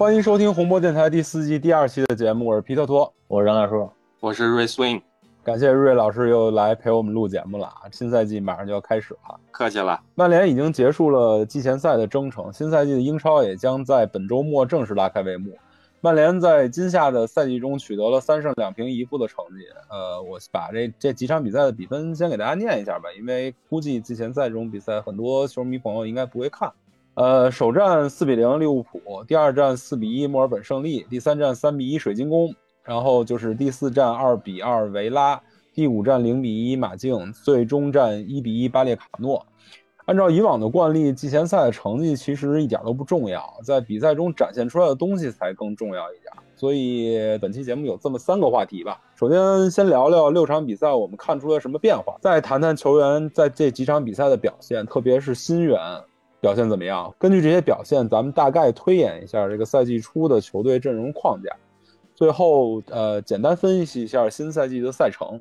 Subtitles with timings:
[0.00, 3.12] 欢迎收听红波电台第四季第二期的节目，我是皮特托。
[3.28, 3.86] 我是张大叔，
[4.20, 5.02] 我是瑞 swing，
[5.44, 7.82] 感谢瑞老师又来陪我们录节目了啊！
[7.92, 10.00] 新赛季马上就要开始了，客气了。
[10.14, 15.52] 曼联已经结束了季前赛的征程，新赛季的英超也将在本周末正式拉开帷幕。
[16.00, 19.66] 曼联在今夏的赛季中取得了三胜两平一负的成绩。
[19.90, 26.72] 呃，我把这这几场比赛的比分先给大家念一下吧，因为估计季前赛这种比赛很多球迷朋友应该不会看。
[27.14, 35.40] 呃，首战四比零利物浦，第二战四比一墨尔本胜利，第三战三比一水晶宫，然后就是第四战二比二维拉，
[35.74, 39.44] 第五战零比一马竞，最终战一比一巴列卡诺。
[40.06, 46.32] 按照以往的惯例，季前赛的成绩其实一点都不重要，在比赛中展现出来的东西才更重要一点。
[46.56, 49.00] 所以本期节目有这么三个话题吧。
[49.14, 55.78] 首先，先聊聊六场比赛我们看出了什么变化，再谈谈球员在这几场比赛的表现，特别是新援
[56.40, 57.14] 表现怎么样。
[57.18, 61.50] 根据这些表现，咱们大概推演一下这个赛季初的球队阵容框架。
[62.14, 65.40] 最后，呃，简单分析一下新赛季的赛程。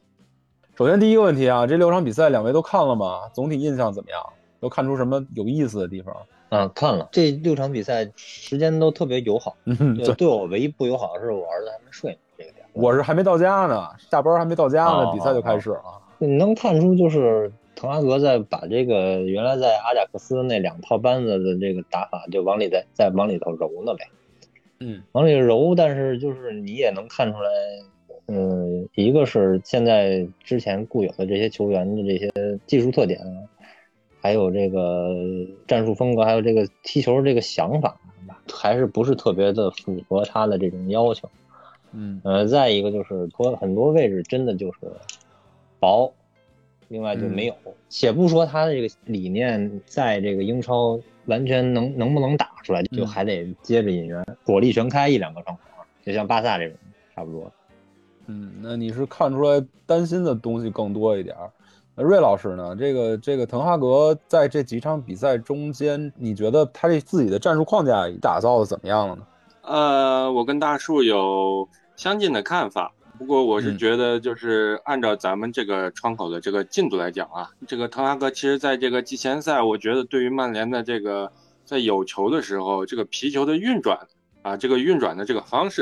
[0.77, 3.27] 首先，第一个问题啊，这六场比赛两位都看了吗？
[3.33, 4.21] 总体印象怎么样？
[4.61, 6.15] 都看出什么有意思的地方？
[6.49, 9.55] 嗯，看了这六场比赛，时间都特别友好。
[9.65, 12.65] 嗯，对，对我唯一不友好的是我儿子还没睡呢，这个点。
[12.73, 15.81] 我是还没到家呢，下班还没到家呢，哦比赛就开始了。
[16.17, 24.05] 你能看出就是滕哈格在把这个原来在阿贾克斯那两套班子的这个打法，就往里再再往里头揉呢呗，
[24.81, 25.73] 嗯往里揉。
[25.75, 27.49] 但是就是你也能看出来，
[28.27, 32.29] 嗯，一个是现在之前固有的这些球员的这些
[32.67, 33.47] 技术特点啊，
[34.19, 35.15] 还有这个
[35.65, 37.97] 战术风格，还有这个踢球这个想法，
[38.51, 41.29] 还是不是特别的符合他的这种要求。
[41.93, 44.79] 嗯呃，再一个就是多很多位置真的就是
[45.79, 46.13] 薄，
[46.89, 47.55] 另外就没有。
[47.87, 56.77] 且不说他的这个理念在这个英超完全能能不能打出来，就嗯还得接着引援，火力全开一两个窗口，就像巴萨这种
[57.15, 57.51] 差不多。
[58.27, 61.49] 嗯，那你是看出来担心的东西更多一点儿。
[61.95, 62.75] 那瑞老师呢？
[62.75, 69.23] 这个这个滕哈格在这几场比赛中间，你觉得他这自己的战术框架打造的怎么样了呢？
[69.63, 81.29] 呃，我跟大树有相近的看法，不过我是嗯觉得，就是按照咱们这个窗口的这个进度来讲啊，这个滕哈格其实在这个季前赛，我觉得对于曼联的这个
[81.65, 83.99] 在有球的时候，这个皮球的运转
[84.41, 85.81] 啊，这个运转的这个方式，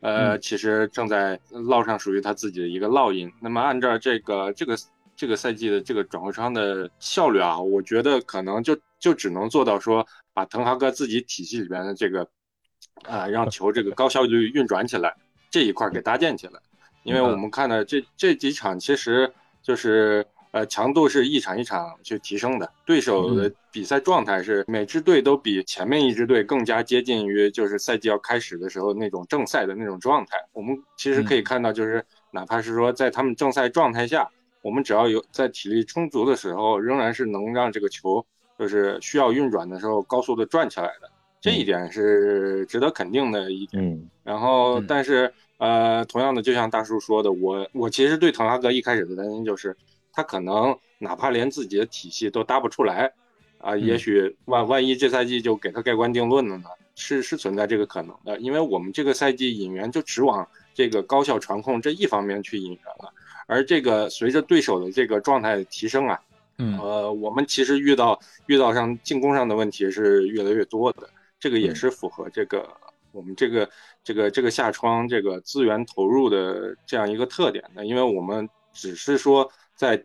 [0.00, 3.32] 呃，嗯其实正在烙上属于他自己的一个烙印。
[3.40, 4.76] 那么按照这个这个
[5.16, 12.28] 这个赛季的这个转会窗的效率啊，我觉得可能就就只能做到说，把滕哈格自己体系里边的这个，
[13.04, 15.16] 啊，让球这个高效率运转起来
[15.50, 16.60] 这一块儿给搭建起来。
[17.04, 19.30] 因为我们看的这这几场其实
[19.62, 30.38] 就是呃强度是一场一场去提升的，对手的比赛状态是每支队都比前面一支队更加接近于就是赛季要开始的时候那种正赛的那种状态。
[30.52, 34.28] 我们其实可以看到，就是哪怕是说在他们正赛状态下，
[34.62, 38.24] 我们只要有在体力充足的时候，仍然是能让这个球
[38.58, 41.10] 就是需要运转的时候高速的转起来的。
[41.40, 43.84] 这一点是值得肯定的一点。
[43.84, 45.30] 嗯然后嗯，但是
[45.64, 49.74] 呃，同样的，就像大叔说的，我我其实对滕哈格一开始的担心就是，
[50.12, 53.10] 他可能哪怕连自己的体系都搭不出来，
[53.56, 56.68] 啊、也许万万一这赛季就给他盖棺定论了呢？
[56.96, 63.10] 是是存在这个可能的，因为我们这个赛季引援就只往这个高效传控这一方面去引援了，
[63.46, 66.20] 而这个随着对手的这个状态提升啊，
[66.58, 66.78] 嗯。
[66.78, 71.08] 呃，我们其实遇到遇到上进攻上的问题是越来越多的，
[71.40, 72.68] 这个也是符合这个
[73.14, 73.70] 我们这个
[74.02, 80.04] 这个这个下窗这个资源投入的这样一个特点呢，因为我们只是说在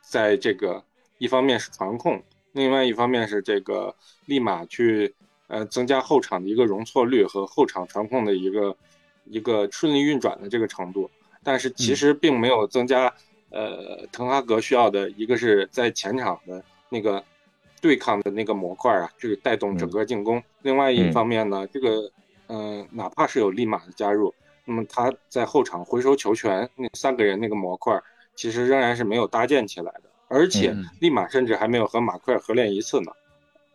[0.00, 0.82] 在这个
[1.18, 2.22] 一方面是传控，
[2.52, 3.94] 另外一方面是这个
[4.24, 5.14] 立马去
[5.48, 8.76] 呃增加后场的一个容错率和后场传控的一个
[9.24, 11.10] 一个顺利运转的这个程度，
[11.42, 13.12] 但是其实并没有增加。
[13.48, 17.22] 呃，滕哈格需要的一个是在前场的那个
[17.80, 20.42] 对抗的那个模块啊，就是带动整个进攻。
[20.62, 22.10] 另外一方面呢，这个
[22.48, 24.34] 嗯、呃，哪怕是有利马的加入，
[24.64, 28.00] 那么他在后场回收球权那三个人那个模块，
[28.34, 30.02] 其实仍然是没有搭建起来的。
[30.28, 33.12] 而且嗯利马甚至还没有和马奎尔合练一次呢。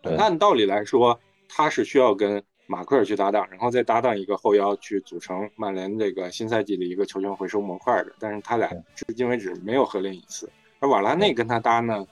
[0.01, 8.12] 对按道理来说，他是需要跟马奎尔去搭档，然后再搭档一个后腰去组成曼联这个新赛季的一个球权回收模块的。
[8.19, 10.50] 但是他俩至今为止没有合练一次。
[10.79, 12.06] 而瓦拉内跟他搭呢，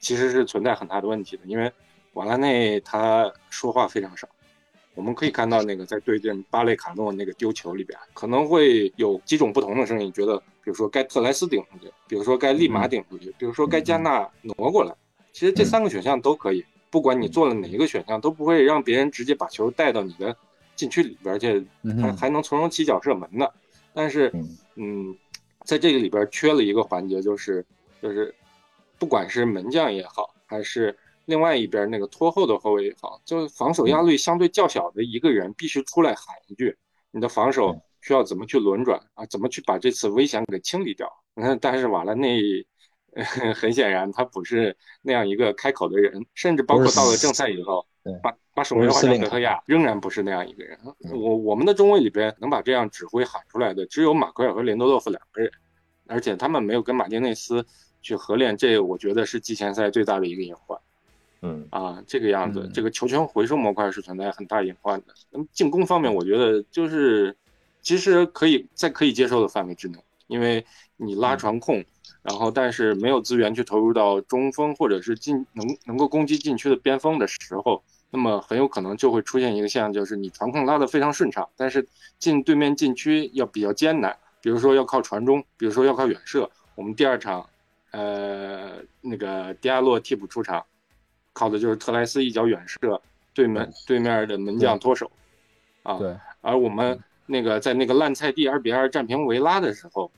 [0.00, 1.70] 其实是存在很大的问题的，因为
[2.14, 4.28] 瓦拉内他说话非常少，
[4.94, 14.94] 我们可以看到那个在对阵巴雷卡诺那个丢球里边，可能会有几种不同的声音，觉得比如说该特莱斯顶出去，比如说该利马顶出去，比如说该加纳挪过来。
[15.32, 20.36] 其实这三个选项都可以，不管你做了哪一个选项，都不会让别人直接把球带到你的
[20.76, 21.64] 禁区里边，而且
[22.00, 23.52] 还还能从容起脚射门的。
[23.94, 24.58] 但是，嗯。
[24.74, 25.14] 嗯，
[25.66, 27.62] 在这个里边缺了一个环节，就是
[28.00, 28.34] 就是，
[28.98, 30.96] 不管是门将也好，还是
[31.26, 36.76] 另外一边那个拖后的后卫也好，就是防守压力相对较小的一个人必须出来喊一句
[37.10, 39.26] ：“你的防守需要怎么去轮转啊？
[39.26, 42.66] 怎么去把这次危险给清理掉？”你看，但是瓦拉内。
[43.54, 50.78] 很显然，他不是那样一个开口的人，甚至包括到了正赛以后对，把把守门员换成德赫亚，仍然不是那样一个人。
[51.12, 55.52] 我我们的中卫里边能把这样指挥喊出来的，只有马奎尔和林多洛夫两个人，
[56.06, 57.66] 而且他们没有跟马丁内斯
[58.00, 60.80] 去合练，这我觉得是季前赛最大的一个隐患
[61.42, 62.02] 嗯啊。
[62.06, 65.14] 这个样子，嗯这个球权回收模块是存在很大隐患的。
[65.30, 67.36] 那么进攻方面，我觉得就是
[67.82, 70.64] 其实可以在可以接受的范围之内，因为
[70.96, 71.84] 你拉传控。
[72.22, 81.84] 然后，但是没有资源去投入到中锋或者是进能能够攻击禁区的边锋的时候，那么很有可能就会出现一个现象，就是你传控拉得非常顺畅，但是
[82.20, 86.48] 进对面禁区要比较艰难，比如说要靠传中，比如说要靠远射。
[86.76, 87.44] 我们第二场，
[87.90, 90.64] 呃，那个迪亚洛替补出场，
[91.32, 93.00] 靠的就是特莱斯一脚远射，
[93.34, 95.10] 对门对面的门将脱手，
[95.82, 100.10] 啊，对，而我们那个在那个烂菜地二比二战平维拉的时候。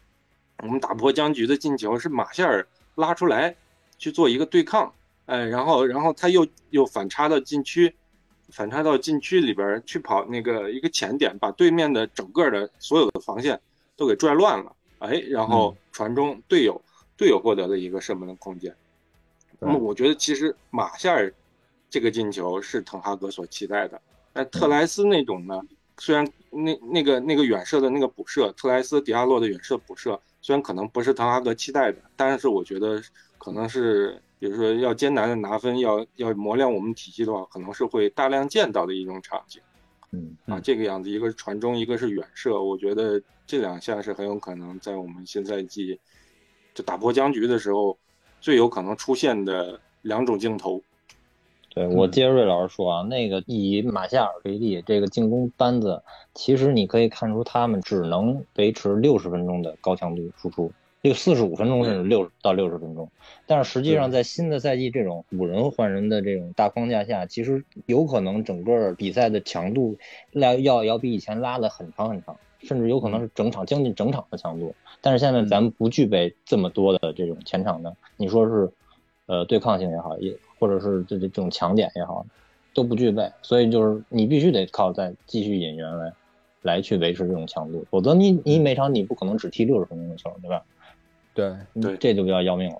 [0.63, 2.65] 我们打破僵局的进球是马夏尔
[2.95, 3.55] 拉出来
[3.99, 4.91] 去做一个对抗，
[5.27, 7.93] 哎，然后然后他又又反插到禁区，
[8.51, 13.61] 反插到禁区里边去跑那个一个前点，把对面的整个的所有的防线
[13.97, 16.81] 都给拽乱了，哎，然后传中队友，
[17.17, 18.75] 队友获得了一个射门的空间。
[19.65, 21.33] 那么我觉得其实马夏尔
[21.89, 24.01] 这个进球是滕哈格所期待的，
[24.33, 25.61] 那特莱斯那种呢，
[25.99, 30.21] 虽然那那个那个远射的那个补射，特莱斯迪亚洛的远射补射。
[30.43, 33.03] 虽然可能不是滕哈格期待的，但是我觉得
[33.39, 39.63] 可能是，比如说要艰难的拿分，要要磨练我们体系的话，可能是会大量见到的一种场景。
[40.11, 45.99] 嗯啊，这个样子，一个是传中，一个是远射，我觉得这两项是很有可能在我们新赛季
[46.75, 47.97] 就打破僵局的时候
[48.45, 50.83] 最有可能出现的两种镜头。
[51.71, 56.03] 对我接着瑞老师说啊，那个以马夏尔为例，这个进攻班子，
[56.35, 60.71] 其实你可以看出他们只能维持六十分钟的高强度输出，
[61.01, 63.09] 六四十五分钟甚至六到六十分钟。
[63.47, 69.97] 但是实际上在新的赛季这种五人换人的这种大框架下，其实有可能整个比赛的强度
[70.33, 74.75] 要要要比以前拉的很长很长，甚至有可能是整场将近整场的强度。
[75.05, 78.73] 但是现在咱们不具备这么多的这种前场的，你说是
[79.27, 82.25] 呃对抗性也好，也或者是这这种强点也好，
[82.73, 86.13] 都不具备，所以就是你必须得靠再继续引援来
[86.63, 90.63] 来去维持这种强度，否则你你每场你不可能只踢六十分钟的球，对吧？
[91.35, 92.79] 对对这就比较要命了。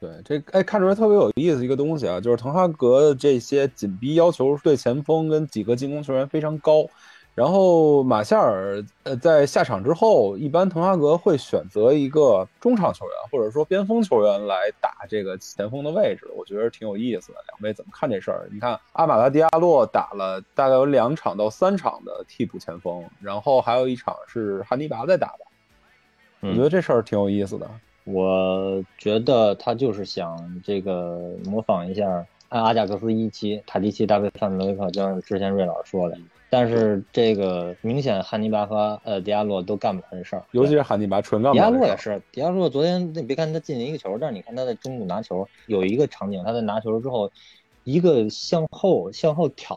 [0.00, 6.86] 对，这哎看出来特别有意思一个东西啊，就是滕哈格的这些紧逼要求对前锋跟几个进攻球员非常高。
[7.34, 17.38] 然后马夏尔呃在下场之后，一般滕哈格会选择一个中场球员或者说边锋球员来打这个前锋的位置，我觉得挺有意思的。
[17.48, 18.48] 两位怎么看这事儿？
[18.52, 25.38] 你看阿马达迪亚洛打了大概有两场到三场的替补前锋，然后还有一场是汉尼拔在打吧，
[26.40, 27.68] 我觉得这事儿挺有意思的。
[28.04, 36.16] 我觉得他就是想这个模仿一下阿阿贾克斯一期塔迪奇搭配范德维克，就像之前瑞老师说的。
[36.56, 41.68] 但是这个明显汉尼拔和呃迪亚洛都干不了这事儿，尤其是汉尼拔纯干不迪亚。
[41.68, 47.28] 洛也是，迪亚洛昨天你别看他进了一个球，但是你看他在中路拿球，有一个场景，他在拿球之后，
[47.82, 49.76] 一个向后向后挑，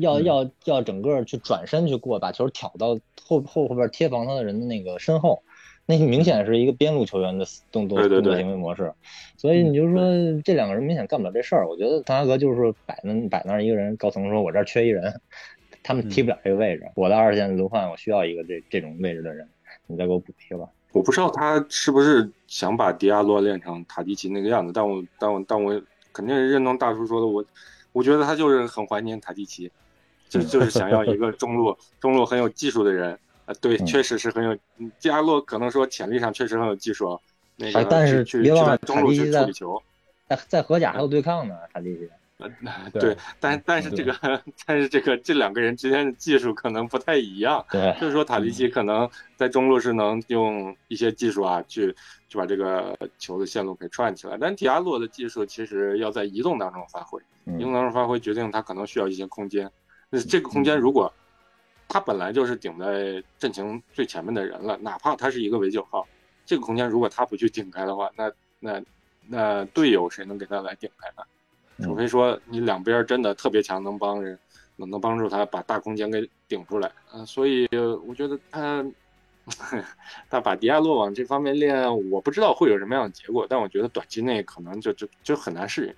[0.00, 5.44] 要嗯要要整个去转身去过，把球挑到后后后边贴防他的人的那个身后，
[5.86, 8.92] 那明显是一个边路球员的动作动作行为模式，
[9.36, 10.00] 所以你就说
[10.44, 11.68] 这两个人明显干不了这事儿。
[11.68, 15.20] 我觉得滕哈格就是摆那摆那儿一个人，高层说我这儿缺一人，
[15.84, 19.48] 他们踢不了这个位置，我的二线轮换我需要一个这这种位置的人，
[19.86, 20.66] 你再给我补贴吧。
[20.92, 25.80] 我不知道他是不是想把迪亚洛练成塔迪奇那个样子，但我但我但我
[26.12, 27.44] 肯定是认同大叔说的，我
[27.92, 29.70] 我觉得他就是很怀念塔迪奇，
[30.28, 33.16] 就就是想要一个中路中路很有技术的人。
[33.46, 34.54] 啊，对，嗯确实是很有。
[34.78, 37.20] 嗯迪亚洛可能说潜力上确实很有技术啊，
[37.56, 39.82] 那个哎但是去去别忘了在中路去塔迪奇在处理球。
[40.26, 42.08] 在在荷甲还有对抗呢，塔迪奇。
[42.36, 44.12] 对对，但但是这个
[44.66, 47.64] 但是这个这两个人之间的技术可能不太一样。
[47.70, 51.94] 对，就是说塔利奇可能在中路是能用一些技术啊，去
[52.28, 59.70] 去把这个球的线路给串起来，但迪亚洛的技术其实要在移动当中发挥，移动嗯，当中发挥决定他可能需要一些空间。
[60.10, 61.12] 就是这个空间如果
[61.88, 66.04] 他本来就是顶在阵型最前面的人了，哪怕他是一个伪九号，
[66.44, 68.82] 这个空间如果他不去顶开的话，那那
[69.28, 71.22] 那队友谁能给他来顶开呢？
[71.82, 74.38] 除非说你两边真的特别强，能帮人，
[74.76, 76.90] 能能帮助他把大空间给顶出来。
[77.12, 77.68] 嗯、所以
[78.06, 78.84] 我觉得他
[80.30, 85.94] 他把迪亚洛往这方面练，我不知道会有什么样的结果，但我觉得短期内可能就就就很难适应。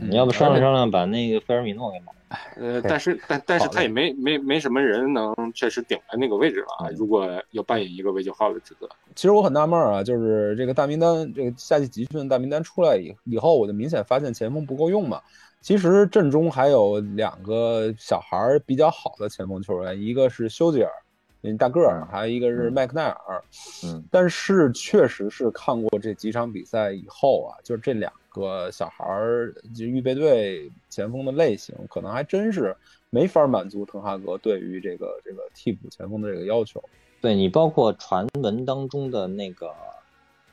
[0.00, 2.18] 你要不商量商量，把那个菲尔米诺给买了。
[2.56, 6.88] 呃，但是但但是他也没没没什么人能确实顶在那个位置了啊。
[6.88, 15.20] 嗯如果要扮演一个伪九号的职责，其实我很纳闷啊，就是这个大名单，这个夏季集训大名单出来以以后，我就明显发现前锋不够用嘛。
[15.60, 20.90] 其实阵中还有两个小孩儿比较好的前锋球员，一个是修吉尔，
[21.42, 23.42] 嗯大个儿，还有一个是嗯麦克奈尔。
[23.84, 32.74] 嗯，但是确实是看过这几场比赛以后啊，就是这两个小孩儿，就预备队前锋的类型，可能还真是
[33.10, 36.82] 没法满足滕哈格对于这个这个替补前锋的这个要求。
[37.20, 39.70] 对你包括传闻当中的那个，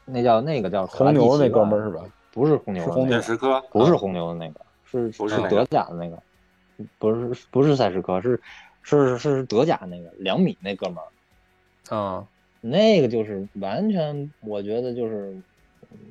[0.03, 2.03] 那叫那个叫红牛那哥们是吧？
[2.33, 6.21] 不是红牛的那个，是红牛电石科不是红牛的那个，是不是德甲的那个，
[6.99, 8.39] 不是不是赛时科，是
[8.83, 12.27] 是是德甲那个两米那哥们儿，啊、
[12.61, 15.43] 那个就是完全，我觉得就是，嗯，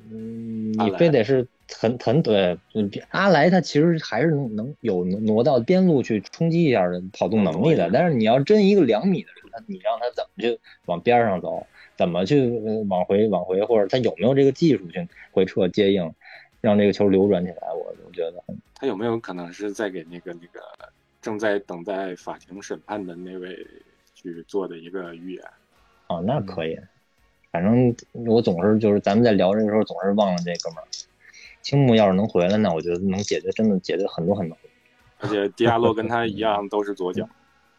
[0.09, 1.47] 你非得是
[1.79, 11.65] 很很对，嗯阿莱他其实还是能能有挪到边路去冲击一下的跑动能力的，嗯但是你要真一个两米的人，他你让他怎么去往边上走，
[11.95, 16.13] 怎么去呃往回往回，或者他有没有这个技术去回撤接应，
[16.61, 18.43] 让这个球流转起来，我我觉得
[18.75, 20.61] 他有没有可能是在给那个那个
[21.21, 23.65] 正在等待法庭审判的那位
[24.15, 25.43] 去做的一个预言？
[26.07, 26.79] 啊，那可以。
[27.57, 30.85] 反正我总是就是咱们在聊这个时候总是忘了这哥们儿。
[31.63, 34.55] 青木要是能回来，那我觉得能解决，真的解决很多很多。
[35.17, 37.27] 而且迪亚洛跟他一样都是左脚，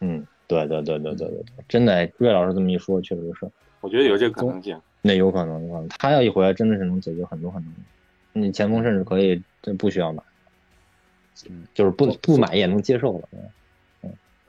[0.01, 4.77] 嗯，对对对对对对对，真的，瑞老师这么一说，确实是，我觉得有这个可能性。
[5.01, 7.71] 那有可能，有可能，他要一回来，真的是能解决很多很多。
[8.33, 10.21] 你前锋甚至可以，这不需要买，
[11.49, 13.29] 嗯，就是不不买也能接受了。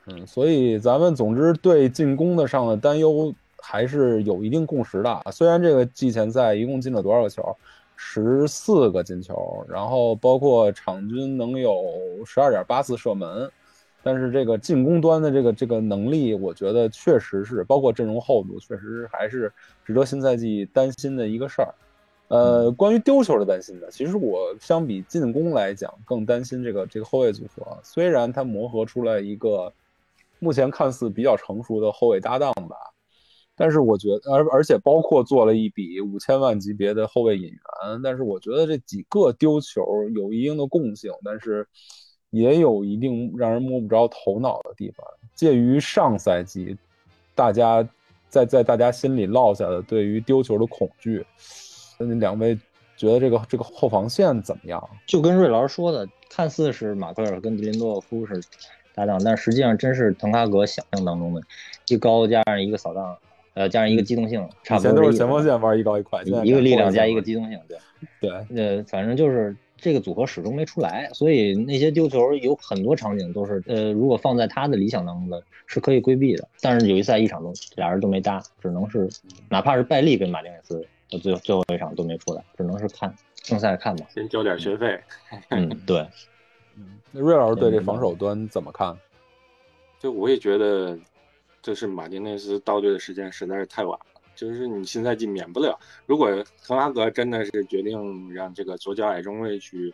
[0.07, 5.31] 嗯，所以咱们总之对进攻的上的担忧还是有一定共识的啊。
[5.31, 7.55] 虽然这个季前赛一共进了多少个球，
[7.95, 11.85] 十四个进球，然后包括场均能有
[12.25, 13.49] 十二点八次射门，
[14.03, 19.51] 但是这个进攻端的这个这个能力，我觉得确实是包括阵容厚度，确实还是
[19.85, 21.73] 值得新赛季担心的一个事儿。
[22.29, 27.77] 呃，关于丢球的担心呢，其实我相比进攻来讲，更担心这个这个后卫组合。
[27.83, 29.71] 虽然他磨合出来一个
[30.39, 32.77] 目前看似比较成熟的后卫搭档吧，
[33.63, 41.67] 但是我觉得，而而且包括做了一笔五千万级别的后卫引援，但是我觉得这几个丢球有一定的共性，但是
[42.31, 46.75] 也有一定让人摸不着头脑的地方，介于上赛季
[47.35, 47.87] 大家
[48.29, 51.23] 在在大家心里落下的对于丢球的恐惧。
[51.99, 52.57] 那两位
[52.97, 54.89] 觉得这个这个后防线怎么样？
[55.05, 58.41] 就跟瑞老师说的，看似是马克尔跟迪林多夫是
[58.95, 61.41] 搭档，但实际上真是滕哈格想象当中的，
[61.89, 63.15] 一高加上一个扫荡，
[63.53, 67.77] 呃，加上一个机动性，差以前都是不多这意思前锋线玩一高一快，一个力量加一个机动性，对。
[68.19, 79.07] 对，呃，反正就是这个组合始终没出来，所以那些丢球有很多场景都是，呃，如果放在他的理想当中的是可以规避的，但是有一赛一场都俩人都没搭，只能是
[79.49, 84.07] 哪怕是拜利跟马丁内斯的最最后一场都没出来，只能是看正赛看吧。
[84.09, 84.99] 先交点学费，
[85.49, 86.07] 嗯，对，
[87.11, 88.97] 那瑞老师对这防守端怎么看？
[89.99, 90.97] 就我也觉得，
[91.61, 94.05] 就是马丁内斯到队的时间实在是太晚了。
[94.33, 95.77] 就是你新赛季免不了，
[96.07, 96.29] 如果
[96.65, 99.93] 滕哈格真的是决定让这个左脚矮中卫去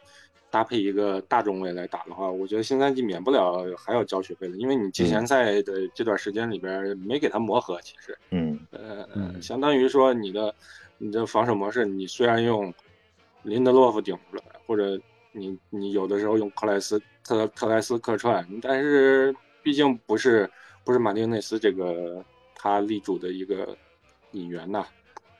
[0.49, 10.53] 搭配一个大中卫来打的话，我觉得新赛季免不了还要交学费的，因为你季前赛的这段时间里边没给他磨合，其实，嗯呃，嗯相当于说你的
[10.97, 12.73] 你的防守模式，你虽然用
[13.43, 14.97] 林德洛夫顶出来，或者
[15.33, 20.49] 你你有的时候用克莱斯特特莱斯客串，但是毕竟不是
[20.87, 22.23] 不是马丁内斯这个
[22.55, 23.75] 他力主的一个
[24.31, 24.85] 引援呐、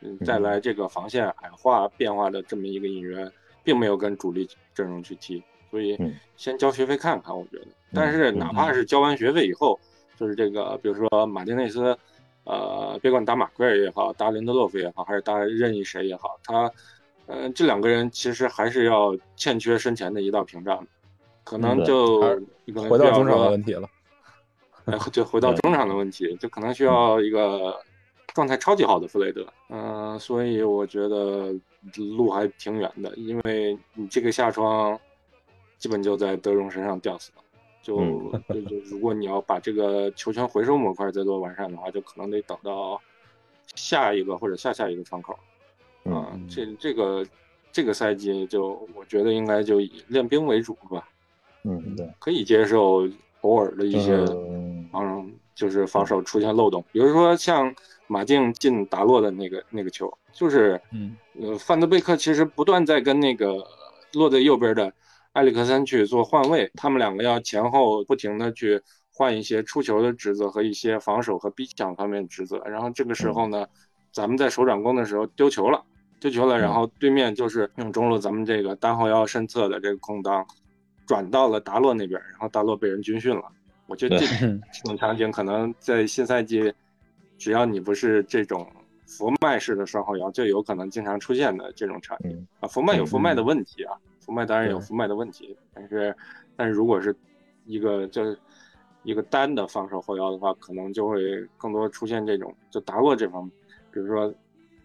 [0.01, 3.31] 嗯，带来这个防线矮化变化的这么一个引援，
[3.63, 7.67] 并没有跟主力阵容去踢，所以嗯先交学费看看，我觉得。
[7.93, 9.79] 但是哪怕是交完学费以后，
[10.17, 11.97] 就是这个，比如说马丁内斯，
[12.43, 16.69] 呃，别管打马奎尔也好，打林德洛夫也好，还是打任意谁也好，他，
[17.25, 20.85] 呃，这两个人其实还是要欠缺身前的一道屏障，
[21.45, 22.19] 可能就
[22.89, 23.87] 回到中场的问题了。
[24.87, 27.79] 哎，就回到中场的问题，就可能需要一个
[28.33, 29.45] 状态超级好的弗雷德。
[29.69, 31.53] 嗯、所以我觉得
[32.17, 34.99] 路还挺远的，因为你这个下窗
[35.77, 37.43] 基本就在德容身上吊死了。
[37.81, 37.97] 就
[38.49, 43.01] 就就如果你要把这个球权回收模块再做完善的话，就可能得等到
[43.75, 45.33] 下一个或者下下一个窗口。
[46.03, 47.25] 啊、嗯这这个
[47.71, 51.07] 这个赛季就我觉得应该就以练兵为主吧，
[51.63, 53.07] 嗯，对，可以接受
[53.41, 54.33] 偶尔的一些就是
[54.91, 57.73] 防就是防守出现漏洞，比如说像
[58.07, 61.15] 马竞进达洛的那个那个球，就是嗯。
[61.39, 63.63] 呃范德贝克其实不断在跟那个
[64.13, 64.91] 落在右边的
[65.33, 68.81] 埃里克森去做换位，他们两个要前后不停的去
[69.13, 73.67] 换一些出球的职责和一些防守和逼抢方面的职责，然后这个时候呢，
[74.11, 75.83] 咱们在手转攻的时候丢球了。
[76.19, 80.43] 丢球了，然后对面就是用中路咱们这个单后腰身侧的这个空当，
[81.05, 83.43] 转到了达洛那边，然后达洛被人军训了。
[83.87, 86.71] 我觉得 这种场景可能在新赛季，
[87.37, 88.69] 只要你不是这种
[89.05, 92.67] 福麦式的双后腰，就有可能经常出现的这种场景嗯啊。
[92.67, 96.15] 福麦有福麦的问题啊，福麦当然有对福麦的问题，但是
[96.55, 97.15] 但是如果是
[97.65, 98.37] 一个就是
[99.03, 103.51] 一个单的防守后腰的话，可能就会更多出现这种就达洛这方面，
[103.91, 104.33] 比如说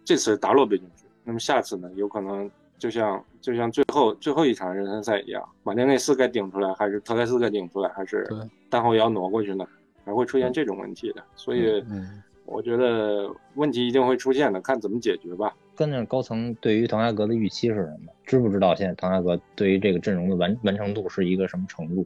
[0.05, 2.49] 这次达洛被禁区，那么下次呢，有可能
[2.83, 8.37] 就像就像最后最后一场热身赛一样，马丁内斯该顶出来，还是特莱斯该顶出来，还是对
[8.69, 9.65] 单后腰挪过去呢？
[10.05, 15.55] 还会出现这种问题的，所以嗯我觉得问题一定会出现的，看怎么解决吧。
[15.77, 18.13] 跟那高层对于滕哈格的预期是什么？
[18.25, 22.05] 知不知道现在滕哈格对于这个阵容的完完成度是一个什么程度？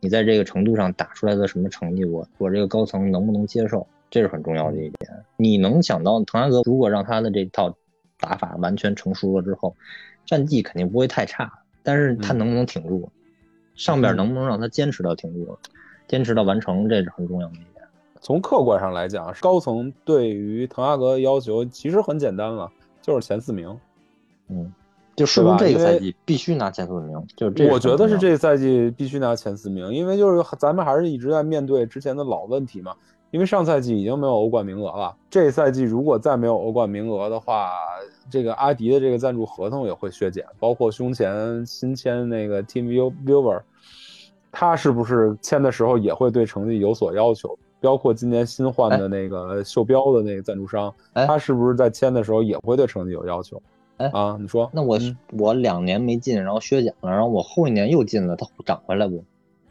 [0.00, 3.86] 你在这个程度上打出来的什么成绩，我我这个高层能不能接受？
[4.10, 5.24] 这是很重要的一点。
[5.36, 7.72] 你能想到滕哈格如果让他的这套
[8.20, 9.74] 打法完全成熟了之后，
[10.26, 13.10] 战绩肯定不会太差，但是他嗯能不能挺住？
[13.74, 15.58] 上边嗯能不能让他坚持到挺住？
[16.06, 17.84] 坚持到完成，这是很重要的一点。
[18.20, 23.78] 从客观上来讲，高层对于滕哈格的要求其实很简单了，就是前四名。
[24.48, 24.70] 嗯，
[25.16, 27.24] 就是这个赛季必须拿前四名？
[27.36, 32.94] 就这我觉得是这个赛季必须拿前四名，因为就是咱们还是一直在面对之前的老问题嘛。
[33.30, 37.70] 因为上赛季已经没有欧冠名额了，这赛季如果再没有欧冠名额的话，
[38.28, 43.62] 这个阿迪的这个赞助合同也会削减，包括胸前新签那个 Team Viewer，
[44.50, 47.58] 他是不是签的时候也会对成绩有所要求？
[47.80, 53.62] 包括今年新换的那个袖标的那个赞助商，哎他是不是在签的时候也会对成绩有要求？
[53.96, 54.68] 哎啊，你说？
[54.72, 59.24] 那我、嗯我两年没进，然后削减了，然后我后一年又进了，他涨回来不？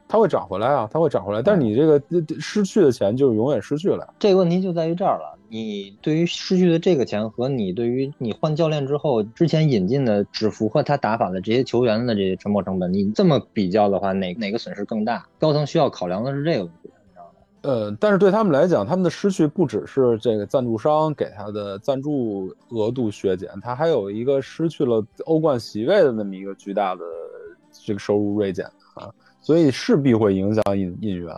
[0.09, 2.01] 它会涨回来啊，它会涨回来，但是你这个
[2.39, 4.11] 失去的钱就永远失去了。
[4.17, 5.37] 这个问题就在于这儿了。
[5.51, 15.27] 你对于失去的这个钱和你对于你换教练之后之前引进的只符合他打法的这些球员的这些沉没成本，你这么比较的话，哪哪个损失更大？
[15.39, 17.31] 高层需要考量的是这个问题，你知道吗？
[17.61, 27.01] 呃，但是对他们来讲，他们的失去不只是这个赞助商给他的赞助额度削减，他还有一个失去了欧冠席位的那么一个巨大的
[27.71, 29.09] 这个收入锐减啊，
[29.41, 31.34] 所以势必会影响引引援。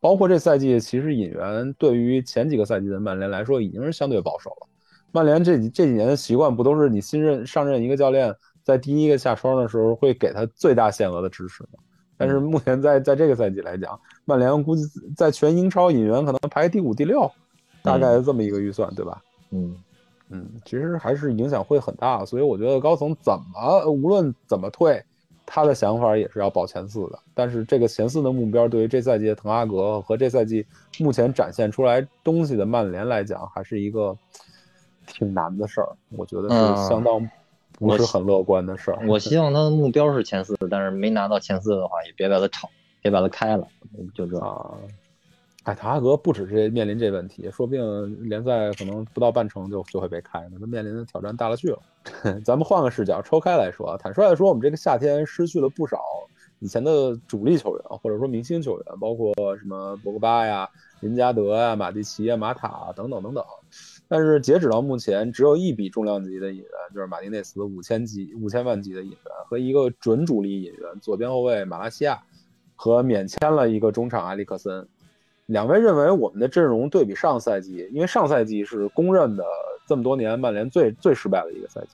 [0.00, 4.68] 包括这赛季，其实引援对于前几个赛季的曼联来说已经是相对保守了。
[5.12, 11.78] 曼联这几这几年的习惯不都是你新任上任一个教练，在第一个下窗的时候会给他最大限额的支持吗？
[12.18, 14.82] 但是目前在在这个赛季来讲，曼联估计
[15.16, 17.30] 在全英超引援可能排第五、第六，
[17.82, 19.22] 大概这么一个预算，对吧？
[19.50, 19.76] 嗯，
[20.30, 25.02] 嗯，其实还是影响会很大，所以我觉得高层怎么无论怎么退，
[25.46, 27.18] 他的想法也是要保前四的。
[27.32, 30.66] 但是这个前四的目标，对于这赛季的滕哈格和这赛季
[30.98, 34.14] 目前展现出来东西的曼联来讲，还是一个
[35.06, 35.88] 挺难的事儿。
[36.10, 37.30] 我觉得嗯是相当
[37.72, 38.98] 不是很乐观的事儿。
[39.06, 42.68] 我希望他的目标是前四，但是没拿到前四的话，也别把他炒，
[43.00, 43.66] 别把他开了，
[44.14, 44.38] 就这。
[44.40, 44.74] 啊，
[45.66, 51.78] 哎，塔哈格不只是面临这问题，说不定联赛可能不到半程就就会被开呢，他面临的挑战大了去了。
[52.44, 56.00] 咱们换个视角，抽开来说，坦率来说，我们这个夏天失去了不少
[56.60, 63.44] 以前的主力球员，或者说明星球员，包括什么博格巴呀、林加德呀、马蒂奇呀、马塔等等等等。
[64.06, 72.22] 但是截止到目前，只有一笔重量级的引援，就是马丁内斯五千级、五千万级的引援，和一个准主力引援左边后卫马拉西亚，
[72.76, 74.86] 和免签了一个中场埃里克森。
[75.46, 79.44] 两位认为我们的阵容对比上赛季，因为上赛季是公认的
[79.86, 81.88] 这么多年曼联最最失败的一个赛季。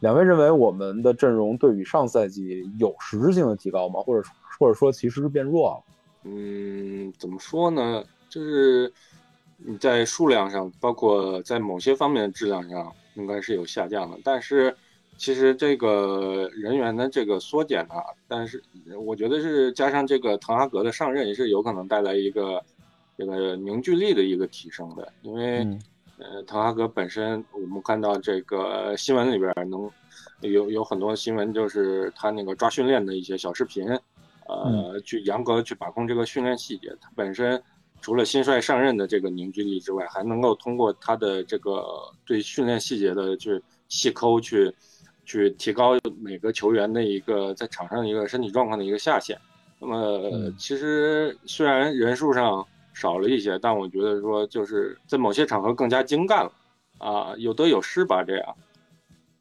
[0.00, 4.00] 两位认为我们的阵容对比上赛季有实质性的提高吗？
[4.00, 5.82] 或者或者说其实是变弱了？
[6.24, 8.04] 嗯，怎么说呢？
[8.28, 8.92] 就是
[9.56, 14.18] 你在数量上，包括在某些方面的质量上，应该是有下降的。
[14.22, 14.76] 但是
[15.18, 18.62] 其实这个人员的这个缩减啊，但是
[19.04, 22.62] 我觉得是加上这个滕哈格的上任，也是有可能带来一个
[23.16, 25.12] 这个凝聚力的一个提升的。
[25.22, 25.80] 因为、嗯
[26.18, 29.90] 呃，滕哈格本身，我们看到这个新闻里边能
[30.40, 33.88] 有有很多新闻，就是他那个抓训练的一些小视频
[34.46, 36.94] 呃，去严格去把控这个训练细节。
[37.00, 37.62] 他本身
[38.00, 41.84] 除了新帅上任的这个凝聚力之外，还能够通过他的这个
[42.24, 44.72] 对训练细节的去细抠，去
[45.26, 49.38] 去提高每个球员的一个在场上的一个身体状况的一个下限。
[49.78, 56.52] 那么嗯其实虽然人数上少了一些，但我觉得说就是在某些场合更加精干了
[56.96, 58.56] 啊，有得有失吧，这样。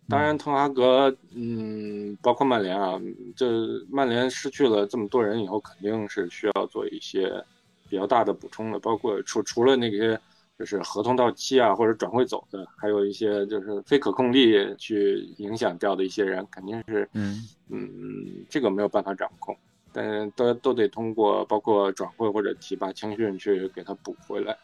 [0.08, 3.02] 当然，滕哈格，嗯，包括曼联啊，
[3.36, 3.48] 这
[3.90, 7.44] 曼联失去了这么多人以后，肯定是需要做一些
[7.90, 10.20] 比较大的补充的，包括除除了那些
[10.58, 19.56] 就是合同到期啊或者转会走的，还有一些就是非可控力去影响掉的一些人，肯定是，嗯嗯，这个没有办法掌控，
[19.92, 24.58] 但是都都得通过包括转会或者提拔青训去给他补回来。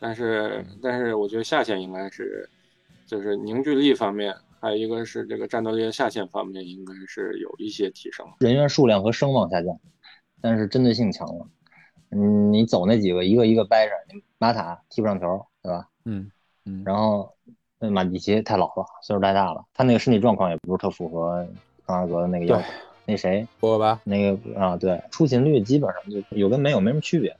[0.00, 2.48] 但是，但是我觉得下线应该是，
[3.06, 8.24] 就是凝聚力方面，还有一个是这个战斗力的下限方面，应该是有一些提升。
[8.38, 9.76] 人员数量和声望下降，
[10.40, 11.44] 但是针对性强了。
[12.10, 15.88] 嗯，你走那几个一个一个掰着，你马塔踢不上球，对吧？
[16.04, 16.30] 嗯
[16.64, 17.32] 嗯，然后
[17.78, 21.46] 那马蒂奇太老了，岁数太大了，他那个身体状况也不是特符合
[21.86, 22.64] 滕哈格的那个要求。
[23.04, 27.34] 那谁，博格巴，那个啊，对，出勤率基本上就有跟没有没什么区别。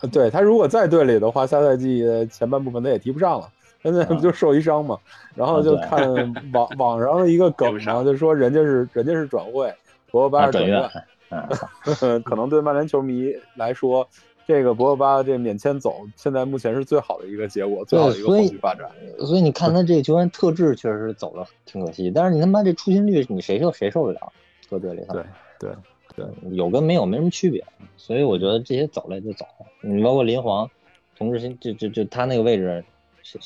[0.00, 3.48] 呃对他如果在队里的话，下赛季前半部分他也踢不上了。
[3.82, 4.98] 现在不就受一伤嘛，
[5.34, 9.72] 然后就啊看网 网上的一个梗嘛， 就说人家是人家是转会，
[10.10, 10.90] 博格巴啊，是转院，，
[12.00, 14.06] 嗯， 可能对曼联球迷来说，
[14.46, 18.90] 这个博格巴这免签走，现在目前是最好的一个结果，最好的一个后所以续发展。
[19.18, 24.20] 所以你看他这个球员特质确实走了挺可惜，但是你他妈这出勤率你谁受谁受得了？
[24.70, 25.24] 搁队里头，对
[25.58, 25.70] 对
[26.16, 27.62] 对，有跟没有没什么区别，
[27.96, 29.66] 所以我觉得这些走了就走了。
[29.82, 30.68] 你包括林皇，
[31.16, 32.82] 同志新就就就他那个位置，
[33.22, 33.38] 是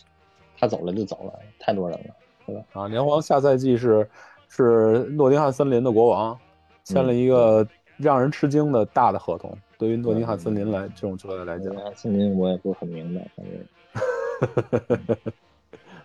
[0.57, 2.65] 他走了就走了，太多人了。
[2.73, 4.09] 啊，林皇下赛季是
[4.49, 6.39] 是诺丁汉森林的国王，
[6.85, 7.67] 签了一个
[7.99, 9.57] 让人吃惊的大的合同。
[9.77, 15.17] 对于诺丁汉森林来这种球队来讲，森林我也不是很明白，反正。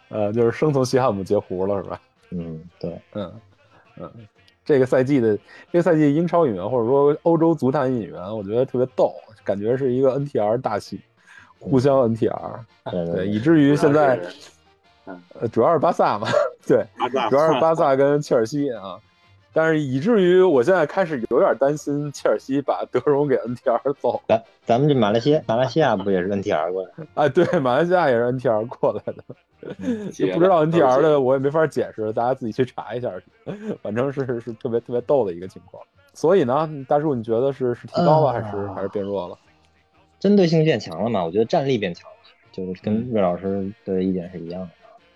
[0.09, 1.99] 呃，就是生从西汉姆截胡了，是吧？
[2.29, 3.33] 嗯，对，嗯
[3.97, 4.11] 嗯，
[4.63, 5.35] 这个赛季的
[5.71, 11.01] 这个赛季英超引援或者说欧洲足坛引援，我觉得特别逗，感觉是一个 NTR 大戏，
[11.57, 12.59] 互相 NTR，
[12.91, 14.19] 对，对对以至于现在
[15.39, 16.27] 呃主要是巴萨嘛，
[16.67, 16.85] 对，
[17.31, 18.99] 主要是巴萨跟切尔西啊。
[19.53, 26.89] 但是以至于我现在开始有点担心切尔西把德容给 NTR 走，咱咱们这马来西亚马来西亚不也是 NTR 过来？
[27.13, 29.23] 哎，对，马来西亚也是 NTR 过来的，
[30.11, 33.11] 就不知道 NTR 的我也没法解释，大家自己去查一下。
[33.81, 35.83] 反正是是特别特别逗的一个情况。
[36.13, 39.37] 所以呢，大叔，你觉得是是提高了还是、啊还是变弱了？
[40.19, 41.23] 针对性变强了嘛？
[41.23, 42.17] 我觉得战力变强了，
[42.51, 44.69] 就是跟魏老师的意见是一样的。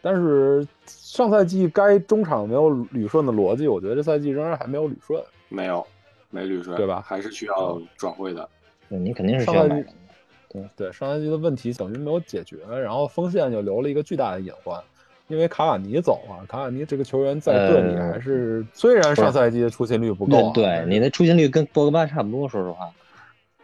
[0.08, 5.22] 但是上赛季该中场没有捋顺的逻辑，我觉得这赛季仍然还没有捋顺。
[5.50, 5.86] 没有
[6.30, 8.48] 没捋顺，对吧还是需要转会的。
[8.88, 10.70] 对你肯定是需要买人的。
[10.78, 14.82] 对，上赛季的问题等于没有解决，然后锋线就留了一个巨大的隐患，
[15.28, 16.46] 因为卡瓦尼走了。
[16.48, 22.90] 卡瓦尼这个球员在队里呃还是、虽然上赛季的出勤率不够、啊，对对，你的出勤率跟博格巴差不多，说实话。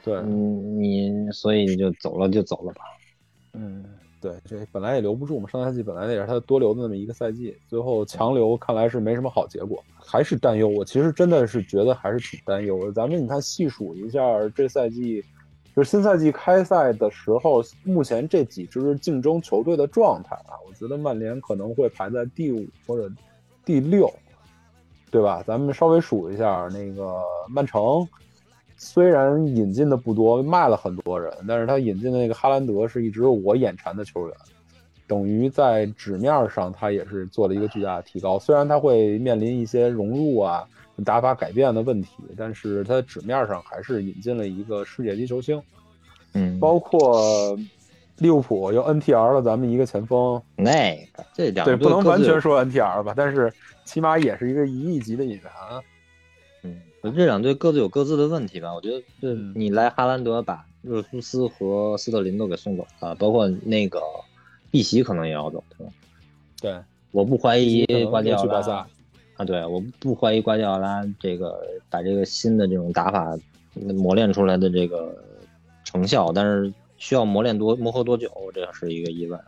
[0.04, 2.82] 对，嗯，你所以你就走了就走了吧。
[3.54, 3.86] 嗯，
[4.24, 10.70] 对，这本来也留不住嘛，上赛季本来也是他多留的那么一个赛季，最后强留看来是没什么好结果，还是担忧。
[10.70, 12.90] 我其实真的是觉得还是挺担忧。
[12.94, 14.22] 咱们你看细数一下
[14.56, 15.22] 这赛季，
[15.76, 23.14] 就是新赛季开赛的时候，目前这几支竞争球队的状态啊，我觉得曼联可能会排在第五或者
[23.66, 24.10] 第六，
[25.12, 25.44] 对吧？
[25.46, 28.08] 咱们稍微数一下，那个曼城。
[28.78, 34.36] 虽然引进的不多，卖了很多人，但是他引进的那个哈兰德是一直我眼馋的球员，
[35.08, 38.38] 等于在纸面上他也是做了一个巨大的提高。
[38.38, 40.68] 虽然他会面临一些融入啊、
[41.06, 45.62] 打法改变的问题，但是他纸面上还是引进了一个世界级球星，
[46.34, 47.58] 嗯，包括
[48.18, 53.52] 利物浦又 NTR 了咱们一个前锋，那个这两对，不能完全说 NTR 吧，但是
[53.86, 55.44] 起码也是一个一亿级的引援。
[56.64, 56.80] 嗯，
[57.12, 58.74] 这两队各自有各自的问题吧。
[58.74, 64.00] 我觉得，就嗯你来哈兰德把热苏斯和斯特林都给送走了，包括那个
[64.72, 65.94] 碧玺可能也要走，对吧？
[66.62, 66.78] 对，
[67.12, 68.88] 我不怀疑瓜迪奥拉
[69.36, 73.38] 啊，对，我不怀疑瓜迪奥拉这个把这个新的这种打法
[73.74, 75.16] 磨练出来的这个
[75.84, 79.40] 成效，但是需要磨练多磨合多久，这是一个疑问。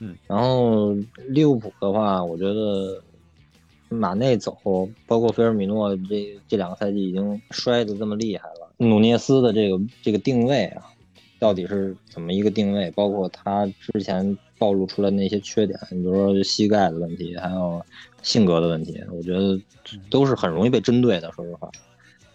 [0.00, 0.94] 嗯，然后
[1.28, 3.02] 利物浦的话，我觉得
[3.90, 4.56] 马内走，
[5.06, 10.84] 包括菲尔米诺这这两个赛季已经摔得这么厉害了，努涅斯的这个这个定位啊，
[11.38, 12.90] 到底是怎么一个定位？
[12.92, 17.84] 包括他之前暴露出来那些缺点，你比如说膝盖的问题，还有
[18.22, 19.60] 性格的问题，我觉得
[20.08, 21.30] 都是很容易被针对的。
[21.32, 21.70] 说实话，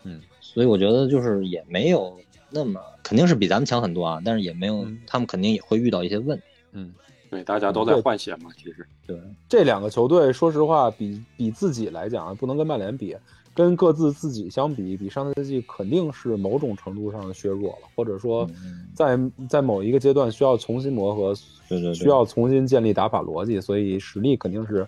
[0.03, 2.17] 嗯，所以我觉得就是也没有
[2.49, 6.43] 那么，肯定是比咱们强很多啊，但是也没有，嗯他们肯定也会遇到一些问题。
[6.73, 6.93] 嗯，
[7.35, 9.19] 对，大家都在换血嘛，其实对，
[9.49, 13.15] 这两个球队，说实话，比比自己来讲啊，不能跟曼联比，
[13.53, 19.19] 跟各自自己相比，比上赛季肯定是某种程度上的削弱了，或者说嗯在
[19.49, 21.33] 在某一个阶段需要重新磨合，
[21.67, 24.87] 对对对需要重新建立打法逻辑，所以实力肯定是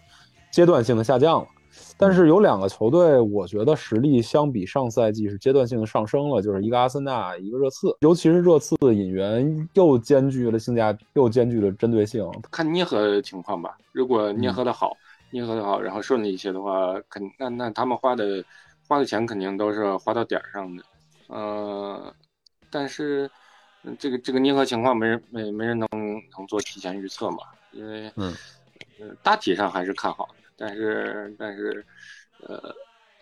[0.52, 1.48] 阶段性的下降了。
[1.98, 7.96] 但是有两个球队，我觉得实力相比上赛季是阶段性的上升了，就是一个阿森纳，一个热刺。
[8.02, 12.30] 尤其是热刺的引援又兼具了性价比，又兼具了针对性。
[12.52, 13.78] 看捏合情况吧。
[13.92, 14.96] 如果捏合的好，
[15.32, 18.44] 捏合的好，然后顺利一些的话，肯那那他们花的
[18.88, 20.84] 花的钱肯定都是花到点儿上的。
[21.28, 22.14] 呃，
[22.70, 23.30] 但是
[23.84, 25.88] 嗯这个这个捏合情况没人没没人能
[26.38, 27.40] 能做提前预测嘛，
[27.72, 28.34] 因为嗯
[29.00, 31.86] 呃大体上还是看好的，但是但是
[32.48, 32.60] 呃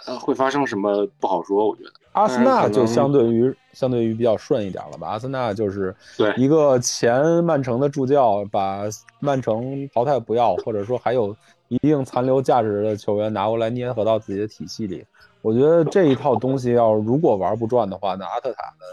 [0.05, 1.91] 呃会发生什么不好说，我觉得。
[2.13, 5.09] 阿森纳就相对于相对于比较顺一点了吧。
[5.09, 5.93] 阿森纳就是
[6.37, 8.83] 一个前曼城的助教，把
[9.19, 11.35] 曼城淘汰不要，或者说还有
[11.67, 15.05] 一定残留价值的球员拿过来捏合到自己的体系里。
[15.41, 18.85] 我觉得这一套东西要如果玩不转的话，那阿特塔呢，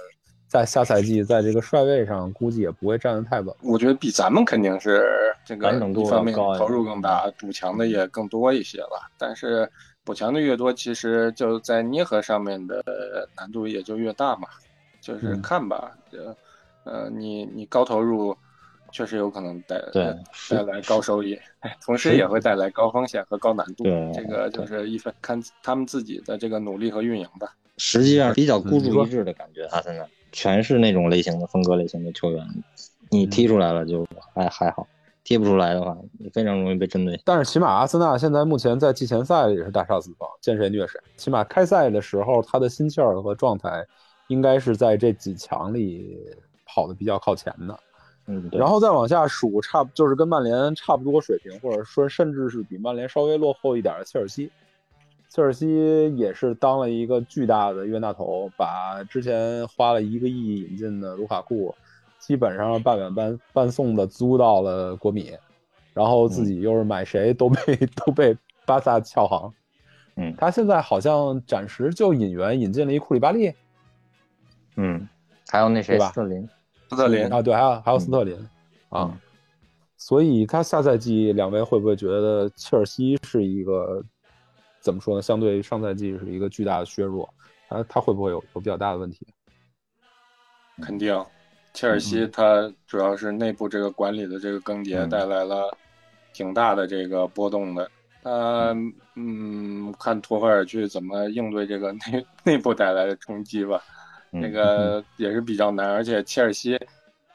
[0.52, 3.56] 在下赛季在这个帅位上估计也不会站得太稳。
[3.62, 5.02] 我觉得比咱们肯定是
[5.46, 9.10] 这个完整度一方面投入更大，补强的也更多一些吧。
[9.16, 9.66] 但是
[10.04, 12.84] 补强的越多，其实就在捏合上面的
[13.34, 14.46] 难度也就越大嘛。
[15.00, 16.36] 就是嗯看吧，呃，
[16.84, 18.36] 呃，你你高投入
[18.90, 23.84] 确实有可能带带来高收益，哎 同时也会带来高风险和高难度。
[24.14, 27.56] 这个就是一分看他们自己的这个努力和运营吧。
[27.78, 32.44] 实际上比较孤注一掷的感觉，阿森纳全是那种类型的风格类型的球员，
[33.10, 34.86] 你踢出来了就还还好，
[35.22, 37.20] 踢不出来的话，你非常容易被针对。
[37.24, 40.98] 但是起码阿森纳现在目前在季前赛也是大杀四方，见谁虐谁。
[41.16, 43.86] 起码开赛的时候，他的心气儿和状态
[44.28, 46.18] 应该是在这几强里
[46.64, 47.78] 跑的比较靠前的。
[48.26, 54.50] 嗯，然后再往下数，差就是跟曼联差不多水平，或者说甚至是比曼联稍微落后一点的切尔西。
[55.34, 61.74] 切尔西也是当了一个巨大的冤大头，把之前花了一个亿引进的卢卡库，
[62.18, 65.32] 基本上半买半半送的租到了国米，
[65.94, 69.54] 然后自己又是买谁都被、 都被巴萨撬行。
[70.16, 70.34] 嗯。
[70.36, 73.54] 他现在好像暂时就引援引进了一库里巴利
[74.76, 75.08] 嗯，
[75.48, 76.08] 还有那谁吧？
[76.08, 76.46] 斯特林，
[76.90, 78.36] 斯特林啊，对，还有还有斯特林、
[78.90, 79.04] 啊。
[79.10, 79.18] 嗯，
[79.96, 84.04] 所以他下赛季两位会不会觉得切尔西是一个
[84.82, 85.22] 怎么说呢？
[85.22, 87.26] 相对于上赛季是一个巨大的削弱，
[87.68, 89.26] 他他会不会有有比较大的问题？
[90.82, 91.24] 肯定，
[91.72, 95.74] 切尔西它主要是内部这个管理的这个更迭嗯带来了
[96.32, 97.90] 挺大的这个波动的。
[98.22, 98.74] 他
[99.14, 103.82] 嗯，看托赫尔去怎么应对这个内内部带来的冲击吧。
[104.32, 106.78] 嗯那个也是比较难，而且切尔西，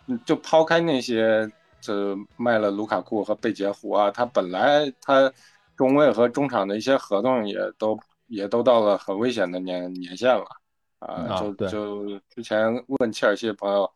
[0.07, 1.47] 嗯就抛开那些
[1.79, 5.31] 这卖了卢卡库和贝杰胡啊，他本来他
[5.77, 10.45] 中卫和中场的一些合同也都也都到了很危险的年年限了
[10.99, 13.89] 啊，就就之前问切尔西的朋友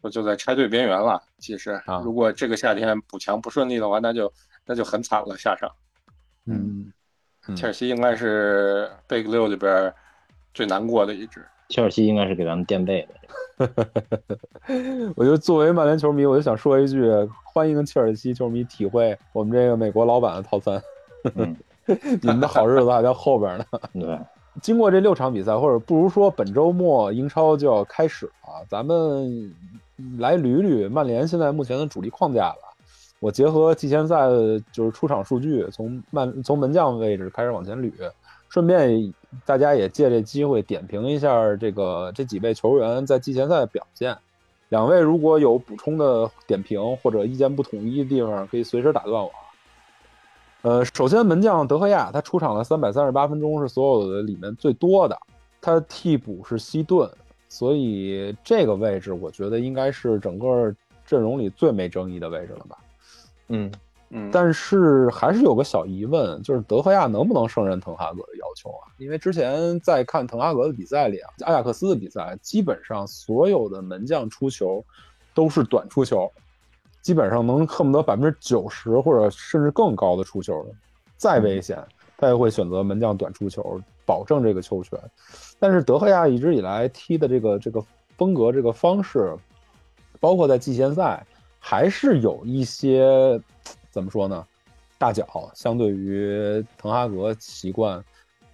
[0.00, 1.22] 说就在拆队边缘了。
[1.38, 4.32] 其实啊如果这个夏天补强不顺利的话，那就
[4.64, 5.70] 那就很惨了下场。
[6.46, 6.90] 嗯，
[7.46, 9.92] 嗯切尔西应该是 Big 六里边
[10.54, 11.44] 最难过的一支。
[11.68, 13.14] 切尔西应该是给咱们垫背的。
[15.16, 17.02] 我就作为曼联球迷，我就想说一句：
[17.44, 20.80] 欢迎切尔西球迷体会我们这个美国老板的套餐。
[21.34, 21.56] 嗯，
[22.22, 23.64] 你们的好日子还在后边呢。
[23.92, 24.18] 对，
[24.62, 29.52] 经过这六场比赛，或者不如说本周末英超就要开始了，咱们
[30.18, 32.58] 来捋捋曼联现在目前的主力框架吧。
[33.18, 37.90] 我结合季前赛的就是出场数据，从曼从门将位置开始往前捋，
[38.48, 39.12] 顺便
[39.44, 44.16] 大家也借这机会点评一下这个这几位球员在季前赛的表现。
[44.68, 49.30] 两位如果有补充的点评或者意见不统一的地方，可以随时打断我。
[50.66, 55.16] 呃，首先门将德赫亚，他出场了三百三十八分钟，是所有的里面最多的。
[55.60, 57.08] 他替补是西顿，
[57.48, 60.74] 所以这个位置我觉得应该是整个
[61.06, 62.78] 阵容里最没争议的位置了吧。
[63.46, 63.70] 嗯，
[64.10, 68.90] 嗯，但是还是有个小疑问，就是德赫亚能不能胜任滕哈格的要求啊？
[68.98, 74.84] 因为之前在看滕哈格的比赛里啊，阿贾克斯的比赛，基本上所有的门将出球
[75.32, 76.28] 都是短出球，
[77.06, 80.66] 基本上能恨不得百分之九十或者甚至更高的出球，
[81.16, 81.78] 再危险
[82.16, 84.98] 他也会选择门将短出球，保证这个球权。
[85.60, 87.80] 但是德赫亚一直以来踢的这个这个
[88.18, 89.32] 风格、这个方式，
[90.18, 91.24] 包括在季前赛，
[91.60, 93.40] 还是有一些
[93.92, 94.44] 怎么说呢？
[94.98, 98.04] 大脚相对于滕哈格习惯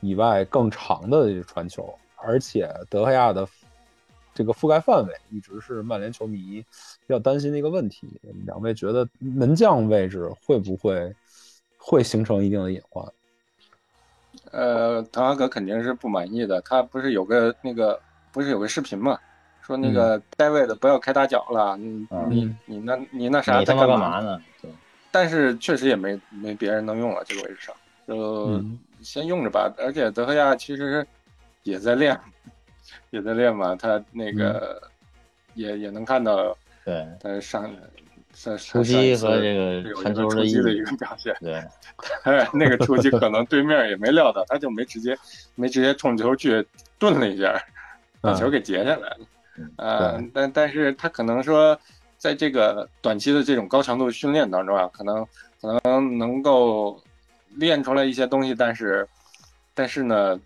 [0.01, 3.49] 以外更长的传球，而且德赫亚的
[4.35, 6.65] 这个覆盖范围一直是曼联球迷
[7.07, 8.09] 比较担心的一个问题。
[8.47, 11.15] 两位觉得门将位置会不会
[11.77, 13.05] 会形成一定的隐患？
[14.51, 16.61] 呃，滕哈格肯定是不满意的。
[16.63, 18.01] 他不是有个那个
[18.33, 19.19] 不是有个视频嘛，
[19.61, 24.43] 说那个该位的不要开大脚了，你嗯你你那你那啥在干干嘛呢？
[24.61, 24.71] 对，
[25.11, 27.75] 但是确实也没没别人能用了这个位置上，
[28.07, 29.73] 就嗯先用着吧。
[29.79, 31.07] 而且德赫亚其实
[31.63, 32.19] 也在练，
[33.11, 34.89] 也在练嘛，他那个嗯
[35.55, 37.71] 也也能看到对，他上
[38.33, 41.35] 上出击和这个传球个出击的一个表现。
[41.41, 41.63] 对，
[42.25, 45.17] 哎，那个出击可能对面也没料到，他就没直接
[45.55, 46.67] 没直接冲球去
[46.99, 47.55] 顿了一下，
[48.21, 49.19] 把球给截下来了。
[49.59, 51.79] 嗯呃，但但是他可能说，
[52.17, 55.27] 在这个短期的这种高强度训练当中啊，可能
[55.61, 56.99] 可能能够
[57.57, 59.07] 练出来一些东西，但是
[59.75, 60.41] 但是呢，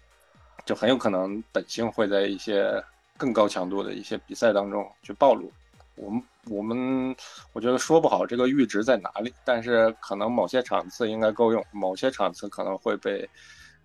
[0.66, 2.82] 就很有可能本性会在一些
[3.16, 5.50] 更高强度的一些比赛当中去暴露。
[5.94, 7.16] 我们我们
[7.54, 13.26] 我觉得说不好这个阈值在哪里，但是可能某些场次应该够用，某些场次可能会被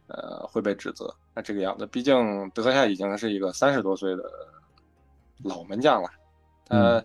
[0.08, 1.16] 呃会被指责。
[1.34, 4.24] 那这个样子，毕竟德赫亚已经是一个三十多岁的
[5.44, 6.10] 老门将了，
[6.66, 7.02] 他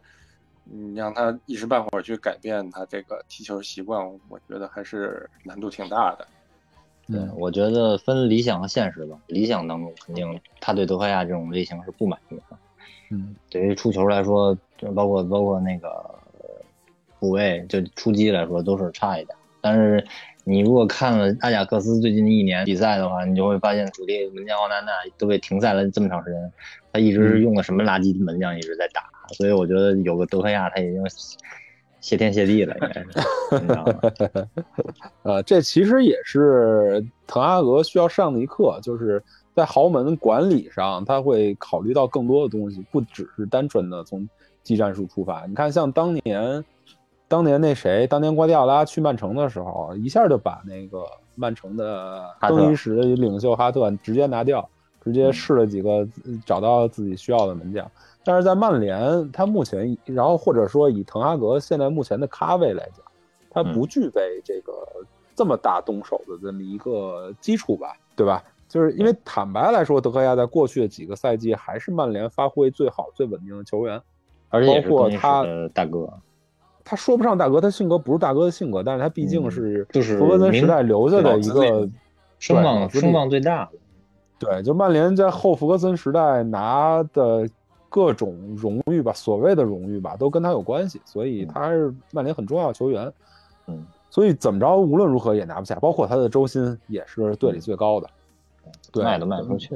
[0.65, 6.27] 你让他一时半会儿去改变他这个踢球习惯，我觉得还是难度挺大的。
[7.09, 9.17] 对，嗯我觉得分理想和现实吧。
[9.29, 12.43] 理想当中，肯定他对德赫亚这种类型是不满意的。
[13.11, 16.65] 嗯对于出球来说，就包括包括那个呃
[17.21, 19.37] 补位，就出击来说都是差一点。
[19.61, 20.05] 但是
[20.45, 26.53] 你如果看了阿贾克斯最近一年比赛的话，你就会发现主力门将奥纳纳都被停赛了这么长时间，
[26.93, 29.03] 他一直是用的什么垃圾门将一直在打，
[29.35, 31.03] 所以我觉得有个德赫亚他已经
[32.07, 33.09] 谢天谢地了，应该是，
[33.61, 34.47] 你知道吗？
[35.25, 39.21] 呃，这其实也是滕哈格需要上的一课，就是
[39.57, 44.29] 在豪门管理上，他会考虑到更多的东西，不只是单纯的从
[44.63, 45.47] 技战术出发。
[45.47, 46.65] 你看，像当年，
[47.27, 54.69] 当年那谁，当年瓜迪奥拉去曼城的时候，一下就把那个曼城的更衣室领袖哈特直接拿掉，
[55.03, 55.91] 直接试了几个，
[56.25, 57.91] 呃找到自己需要的门将。
[58.27, 63.05] 但是在曼联，他目前，然后或者说以滕哈格现在目前的咖位来讲，
[63.49, 64.73] 他不具备这个
[65.37, 68.43] 这么大动手的这么一个基础吧，对吧？
[68.69, 74.03] 就是因为坦白来说，德赫亚在过去的几个赛季还是曼联发挥最好、最稳定的球员。
[74.49, 76.13] 而且包括他的大哥，
[76.85, 81.89] 他说不上大哥，他性格不是大哥的性格，但是他毕竟嗯是就是弗格森时代留下的一个
[82.41, 83.79] 声望声望最大的。
[84.39, 87.49] 对，就曼联在后弗格森时代拿的
[87.97, 93.11] 各种荣誉吧，所谓的荣誉吧，都跟他有关系，所以嗯他是曼联很重要的球员。
[93.69, 98.11] 嗯，所以怎么着，无论如何也拿不下，包括他的周薪也是队里最高的。
[98.93, 99.75] 对，卖都卖不出去。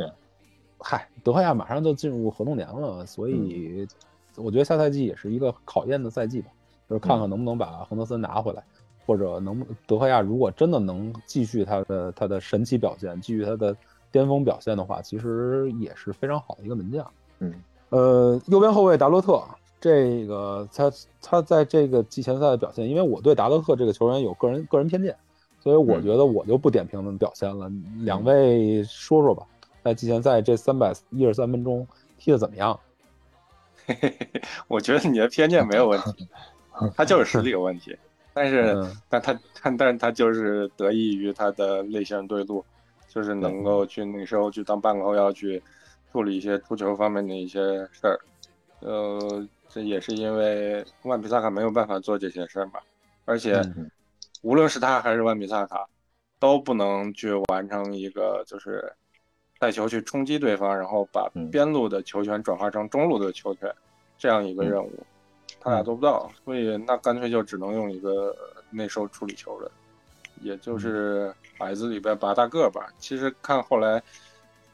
[0.79, 3.89] 嗨，德赫亚马上就进入合同年了，所以
[4.37, 6.51] 我觉得下赛季也是一个考验的赛季吧，
[6.91, 8.63] 就是看看能不能把亨德森拿回来，
[9.07, 13.75] 或者能不德赫亚如果真的能继续他的他的神奇表现，继续他的
[14.13, 17.11] 巅峰表现的话，其实也是非常好的一个门将。
[17.39, 17.55] 嗯，
[17.91, 19.43] 呃，右边后卫达洛特，
[19.81, 25.17] 这个他他在这个季前赛的表现，因为我对达洛特这个球员有个人个人偏见，
[25.61, 27.71] 所以我嗯觉得我就不点评他们表现了。
[28.01, 29.45] 两位说说吧，
[29.83, 31.87] 在季前赛这三百一十三分钟
[32.19, 32.79] 踢得怎么样？
[34.69, 36.29] 我觉得你的偏见没有问题，
[36.95, 37.97] 他就是实力有问题，
[38.33, 42.65] 但是嗯但他但但是他就是得益于他的类型对路，
[43.09, 45.61] 就是能够去那时候去当半个后腰去
[46.13, 47.61] 处理一些出球方面的一些
[47.93, 48.19] 事儿，
[48.81, 52.81] 呃，这也是因为万比萨卡没有办法做这些事儿嘛，
[53.25, 53.91] 而且嗯。
[54.43, 55.87] 无论是他还是万比萨卡，
[56.39, 58.91] 都不能去完成一个就是
[59.59, 61.51] 带球去冲击对方，然后把嗯。
[61.51, 63.71] 边路的球权转化成中路的球权
[64.17, 64.91] 这样一个任务，
[65.61, 68.35] 他俩做不到，所以那干脆就只能用一个
[68.71, 69.71] 内收处理球的，
[70.41, 72.89] 也就是矮子里边拔大个儿吧。
[72.99, 74.03] 其实看后来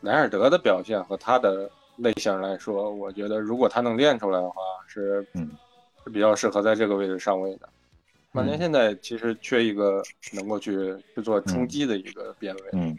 [0.07, 5.50] 莱尔德的表现和他的类型来说，我觉得如果他能练出来的话，是嗯
[6.04, 7.68] 是比较适合在这个位置上位的。
[8.30, 10.00] 曼联嗯现在其实缺一个
[10.32, 12.96] 能够去去做冲击的一个边位，嗯，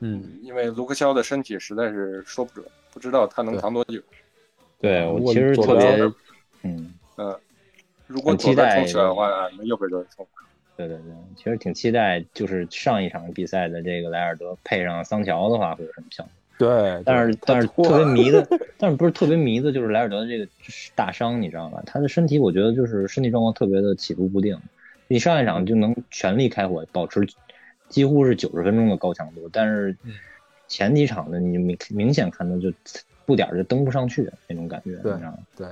[0.00, 3.98] 嗯，因为卢克肖的身体实在是说不准，不知道他能扛多久。
[4.78, 7.40] 对我其实左边特别，嗯，嗯，
[8.06, 10.26] 如果左边待冲起来的话，那右边就会冲。
[10.76, 16.32] 对对对，其实挺期待，就是上一场比赛的这个莱尔德配上桑乔的话会有什么效果？
[16.60, 18.46] 对，但是但是特别迷的，
[18.76, 20.46] 但是不是特别迷的，就是莱尔德的这个
[20.94, 21.82] 大伤，你知道吧？
[21.86, 24.58] 他的身体我觉得就是身体状况特别的起伏不定。
[25.08, 27.26] 你上一场就能全力开火，保持
[27.88, 30.12] 几乎是九十分钟的高强度，但是嗯
[30.68, 32.70] 前几场呢你明明显看到就
[33.24, 35.38] 步点儿就登不上去那种感觉，对你知道吗？
[35.56, 35.66] 对，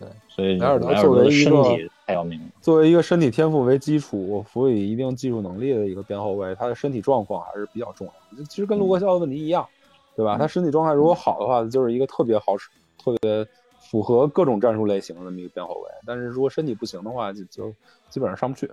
[0.00, 2.46] 对所以莱尔德莱尔作为德的身一个体太要命了。
[2.62, 8.44] 作为一个身体天赋为基础、辅以一定技术能力的一个边后卫，他的身体状况还是比较重要的。
[8.46, 9.68] 其实跟卢克肖的问题一样，
[10.16, 10.36] 对吧？
[10.38, 13.46] 他身体状态如果好的话，就是一个特别好使、特别
[13.90, 15.90] 符合各种战术类型的那么一个边后卫。
[16.06, 17.74] 但是如果身体不行的话，就就
[18.08, 18.70] 基本上上不去。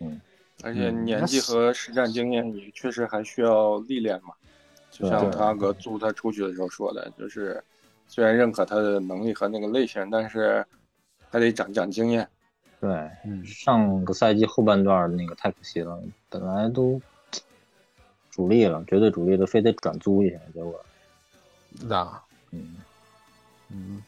[0.00, 0.20] 嗯
[0.64, 4.32] 而且嗯年纪和实战经验也确实还需要历练嘛。
[4.90, 7.62] 就像他哥租他出去的时候说的，就是
[8.06, 10.64] 虽然认可他的能力和那个类型，但是
[11.30, 12.28] 还得长长经验。
[12.78, 12.90] 对，
[13.24, 15.98] 嗯，上个赛季后半段那个太可惜了，
[16.28, 17.00] 本来都
[18.32, 20.74] 主力了，绝对主力的，非得转租一下，结果
[21.86, 22.76] 那嗯，
[23.70, 24.02] 嗯，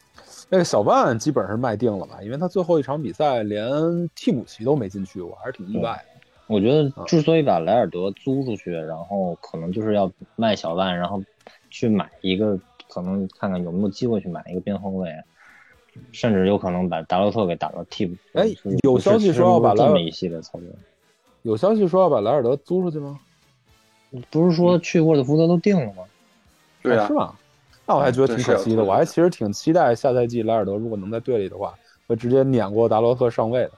[0.49, 2.19] 那个小万基本是卖定了吧？
[2.21, 6.21] 因为他最后一场比赛连替补席都没进去，我还是挺意外的。
[6.47, 11.23] 我觉得啊之所以把莱尔德租出去，然后可能就是要卖小万，然后
[11.69, 12.59] 去买一个，
[12.89, 15.11] 可能看看有没有机会去买一个边后卫，
[16.11, 18.15] 甚至有可能把达洛特给打到替补。
[18.33, 18.47] 哎
[18.83, 20.67] 有消息说要把莱尔德这么一系列操作，
[21.41, 23.19] 有消息说要把莱尔德租出去吗？
[24.29, 26.03] 不是说去沃特福德都定了吗？
[26.81, 27.33] 对啊是，吗？
[27.85, 31.73] 那我还觉得挺可惜的，我还其实挺期待下赛季莱尔德如果能在队里的话，
[32.07, 33.71] 会直接碾过达洛特上位的。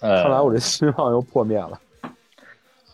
[0.00, 1.80] 呃，看来我这希望又破灭了。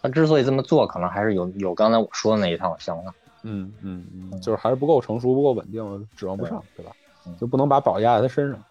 [0.01, 3.15] 他之所以这么做，可能还是有有刚才我说的那一套想法。
[3.43, 6.93] 嗯嗯嗯，就是还是不够成熟，不够稳定，指望不上，对吧
[7.27, 7.37] 嗯？
[7.39, 8.63] 就不能把宝压在他身上。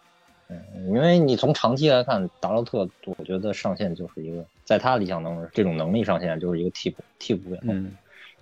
[0.50, 2.88] 嗯，因为你从长期来看，达洛特，
[3.18, 7.91] 我觉得上限就是一个，在他理想当中，这种能力上限就是一个替补，替补边后，嗯，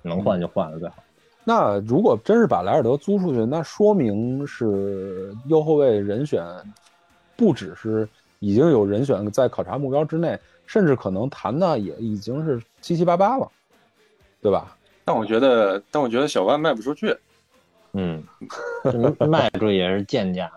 [0.01, 0.95] 能换就换了最好。
[1.43, 6.43] 那如果真是把莱尔德租出去，那说明是右后卫人选
[7.36, 8.08] 不只是
[8.39, 13.47] 已经有人选在考察目标之内，甚至可能谈的也已经是七七八八了，
[14.41, 14.76] 对吧？
[15.03, 17.16] 但我觉得，但我觉得小万卖不出去。
[17.93, 18.24] 嗯，
[18.84, 20.51] 这卖出去也是贱价。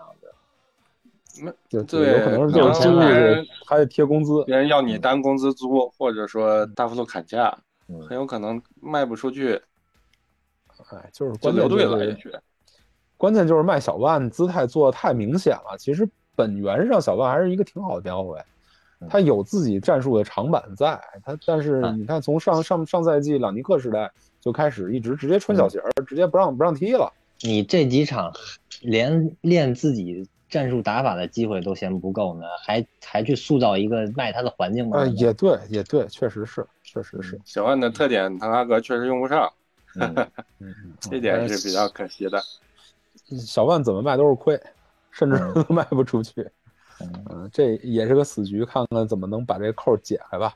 [1.87, 4.43] 对有可能是这种租出别人还得贴工资。
[4.45, 9.61] 别人要你单工资租，或者说大幅度砍价，嗯很有可能卖不出去，
[10.91, 11.91] 哎，就是就关键留队了。
[11.91, 12.31] 就是也许
[13.17, 15.77] 关键就是卖小万姿态做的太明显了。
[15.77, 18.39] 其实本源上小万还是一个挺好的边后卫，
[19.01, 20.99] 嗯他有自己战术的长板在。
[21.23, 27.11] 他但是嗯你看，从上上上赛季朗尼克时代就开始一直直接穿小鞋儿，直接不让不让踢了。
[27.41, 28.33] 你这几场
[28.81, 34.97] 连练自己战术打法的机会都嫌不够呢，还还去塑造一个卖他的环境吗？
[34.97, 37.39] 呃，也对，也对，确实是，确实是。
[37.45, 39.51] 小万的特点，滕哈格确实用不上，
[40.59, 42.41] 嗯这点是比较可惜的。
[43.37, 44.59] 小万怎么卖都是亏，
[45.11, 45.37] 甚至
[45.69, 46.41] 卖不出去。
[47.01, 50.53] 嗯嗯，这也是个死局，看看怎么能把这个扣解开吧。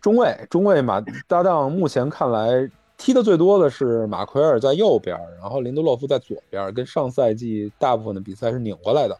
[0.00, 2.68] 中卫，中卫马搭档目前看来
[3.02, 9.18] 踢的最多的是马奎尔在右边，然后林德洛夫在左边，跟上赛季大部分的比赛是拧过来的。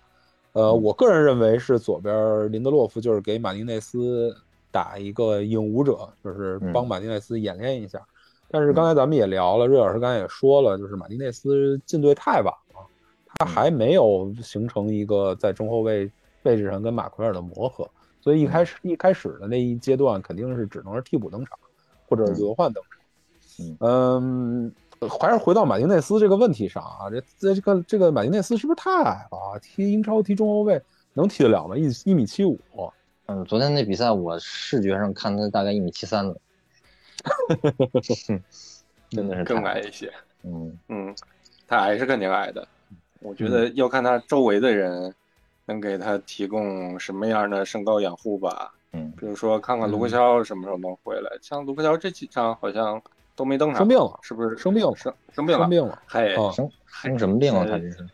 [0.53, 4.37] 呃，我个人认为是左边林德洛夫就是给马丁内斯
[4.71, 8.01] 打一个影舞者，就是帮马丁内斯演练一下。
[8.53, 12.87] 但是刚才咱们也聊了，瑞老师刚才也说了，就是马丁内斯进队太晚了，
[13.35, 16.09] 他还没有形成一个在中后卫
[16.45, 21.59] 位置上跟马奎尔的磨合，所以一开始一开始的那一阶段肯定是只能是替补登场，
[22.09, 23.02] 或者是轮换登场。
[23.81, 24.73] 嗯，
[25.21, 29.59] 还是回到马丁内斯这个问题上啊，这这这个这个马丁内斯是不是太矮了啊？
[29.61, 30.81] 踢英超踢中后卫
[31.15, 31.77] 能踢得了吗？
[31.77, 32.59] 一一米七五，
[33.27, 36.37] 嗯，昨天那比赛我视觉上看他大概一米七三了，
[39.11, 40.13] 真的是更矮一些。
[40.45, 41.15] 嗯嗯，
[41.69, 42.67] 他矮是肯定矮的，
[43.21, 45.15] 我觉得要看他周围的人
[45.67, 48.73] 能给他提供什么样的身高掩护吧。
[48.95, 53.01] 嗯比如说看看卢克肖什么时候能回来，像卢克肖这几场好像
[53.35, 55.63] 都没登场，生病了，是不是生病了生生病了？
[55.63, 56.03] 生病了。
[56.07, 57.65] 嘿，啊生生什么病啊？
[57.69, 58.07] 他这是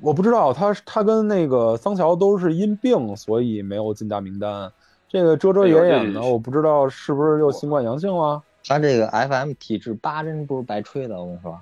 [0.00, 4.70] 我不知道他他跟那个桑乔都是因病，所以没有进大名单。
[5.08, 8.42] 这个遮遮掩掩的，我不知道是不是又新冠阳性了。
[8.66, 11.58] 他这个 FM 体质八针不是白吹的，我跟你说。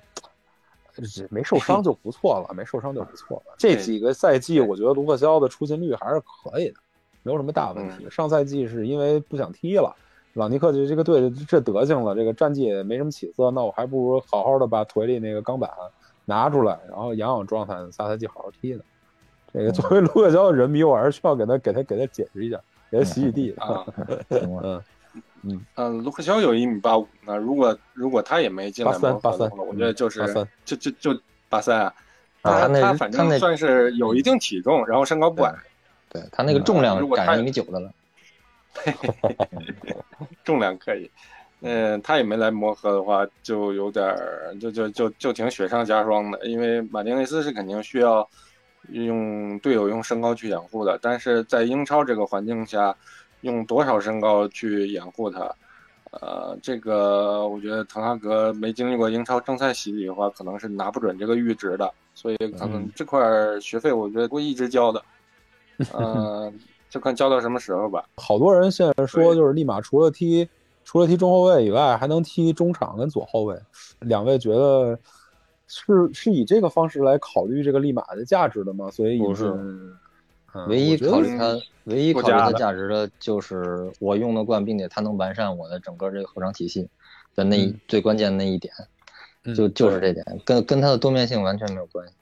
[0.95, 3.55] 这没受伤就不错了，没受伤就不错了。
[3.57, 6.75] 这几个赛季，我觉得卢克肖的出勤率还是可以的，
[7.23, 8.07] 没有什么大问题。
[8.11, 9.97] 上赛季是因为不想踢了，
[10.35, 15.71] 朗尼克就这个队这德行了，这个战绩也没什么起色，那我还不如好好的把腿里那个钢板
[16.25, 18.81] 拿出来，然后养养状态，下赛季好好踢呢。
[19.53, 22.59] 这个作为卢克肖的人迷，我还是需要给他给他给他解释一下，
[22.91, 23.63] 给他洗洗地的。
[23.63, 23.85] 啊，
[24.31, 24.83] 行吧
[25.43, 31.21] 嗯，嗯，卢克肖有一米八五，那如果如果他也没进来83磨合的话83我觉得就是83就就就
[31.51, 31.95] 八三啊，
[32.41, 35.55] 啊他那他反他那正算是有一定体重，然后身高不矮，
[36.09, 37.93] 对他那个重量如果他赶上一米九的了。
[40.45, 41.11] 重量可以。
[41.61, 48.29] 嗯，他也没来磨合的话，就有点儿就就就就挺雪上加霜的，因为马丁内斯是肯定需要
[48.89, 52.95] 用队友用身高去掩护的，但是在英超这个环境下，
[53.43, 55.55] 用多少身高去掩护他？
[56.11, 63.21] 呃，这个我觉得滕哈格没经历过英超正赛洗礼的话，可能是拿不准这个阈值的，所以可能这块
[63.61, 65.03] 学费我觉得会一直交的，
[65.93, 66.53] 呃，
[66.93, 68.05] 就看交到什么时候吧。
[68.17, 70.47] 好多人现在说，就是利马除了踢
[70.85, 73.59] 除了踢中后卫以外，还能踢中场跟左后卫。
[74.01, 74.99] 两位觉得
[75.67, 78.91] 是是以这个方式来考虑这个利马的价值的吗？
[78.91, 79.97] 所以不是嗯
[80.69, 86.87] 唯一考虑他，唯一考虑它附加的价值的就是我用得惯，并且他能完善我的整个这个后场体系
[87.35, 88.71] 的那一嗯最关键的那一点，
[89.45, 92.13] 嗯就就是这点，跟跟他的多面性完全没有关系。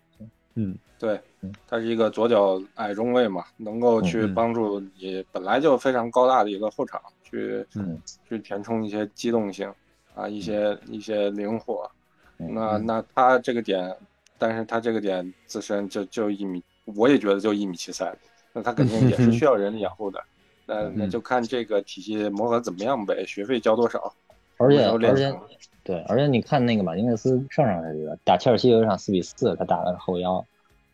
[0.54, 0.76] 嗯。
[0.98, 7.98] 对嗯，他是一个左脚矮中卫嘛，能够去帮助你本来就非常高大的一个后场去嗯。
[8.28, 9.72] 去填充一些机动性
[10.14, 11.90] 啊，一些一些灵活。
[12.38, 12.52] 嗯。
[12.54, 13.96] 那那他这个点，
[14.36, 18.14] 但是他这个点自身就就一米，我也觉得就一米七三，
[18.52, 20.22] 那他肯定也是需要人养护的。
[20.66, 21.20] 那那就。
[21.20, 24.14] 看这个体系磨合怎么样呗，学费交多少，
[24.60, 25.34] 而且而且
[25.82, 30.44] 对，而且你看那个马丁内斯上场赛季的打切尔西有一场四比四，他打的是后腰。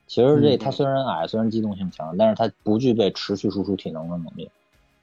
[0.06, 4.48] 其实这嗯他虽然矮，虽然机动性强，但是他不具备持续输出体能的能力。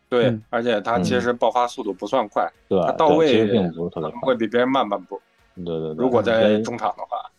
[0.07, 4.21] 对嗯，而且他其实爆发速度不算快，对，他到位其实并不是特别快。
[4.21, 5.19] 会比别人慢半步。
[5.55, 7.29] 对对对，如果在中场的话，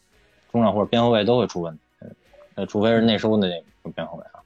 [0.53, 1.81] 中场或者边后卫都会出问题，
[2.57, 4.39] 呃，除非是内收的那个边后卫啊，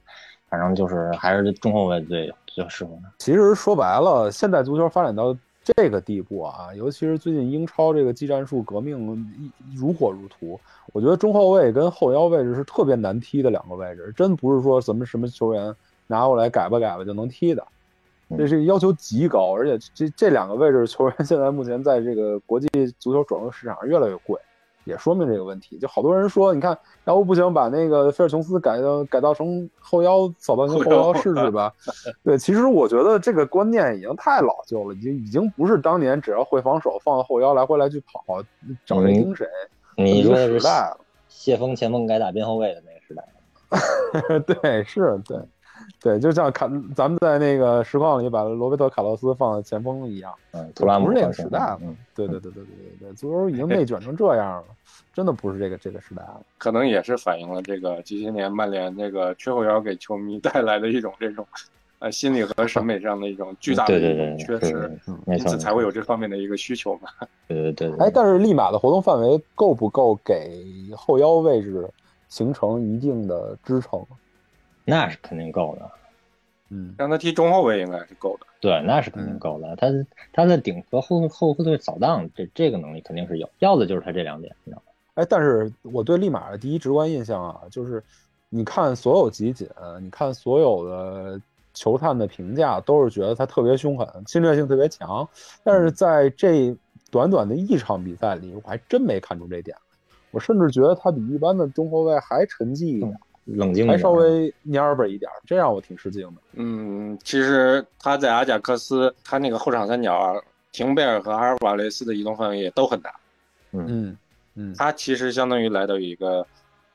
[0.47, 3.11] 反正就是还是中后卫最最适合他。
[3.17, 5.35] 其实说白了，现代足球发展到
[5.75, 9.29] 这个地步啊，尤其是最近英超这个技战术革命
[9.75, 10.59] 如火如荼，
[10.93, 15.75] 我觉得中后卫跟后腰位置是特别难踢的两个位置，真不是说什么什么球员
[16.07, 17.65] 拿过来改吧改吧就能踢的，
[18.37, 22.67] 这是要求极高，而且这这两个位置球员现在目前在这个国际
[22.97, 24.39] 足球转会市场上越来越贵。
[24.89, 31.71] 也说明这个问题，就好多人说，你看，要不不行，把那个菲尔琼斯改到改造成后腰，扫到成后腰试试吧。
[32.23, 38.43] 对，其实我觉得这个观念已经太老旧了，已经已经不是当年只要会防守，放到后腰来回来去跑，
[38.85, 39.47] 找谁盯谁。
[39.95, 43.23] 你说的是时代了，谢峰前锋改打边后卫的那个时代。
[44.61, 45.37] 对，是，对，
[46.01, 50.33] 对，就像卡咱们在那个实况里把罗贝特卡洛斯放在前锋一样。
[50.51, 54.63] 嗯，图拉姆不是那个时代了嗯，对对对对对对对，足球已经内卷成这样了，
[55.13, 56.41] 真的不是这个这个时代了。
[56.57, 61.45] 可能也是反映了这个这些年曼联这个缺后腰给球迷带来的一种这种，
[61.99, 63.99] 呃，心理和审美上的一种巨大的
[64.37, 64.97] 缺失，
[65.27, 67.09] 因此才会有这方面的一个需求嘛。
[67.49, 68.05] 对对对对。
[68.05, 70.63] 哎，但是利马的活动范围够不够给
[70.95, 71.89] 后腰位置
[72.29, 74.01] 形成一定的支撑？
[74.89, 75.91] 那是肯定够的，
[76.69, 78.47] 嗯让他踢中后卫应该是够的。
[78.61, 79.75] 对，那是肯定够的。
[79.75, 79.87] 他
[80.33, 84.91] 他的顶和后后后退扫荡这这个能力肯定是有，要的就是他这两点，你知道吗？
[85.15, 88.03] 哎，但是我对利马的第一直观印象啊，就是
[88.49, 89.67] 你看所有集锦，
[90.01, 91.41] 你看所有的
[91.73, 95.27] 球探的评价，都是觉得他特别凶狠，侵略性特别强。
[95.63, 96.75] 但是在这
[97.09, 99.83] 短短的一场比赛里，我还真没看出这点来。
[100.31, 103.19] 我甚至觉得他比一般的中后卫还沉寂一点，
[103.55, 106.41] 冷静还稍微蔫巴一点，这让我挺吃惊的。
[106.53, 110.33] 嗯，其实他在阿贾克斯，他那个后场三角啊，
[110.71, 113.13] 廷贝尔和阿尔瓦雷斯的移动范围也都很大。
[113.71, 114.17] 嗯
[114.55, 116.45] 嗯他其实相当于来到一个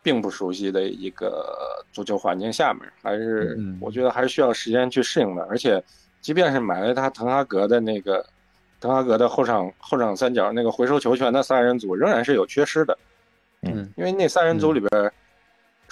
[0.03, 1.47] 并不熟悉的一个
[1.93, 5.43] 足球环境下面，还是嗯我觉得还是需要时间去适应的。
[5.45, 5.83] 而且，
[6.21, 8.25] 即便是买了他滕哈格的那个
[8.81, 12.97] 滕哈格的后场后场三角那个回收球权的三人组，仍然是有缺失的。
[13.63, 15.13] 嗯因为那三人组里边，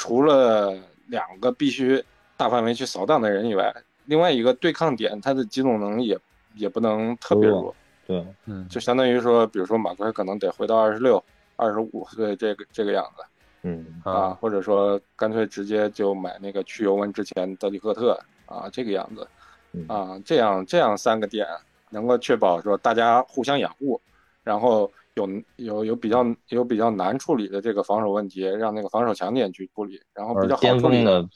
[0.03, 0.77] 除了
[1.07, 2.05] 两个必须
[2.37, 3.73] 大范围去扫荡的人以外，
[4.07, 6.19] 另外一个对抗点，他的机动能力也
[6.57, 7.73] 也不能特别弱。
[8.05, 11.23] 对，嗯就相当于说，比如说马奎可能得回到二十六、
[11.55, 13.23] 二十五岁这个这个样子
[13.63, 19.25] 嗯啊，或者说干脆直接就买那个去尤文之前德里赫特啊这个样子
[19.71, 21.47] 嗯啊，这样这样三个点
[21.91, 24.01] 能够确保说大家互相掩护，
[24.43, 31.29] 然后有有有比较有比较难处理的这个防守问题，让那个防守强点去处理，然后比较好处理的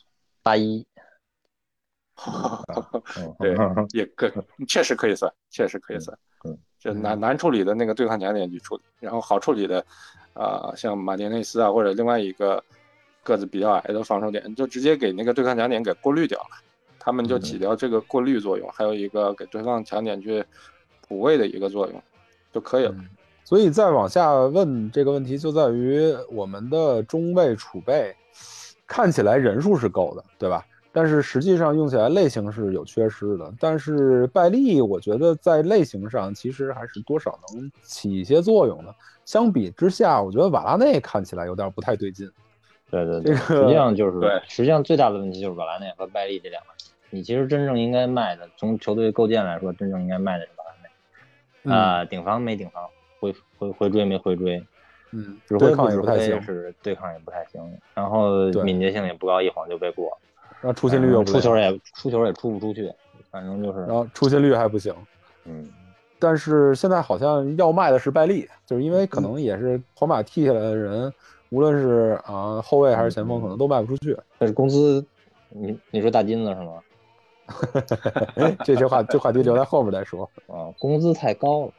[0.43, 0.87] 八一，
[3.39, 4.33] 对嗯也可
[4.67, 6.17] 确实可以算，确实可以算。
[6.45, 9.85] 嗯，就难难处理的那个对抗强点去处理，然后好处理的，
[10.33, 12.63] 啊、像马丁内斯啊，或者另外一个
[13.23, 16.57] 个子比较矮的防守点，就直接给那个对抗强点给过滤掉了，
[16.99, 20.43] 他们就起到这个过滤作用，还有一个给对抗强点去
[21.07, 22.03] 补位的一个作用
[22.55, 22.93] 就可以了。
[22.93, 23.09] 嗯
[23.47, 28.13] 所以再往下问这个问题，就在于我们的中卫储备
[28.89, 30.67] 看起来人数是够的，对吧？
[30.91, 33.55] 但是实际上用起来类型是有缺失的。
[33.61, 38.93] 但是拜利，我觉得在类型上其实还是多少能起一些作用的。
[39.25, 42.29] 相比之下，我觉得瓦拉内看起来有点不太对劲。
[42.91, 46.77] 对对对，这个实际上就是对实际上最大的问题就是瓦拉内和拜利这两个人。
[47.11, 50.89] 你其实真正应该卖的，从球队构建来说，真正应该卖的是瓦拉内。
[51.63, 52.83] 嗯啊、顶防没顶防，
[53.21, 54.63] 回回回追没回追，
[55.13, 57.63] 嗯，指挥对抗也不指挥不太行，是对抗也不太行，
[57.95, 60.17] 然后敏捷性也不高，一晃就被过，
[60.61, 62.93] 然后出勤率又不出球也出球也出不出去，
[63.31, 64.95] 反正就是然后出勤率还不行。
[65.45, 65.65] 嗯，
[66.19, 71.13] 但是现在好像要卖的是拜利，就是因为可能也是皇马踢下来的人，
[71.51, 74.17] 无论是啊、后卫还是前锋，可能都卖不出去。
[74.39, 75.05] 但是工资，
[75.51, 76.73] 你你说大金子是吗？
[78.65, 80.29] 这些话这话题留在后面再说。
[80.49, 81.73] 啊，工资太高了，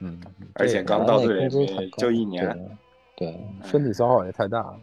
[0.00, 0.20] 嗯，
[0.54, 2.46] 而且刚到队工资太高就一年，
[3.16, 4.76] 对，对，身体消耗也太大了。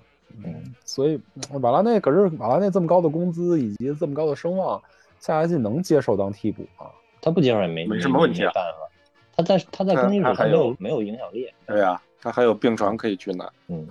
[0.44, 1.20] 嗯，所以
[1.62, 4.82] 瓦拉内可是瓦拉内这么高的工资以及这么高的声望，
[5.20, 6.88] 下赛季能接受当替补吗？
[7.22, 8.90] 他不接受也没没什么问题啊没办法，
[9.36, 13.48] 他在他在他更衣室他他还有没有没有影响力，对呀、他还有病床可以去拿。
[13.68, 13.88] 嗯，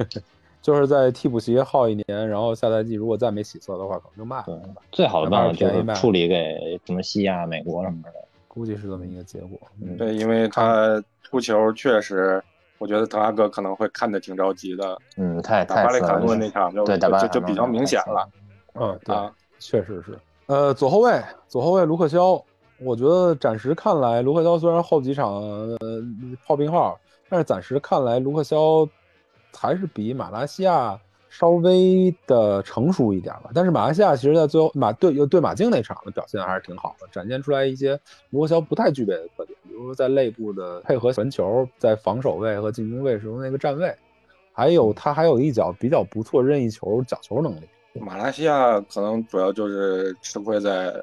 [0.60, 8.12] 就是在替补席耗一年，然后下赛季如果再没起色的话，可能就卖对了。，最好的办法就是处理给什么西亚、美国什么的，
[8.56, 9.60] 估计是这么一个结果。
[9.82, 12.42] 嗯，对，因为他出球确实，
[12.78, 14.98] 我觉得滕哈格可能会看得挺着急的。
[15.18, 18.26] 嗯，太打巴雷卡诺那场就就就比较明显了
[18.80, 19.30] 嗯，对，啊。
[19.58, 20.18] 确实是。
[20.46, 22.42] 呃，左后卫，左后卫卢克肖，
[22.78, 25.78] 我觉得暂时看来，卢克肖虽然后几场呃
[26.46, 26.98] 炮兵号，
[27.28, 28.88] 但是暂时看来，卢克肖
[29.54, 30.98] 还是比马来西亚
[31.38, 33.50] 稍微的成熟一点吧。
[33.52, 43.94] 但是马来西亚其实在最后马对对马竞那场的表现还是挺好的，展现出来一些卢肖不太具备的特点，比如说在内部的配合传球，在防守位和进攻位时候那个站位，
[44.52, 47.68] 还有他还有一脚比较不错任意球角球能力。
[48.00, 51.02] 马来西亚可能主要就是吃亏在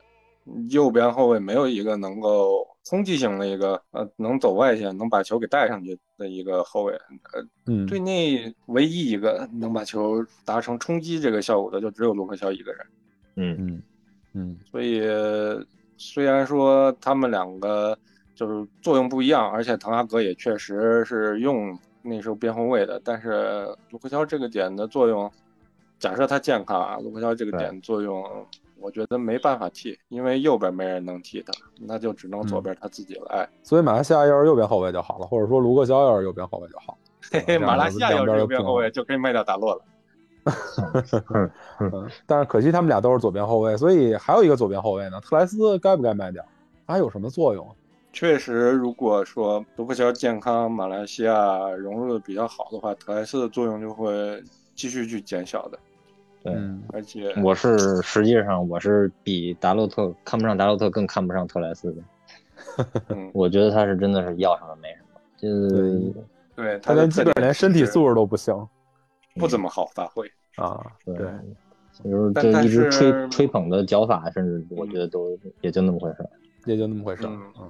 [0.72, 12.86] 右边后卫没有一个能够冲击型的一个呃能走外线能把球给带上去的一个后卫，呃，嗯，队内唯一一个能把球达成冲击这个效果的就只有卢克肖一个人。
[13.36, 13.84] 嗯，嗯
[14.34, 14.58] 嗯。
[14.70, 15.02] 所以
[15.98, 17.98] 虽然说他们两个
[18.36, 25.32] 就是作用不一样，而且滕哈格也确实是用那时候边后卫的，但是卢克肖这个点的作用，
[26.00, 28.46] 假设他健康啊，卢克肖这个点作用，
[28.84, 33.48] 我觉得没办法替，因为右边没人能替他，那就只能左边他自己来。
[33.64, 36.98] 所以马来西亚要是右边后卫就好了，或者说卢克肖要是右边后卫就好。
[37.32, 39.82] 嘿嘿，马来西亚要是右边后卫就可以卖掉达洛了。
[41.80, 46.44] 嗯，但是可惜他们俩都是左边后卫，所以还有一个左边后卫呢，特莱斯该不该卖掉？
[46.86, 47.66] 他有什么作用？
[48.12, 54.44] 确实，如果说卢克肖健康，马来西亚融入的比较好的话，特莱斯的作用就会
[54.76, 55.80] 继续去减小的，
[56.44, 56.54] 对。
[56.54, 62.04] 嗯而且我是实际上我是比达洛特看不上达洛特，更看不上特莱斯的。
[63.10, 66.14] 嗯，我觉得他是真的是要什么没什么，就是
[66.56, 68.56] 对他连基本连身体素质都不行
[69.36, 70.30] 不怎么好发挥。
[70.56, 70.86] 啊。
[71.06, 71.28] 对对，
[72.04, 76.30] 比如但但就一直吹吹捧的脚法，甚至我觉得都也就那么回事。
[76.66, 77.24] 也就那么回事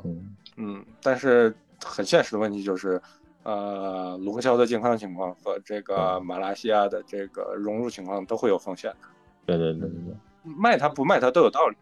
[0.03, 0.23] 嗯，
[0.57, 1.51] 嗯，但是
[1.83, 3.01] 很现实的问题就是，
[3.43, 9.07] 呃，卢克肖的健康情况和这个马来西亚的这个融入情况都会有风险的。
[9.45, 11.75] 对对对对对，卖他不卖他都有道理。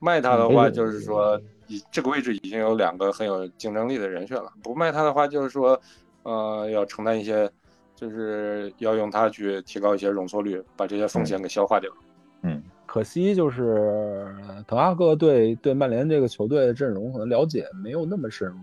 [0.00, 4.52] 卖他的话，嗯就是说，以这个位置已经有两个很有竞争力的人选了。
[4.62, 5.80] 不卖他的话，就是说，
[6.22, 7.50] 呃，要承担一些，
[7.96, 11.90] 就是要用他去提高一些容错率，把这些风险给消化掉。
[12.42, 14.32] 嗯，可惜就是
[14.68, 18.54] 滕哈格对对曼联这个球队的阵容可能了解没有那么深入，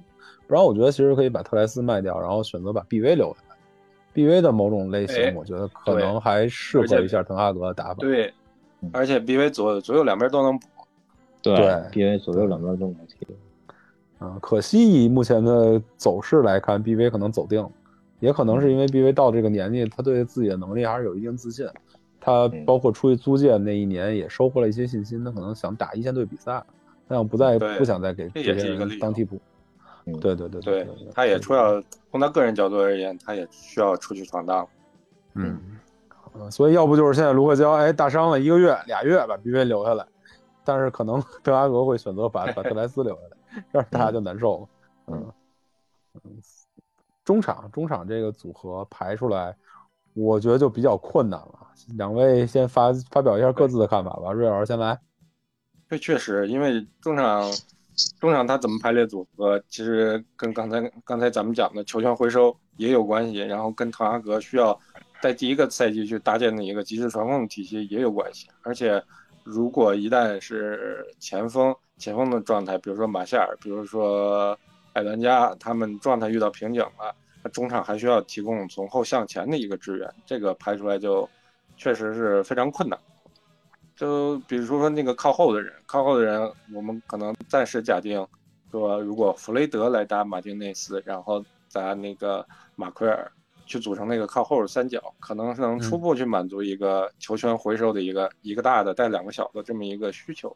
[0.47, 3.55] 不然我觉得其实可以把特莱斯卖掉，然后选择把 BV 留下来。
[4.13, 7.95] BV 的某种类哎型，我觉得可能还适合一下滕哈格的打法。
[7.95, 8.33] 对
[8.81, 10.67] 嗯，而且 BV 左左右两边都能补。
[11.41, 13.27] 对，BV 左右两边都能踢。
[14.19, 17.69] 啊，可惜以目前的走势来看，BV 可能走定了，
[18.19, 21.67] 也可能是因为 BV 到这个年纪，他对自己的能力还是有一定自信。
[22.21, 26.63] 他嗯包括出去租借那一年也收获了一些信心，他可能想打一线队比赛，
[27.07, 29.37] 但我不再不想再给这些人当替补。
[30.05, 31.81] 嗯对对对对对，，他也出要
[32.11, 34.67] 从他个人角度而言，他也需要出去闯荡。
[35.33, 35.59] 嗯，
[36.33, 40.05] 呃所以要不就是现在卢克肖哎大伤了一个月俩月把 BV 留下来，
[40.63, 44.67] 但是可能 德拉格会选择把把特莱斯留下来，这样大家就难受了。
[45.07, 45.33] 嗯
[46.23, 46.37] 嗯，
[47.23, 49.55] 中场中场这个组合排出来，
[50.13, 51.67] 我觉得就比较困难了。
[51.97, 54.99] 两位先发发表一下各自的看法吧，瑞老师先来。
[55.89, 57.51] 这确实，因为中场
[58.19, 64.77] 中场他怎么排列组合，其实跟刚才刚才咱们讲的球权回收也有关系，然后跟滕哈格需要
[65.21, 69.01] 在第一个赛季去搭建的一个及时传控体系也有关系，而且
[69.43, 74.57] 如果一旦是前锋前锋的状态，比如说马夏尔，比如说
[74.93, 81.29] 艾兰加，他们状态遇到瓶颈了，那中场还需要提供从后向前的一个支援，这个排出来就
[81.77, 82.99] 确实是非常困难。
[83.95, 88.25] 就比如说那个靠后的人，靠后的人，我们可能暂时假定
[88.71, 93.31] 说，如果弗雷德来打马丁内斯，然后砸那个马奎尔，
[93.65, 100.55] 去组成那个靠后的三角，可能是能初步去满足一个球权回收的一个一个大的带两个小的这么一个需求。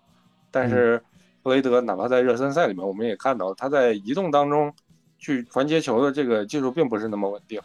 [0.52, 1.02] 但是
[1.42, 4.74] 弗雷德哪怕在热身赛里面，我们也看到他在移动当中
[5.18, 7.62] 去传接球的这个技术并不是那么稳定。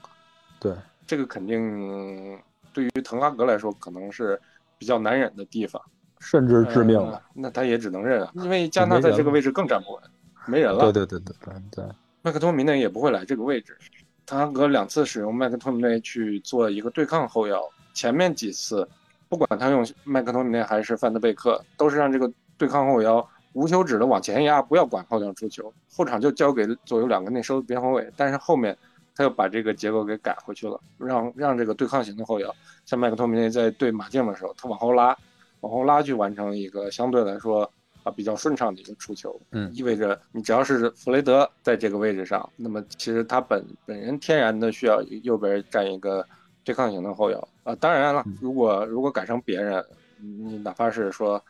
[0.60, 0.72] 对，
[1.04, 2.40] 这个肯定
[2.72, 4.40] 对于滕哈格来说可能是
[4.78, 5.80] 比较难忍的地方。
[6.20, 7.12] 甚至致命了。
[7.12, 10.02] 呃那他也只能认啊，因为加纳在这个位置更站不稳，
[10.46, 10.78] 没人了。
[10.80, 11.84] 对对对对对对，
[12.22, 13.76] 麦克托米内也不会来这个位置。
[14.24, 17.60] 滕哈格两次使用麦克托米内去做一个对抗后腰，
[17.92, 18.88] 前面几次
[19.28, 28.10] 不管他用麦克托米内还是范德贝克，都是让这个对抗后腰无休止的往前压，不要管后场出球，后场就交给左右两个内收的边后卫。
[28.16, 28.74] 但是后面
[29.14, 32.54] 他又把这个结构给改回去了，让让这个对抗型的后腰，
[32.84, 35.16] 像麦克托米内在对马竞的时候，他往后拉，
[35.60, 37.70] 往后拉去完成一个相对来说
[38.02, 39.40] 啊比较顺畅的一个出球。
[39.52, 46.26] 嗯意味着你只要是弗雷德在这个位置上，那么其实他本本人天然的需要右边站一个
[46.64, 47.74] 对抗型的后腰啊。
[47.76, 49.84] 当然了，如果如果改成别人，
[50.18, 51.42] 你哪怕是说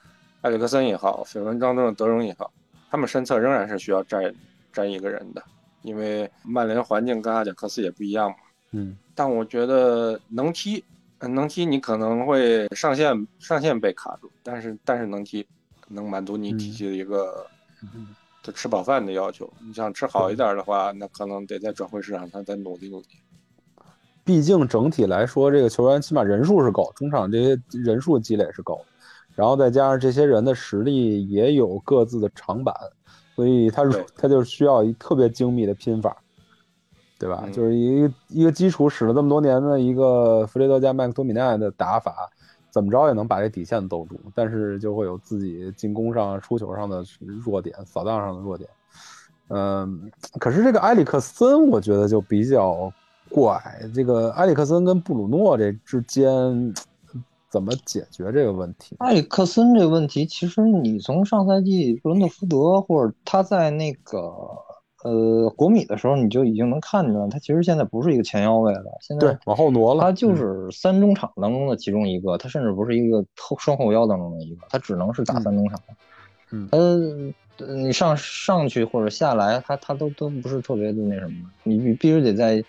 [0.42, 2.52] 埃里克森也好，绯闻当中的德容也好，
[2.90, 4.34] 他们身侧仍然是需要站
[4.72, 5.42] 站一个人的，
[5.84, 8.36] 因为曼联环境跟阿贾克斯也不一样嘛。
[8.72, 10.82] 嗯但我觉得能踢，
[11.18, 15.46] 呃能踢你可能会上限上限被卡住，但是但是能踢，
[15.86, 17.46] 能满足你体系的一个
[17.80, 18.08] 嗯
[18.42, 19.48] 就吃饱饭的要求。
[19.64, 23.06] 你想吃好一点的话，那可能得在转会市场上再努力努力。
[24.24, 28.84] 毕竟整体来说，这个球员起码人数是够，中场这些人数积累是够，
[29.36, 32.74] 然后再加上这些人的实力也有各自的长板，
[33.34, 36.16] 所以他对他就需要一特别精密的拼法，
[37.18, 37.42] 对吧？
[37.44, 42.30] 嗯就是一个一个基础使了这么多年的一个弗雷德加麦克托米奈的打法，
[42.70, 47.04] 怎么着也能把这底线兜住，但是就会有自己进攻上、出球上的
[47.44, 48.68] 弱点、扫荡上的弱点。
[49.48, 50.10] 嗯，
[50.40, 52.92] 可是这个埃里克森，我觉得就比较
[53.28, 53.60] 怪。
[53.94, 56.72] 这个埃里克森跟布鲁诺这之间
[57.54, 58.96] 怎么解决这个问题？
[58.98, 64.18] 埃里克森这个问题，其实你从上赛季布伦特福德或者他在那个
[65.04, 70.00] 呃国米的时候，你就已经能看出来，他其实现在不是一个前腰位了，现在对，往后挪了。
[70.00, 75.78] 他就是三中场当中的其中一个，他甚至不是一个后双后腰当中的一个，他只能是打三中场。
[76.50, 82.60] 嗯你上上去或者下来，他他都都不是特别的那什么，你你必须得在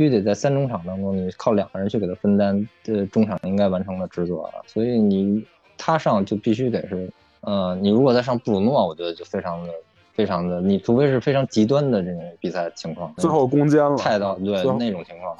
[0.00, 5.44] 必须得在三中场当中，你靠两个人去给他分担这中场应该完成的职责了，所以你
[5.76, 9.74] 他上就必须得是，呃，你如果再上布鲁诺，我觉得就非常的
[10.14, 15.36] 非常的，你除非是非常极端的这种比赛情况，最后攻坚了，太到对那种情况，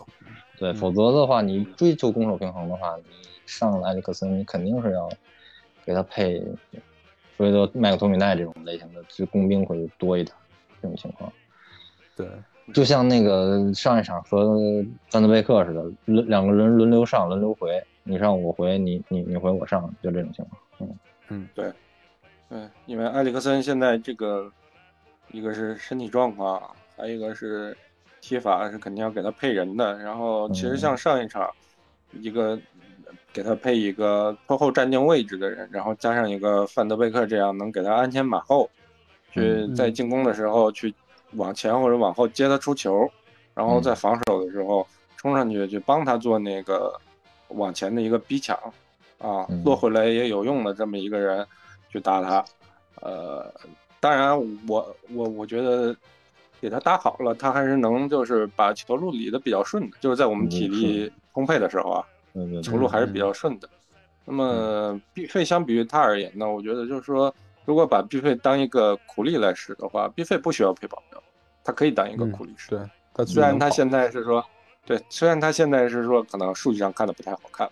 [0.59, 3.05] 对，嗯否则的话，你追求攻守平衡的话，你
[3.47, 5.09] 上埃里克森，你肯定是要
[5.87, 6.39] 给他配
[7.39, 10.37] 所以说麦克托米奈这种类型的，就工兵会多一点
[10.83, 11.33] 这种情况。
[12.15, 12.29] 对，
[12.73, 14.59] 就像那个上一场和
[15.11, 20.61] 范德贝克似的，轮两个人轮流上，轮流回，你上我回，你你你回我上，就这种情况。
[20.81, 20.97] 嗯
[21.29, 21.73] 嗯对
[22.49, 24.51] 对，因为埃里克森现在这个，
[25.31, 26.61] 一个是身体状况，
[26.97, 27.77] 还有一个是
[28.21, 29.97] 踢法是肯定要给他配人的。
[29.99, 31.49] 然后其实像上一场，
[32.12, 32.59] 一个
[33.33, 38.68] 给他配一个拖后站定位置的人，然后加上一个范德贝克这样能给他鞍前马后，
[39.31, 40.93] 去嗯在进攻的时候去
[41.33, 43.11] 往前或者往后接他出球，
[43.55, 46.93] 然后在防守的时候冲上去去帮他做那个
[47.49, 48.59] 往前的一个逼抢。
[49.18, 51.47] 啊嗯，落回来也有用的这么一个人
[51.91, 52.43] 去打他，
[53.03, 53.53] 呃，
[54.01, 54.35] 当然
[54.66, 55.95] 我我我觉得
[56.59, 62.07] 给他打好了，他还是能就是把球路理的比较顺的，就是在我们体力充沛的时候啊，
[62.64, 63.68] 球路还是比较顺的。
[64.24, 67.35] 那么毕费相比于他而言呢，我觉得就是说，
[67.65, 71.23] 如果把毕费当一个苦力来使的话，毕费不需要配保镖，
[71.63, 72.71] 他可以当一个嗯苦力使。
[72.71, 72.81] 对，
[73.15, 74.45] 他虽然他现在是说，
[74.85, 77.71] 对，虽然他现在是说可能数据上看的不太好看，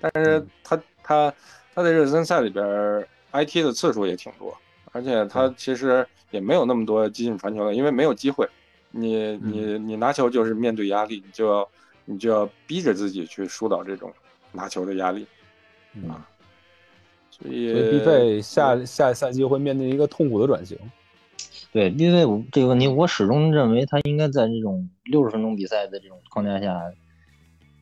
[0.00, 1.34] 但是他他
[1.74, 4.56] 他在热身赛里边儿 IT 的次数也挺多，
[4.92, 8.48] 而且他其实也没有那么多激进传球的，因为没有机会。
[8.90, 11.68] 你你你拿球就是面对压力，你就要
[12.06, 14.10] 你就要逼着自己去疏导这种
[14.50, 15.26] 拿球的压力，
[15.92, 16.10] 嗯
[17.40, 20.76] 所以所以毕费下下赛季会面临一个痛苦的转型。
[21.72, 26.74] 对，因为我这个问题，我始终认为他应该在这种六十分钟比赛的这种框架下，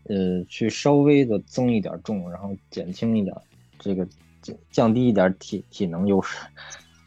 [0.08, 3.34] 呃，去稍微的增一点重，然后减轻一点
[3.78, 4.06] 这个
[4.42, 6.36] 降降低一点体体能优势。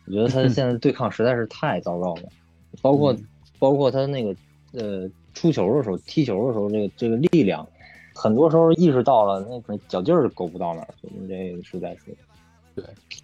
[0.07, 2.23] 我觉得他现在对抗实在是太糟糕了，
[2.81, 3.15] 包括
[3.59, 4.35] 包括他那个
[4.71, 7.67] 呃出球的时候、踢球的时候，这个这个力量，
[8.15, 10.87] 很多时候意识到了，那可能脚劲儿够不到那儿，
[11.27, 12.15] 这个实在是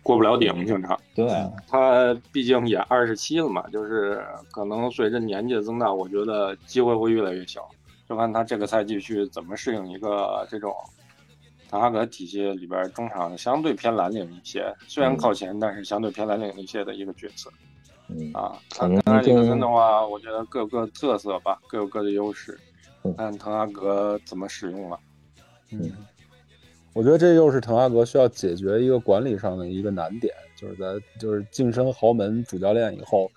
[0.02, 1.00] 过不了顶，经常。
[1.14, 1.28] 对。
[1.68, 7.68] 他毕竟也二十七了嘛，就是可能随着年纪的增大，我觉得机会会越来越小，
[8.08, 10.74] 就看他这个赛季去怎么适应一个这种
[11.70, 17.50] 滕哈格体系里边中场相对偏蓝领一些，虽然靠前，但是相对偏蓝领一些的一个角色。
[18.08, 22.56] 嗯啊，可能埃里克森的话，我觉得各有各特色吧，各有各的优势
[23.02, 25.00] 嗯，看滕哈格怎么使用了。
[25.72, 25.92] 嗯，
[26.96, 30.86] 我觉得这又是滕哈格需要解决一个管理上的一个难点，就是在
[31.20, 33.30] 就是晋升豪门主教练以后，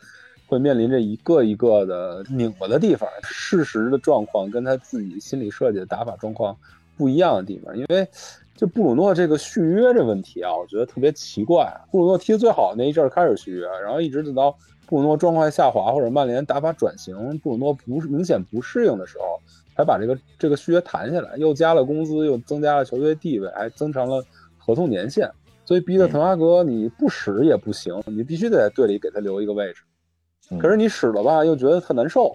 [0.46, 6.56] 会面临着一个一个的拧巴的地方，事实的状况跟他自己心理设计的打法状况
[6.96, 7.76] 不一样的地方。
[7.76, 8.06] 因为
[8.54, 11.68] 就布鲁诺这个续约这问题啊，我觉得特别奇怪。
[11.90, 14.56] 布鲁诺踢得最好的那一阵儿开始续约，然后一直等到
[14.88, 19.38] 布鲁诺状态下滑或者曼联打法转型，布鲁诺不是明显不适应的时候，
[19.76, 24.24] 才把这个这个续约谈下来，又加了工资，又增加了球队地位，还增长了
[24.56, 25.30] 合同年限，
[25.66, 29.82] 所以逼得滕哈格你不使也不行，你必须得在队里给他留一个位置。
[30.50, 32.34] 嗯可是你使了吧，又觉得特难受。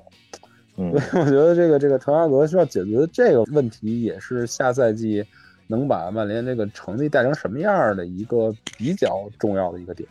[0.77, 5.25] 嗯所以我觉得这个这个滕哈格需要解决的这个问题，也是下赛季
[5.65, 10.07] 能把曼联这个成绩带成什么样的一个比较重要的一个点。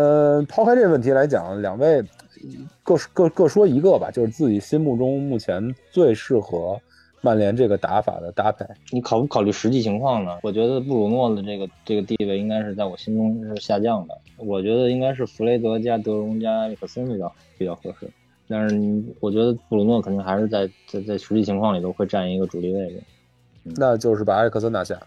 [0.00, 2.02] 呃，抛开这个问题来讲，两位
[2.82, 6.80] 各各各说一个吧，就是自己心目中目前最适合
[7.20, 8.64] 曼联这个打法的搭配。
[8.90, 10.38] 你考不考虑实际情况呢？
[10.42, 14.16] 我觉得布鲁诺的这个这个地位应该是在我心中是下降的。
[14.38, 18.08] 我觉得应该是弗雷德加德容加埃里克森比较比较合适。
[18.48, 23.02] 但是你我觉得布鲁诺肯定还是在在在实际情况里头会占一个主力位置。
[23.76, 24.98] 那就是把埃里克森拿下。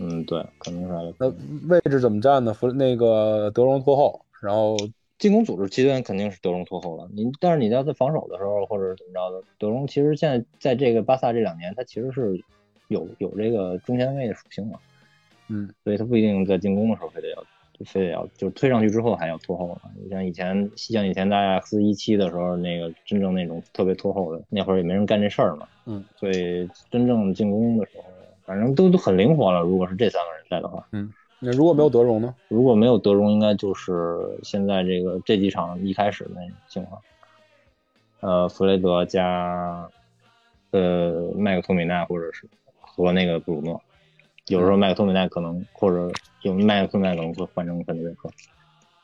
[0.00, 1.68] 嗯，对，肯定是埃里克那。
[1.68, 2.54] 位置怎么站呢？
[2.54, 4.74] 弗那个德容拖后，然后
[5.18, 7.06] 进攻组织期间肯定是德容拖后了。
[7.12, 12.42] 你但是你要在防守的时候或者怎么着的，德容其实现在在这个巴萨这两年，他其实是
[12.88, 14.80] 有有这个中前卫的属性了。
[15.48, 17.44] 嗯，所以他不一定在进攻的时候非得要，
[17.84, 19.82] 非得要就是推上去之后还要拖后了。
[20.02, 25.68] 你像以前，像以前在阿贾克斯一期的时候，那个真正那种特别拖后的，那会儿也没人干这事儿嘛。
[25.84, 28.04] 嗯，所以真正进攻的时候，
[28.50, 29.60] 反正都都很灵活了。
[29.60, 32.34] 如果是这三个人在的话，嗯那如果没有德容呢？
[32.48, 37.00] 如果没有德容，应该就是现在这个这几场一开始的那情况。
[38.18, 39.88] 呃，弗雷德加
[40.72, 42.48] 呃麦克托米奈，或者是
[42.80, 43.80] 和那个布鲁诺。
[44.48, 48.28] 有时候麦克托米奈可能，或者有麦克托米奈可能会换成范德贝克，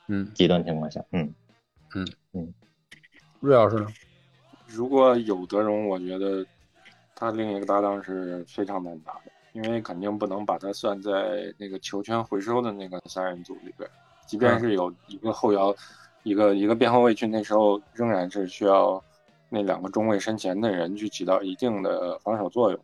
[0.07, 1.33] 嗯，极端情况下，嗯，
[3.39, 3.87] 瑞老师呢？
[4.65, 6.45] 如果有德容，我觉得
[7.15, 13.89] 他另一个搭档是非常难打的，因为肯定不能把它算在那个球权回收的那个三人组里边。
[14.27, 15.73] 即便是有一个后腰，
[16.21, 19.03] 一个一个边后卫去，那时候仍然是需要
[19.49, 22.79] 那两个中卫身前的人去起到一定的防守作用。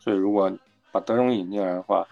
[0.00, 0.50] 所以如果
[0.90, 2.04] 把德容引进来的话，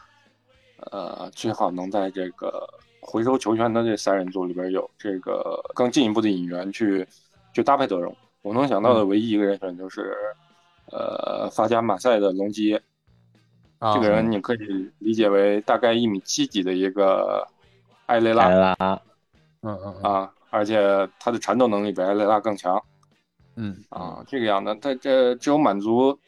[0.92, 2.64] 呃，最好能在这个
[3.00, 7.04] 回收球权的这三人组里边有这个更进一步的引援去
[7.52, 8.14] 去搭配德容。
[8.42, 10.14] 我能想到的唯一一个人选就是，
[10.92, 12.80] 呃，法甲马赛的隆基耶。
[13.78, 17.46] 啊这个人你可以理解为大概一米七几的一个
[18.06, 19.02] 埃雷埃拉拉，
[19.62, 20.02] 嗯嗯嗯。
[20.02, 22.82] 啊，而且他的缠斗能力比埃雷拉更强
[23.56, 23.84] 嗯。
[23.90, 26.18] 啊，这个样的，他这只有满足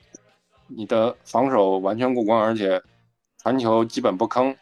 [0.67, 2.83] 你的防守完全过关，而且
[3.39, 4.55] 传球基本不坑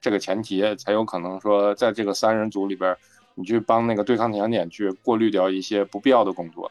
[0.00, 2.96] 这个前提，才有可能说在这个三人组里边，
[3.34, 6.70] 你去帮那个对抗强点去过滤掉一些不必要的工作。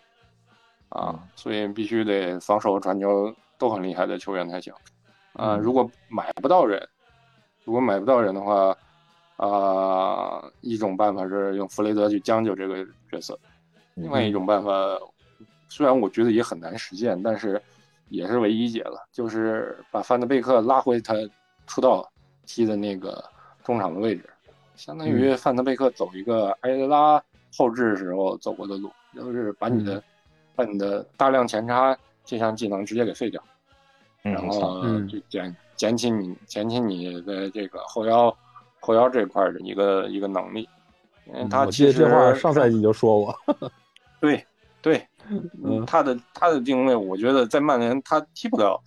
[0.89, 4.73] 啊，所以必须得防守和传球都很厉害的球员才行。
[5.33, 5.59] 啊，嗯。
[5.59, 6.81] 如果买不到人，
[7.65, 8.75] 如果买不到人的话，
[9.37, 13.37] 啊、一种办法是用弗雷德去将就这个角色，
[13.95, 14.71] 另外一种办法，
[15.67, 17.61] 虽然我觉得也很难实现，但是
[18.09, 21.15] 也是唯一解了，就是把范德贝克拉回他
[21.65, 22.07] 出道
[22.45, 23.23] 踢的那个
[23.63, 24.29] 中场的位置，
[24.75, 27.21] 相当于范德贝克走一个埃雷拉
[27.57, 30.01] 后置时候走过的路，就是把你的、
[30.55, 33.43] 把你的大量前插这项技能直接给废掉。
[34.23, 35.07] 然后嗯。
[35.07, 38.35] 就减减轻你减轻你的这个后腰
[38.79, 40.67] 后腰这块儿的一个一个能力，
[41.27, 43.37] 因为他其实这话上赛季就说过。
[44.19, 44.45] 对
[44.81, 45.05] 对，
[45.63, 45.85] 嗯。
[45.85, 48.81] 他的他的定位，我觉得在曼联他踢不了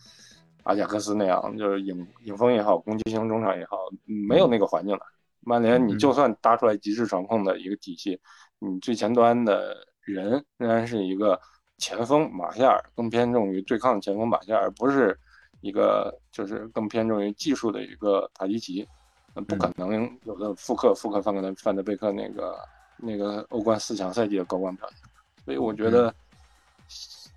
[0.62, 5.00] 阿贾克斯那样，就是影影锋也好，攻击型中场也好，没有那个环境了。
[5.40, 5.98] 曼联你嗯。
[5.98, 8.18] 就算搭出来极致传控的一个体系，
[8.58, 11.38] 你最前端的人仍然是一个
[11.78, 15.18] 前锋马夏尔，更偏重于对抗前锋马夏尔，而不是
[15.60, 18.86] 一个就是更偏重于技术的一个塔迪奇。
[19.34, 22.58] 那不可能有的复刻复刻范德范德贝克那个
[22.96, 24.98] 那个欧冠四强赛季的高光表现。
[25.44, 26.12] 所以我觉得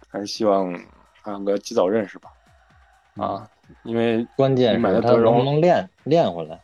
[0.07, 0.73] 还是希望
[1.21, 2.31] 汉哥及早认识吧。
[3.15, 3.49] 啊，
[3.83, 6.59] 因为关键你买的是他能不能练练回来？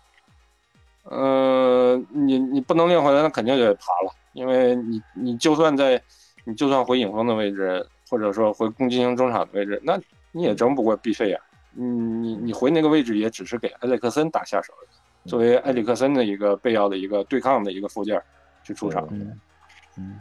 [1.03, 6.01] 呃，你你不能练回来，那肯定得爬了，因为你你就算在，
[6.45, 9.99] 你就算回影锋的位置，或者说回攻击型中场的位置，那
[10.35, 11.39] 你也争不过毕费呀。
[11.71, 14.73] 你你你回那个位置也只是给埃里克森打下手，
[15.25, 18.23] 作为埃里克森的一个备要的一个对抗的一个附件儿
[18.63, 19.39] 去出场，嗯
[19.97, 20.19] 嗯。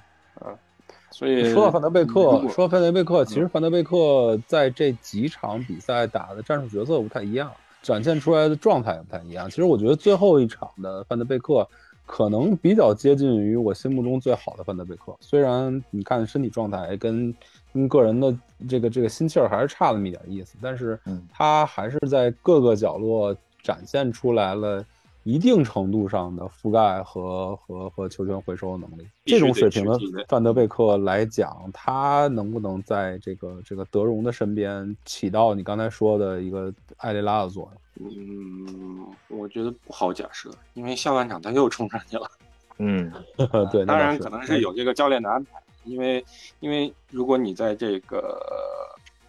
[1.10, 2.12] 所以说到范德贝克，
[2.48, 7.52] 说到范德贝克，其实范德贝克在这几场比赛打的战术角色不太一样，
[7.82, 9.48] 展现出来的状态也不太一样。
[9.48, 11.68] 其实我觉得最后一场的范德贝克
[12.07, 17.34] 可能比较接近于我心目中最好的范德贝克，虽然你看身体状态跟
[17.72, 18.36] 跟个人的
[18.68, 24.84] 这个这个心气儿还是差那么一点意思，但是嗯他还是在各个角落展现出来了。
[25.26, 29.98] 一定程度上的覆盖和和和球权回收的能力，这种水平的
[30.28, 37.80] 范德贝克来讲，他能不能在这个这个德容的身边起到你刚才说的一个艾雷拉的作用？
[38.01, 42.30] 嗯，我觉得不好假设，因为下半场他又冲上去了。
[42.78, 43.12] 嗯，
[43.70, 46.24] 对，当然可能是有这个教练的安排，因为
[46.61, 48.36] 因为如果你在这个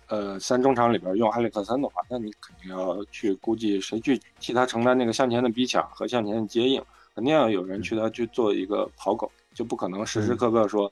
[0.07, 10.91] 呃三中场里边用埃里克森的话，那你肯定要去估计谁去替他承担那个向前的逼抢和向前的接应，肯定要有人去他去做一个跑狗，就不可能时时刻刻说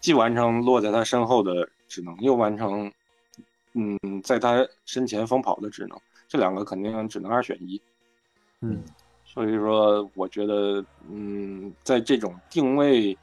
[0.00, 2.92] 既完成落在他身后的职能，又完成
[3.74, 5.96] 嗯在他身前疯跑的职能，
[6.28, 7.80] 这两个肯定只能二选一。
[8.60, 8.82] 嗯
[9.24, 13.16] 所以说，我觉得，嗯，在这种定位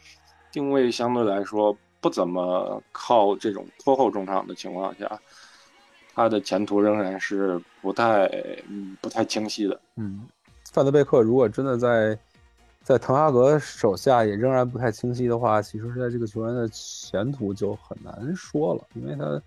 [0.52, 5.20] 定位相对来说不怎么靠这种拖后中场的情况下，
[6.14, 8.28] 他的前途仍然是不太
[8.70, 9.80] 嗯不太清晰的。
[9.96, 10.28] 嗯，
[10.72, 12.16] 范德贝克如果真的在
[12.84, 19.42] 在滕哈格手下也仍然不太清晰的话，其实在这个球员的前途就很难说了，因为他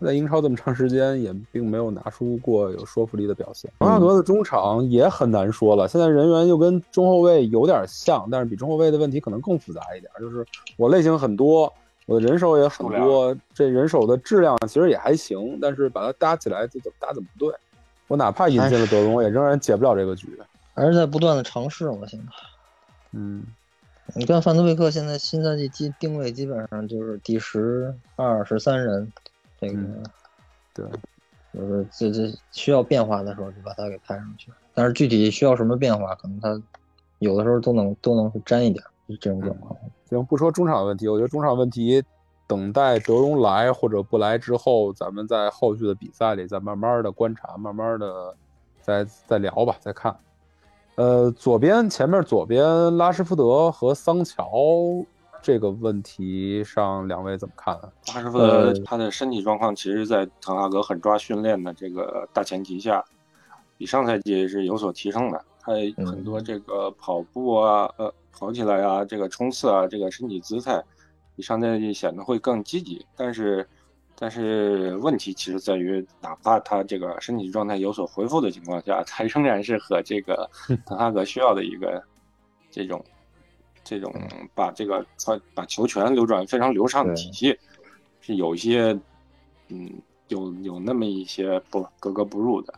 [0.00, 3.70] 他在英超这么长时间也并没有拿出过有说服力的表现。
[3.78, 10.44] 滕哈格的中场也很难说了，现在人员又跟中后卫有点像，但是比中后卫的问题可能更复杂一点，就是
[10.76, 11.72] 我类型很多。
[12.06, 17.54] 我的人手也很多，这人手的质量其实也还行，但是把它搭起来就怎么搭怎么不对。
[18.08, 20.26] 我哪怕引进了德容，也仍然解不了这个局。
[20.74, 21.98] 还是在不断的尝试嘛。
[22.08, 22.26] 现在，
[23.12, 23.44] 嗯，
[24.16, 29.12] 你看范德贝克现在新赛季基定位基本上就是第十二、十三人，
[29.60, 30.02] 这个、嗯
[30.72, 30.86] 对，
[31.52, 34.50] 就是这这需要变化的时候就把它给拍上去。
[34.72, 36.62] 但是具体需要什么变化，可能他
[37.18, 39.76] 有的时候都能都能沾一点，就这种状况。
[40.08, 42.02] 行，不说中场问题，我觉得中场问题
[42.46, 48.34] 等待德容来或者不来之后，咱们在后续的比赛里再慢慢的观察，慢慢的
[48.80, 50.16] 再再聊吧，再看。
[50.96, 54.50] 呃，左边前面左边拉什福德和桑乔
[55.42, 57.92] 这个问题上，两位怎么看啊？
[58.06, 63.04] 巴什福德他的身体状况，其实，在滕哈格狠抓训练的这个大前提下，
[63.76, 65.44] 比上赛季是有所提升的。
[65.60, 65.72] 他
[66.06, 70.82] 很多这个跑步啊，呃，跑起来啊，这个冲刺啊，这个身体姿态，
[71.36, 73.04] 比上赛季显得会更积极。
[73.14, 73.66] 但是，
[74.18, 80.48] 但是问题其实在于，哪怕他这个身体状态有所恢复的情况下，他仍然是和这个
[80.86, 82.02] 滕哈格需要的一个
[82.70, 83.04] 这种
[83.90, 84.14] 这种
[84.54, 87.58] 把这个传把球权流转非常流畅的体系，
[88.20, 88.96] 是有一些
[89.68, 89.90] 嗯
[90.28, 92.72] 有有那么一些不格格不入的。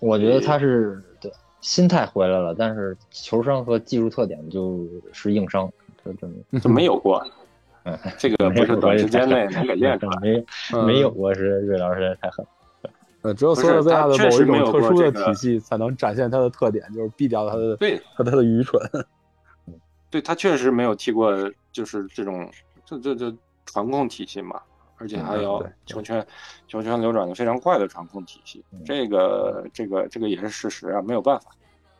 [0.00, 1.32] 我觉得他是对
[1.62, 5.72] 心态回来了，但是球商和技术特点就是硬伤，
[6.04, 6.60] 这真的。
[6.60, 7.26] 就没有过，
[7.84, 10.20] 嗯，这个不是短时间内能给练出来。
[10.20, 10.44] 没
[10.84, 12.44] 没有过，是瑞老师太狠。
[13.22, 18.78] 呃，只有索尔斯克亚的他某一种特殊的体系，才能展现他的特点，就是避掉他的对和他的愚蠢。
[20.10, 21.32] 对他确实没有踢过，
[21.72, 22.50] 就是这种
[22.84, 23.34] 这这这
[23.64, 24.60] 传控体系嘛，
[24.96, 26.26] 而且还有球权
[26.66, 31.50] 球权流转的非常快的传控体系，嗯这个这个这个也是事实啊，没有办法。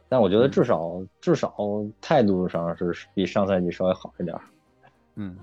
[0.08, 1.54] 但我觉得至少至少
[2.00, 4.42] 态度上是比上赛季稍微好一点儿。
[5.14, 5.38] 嗯，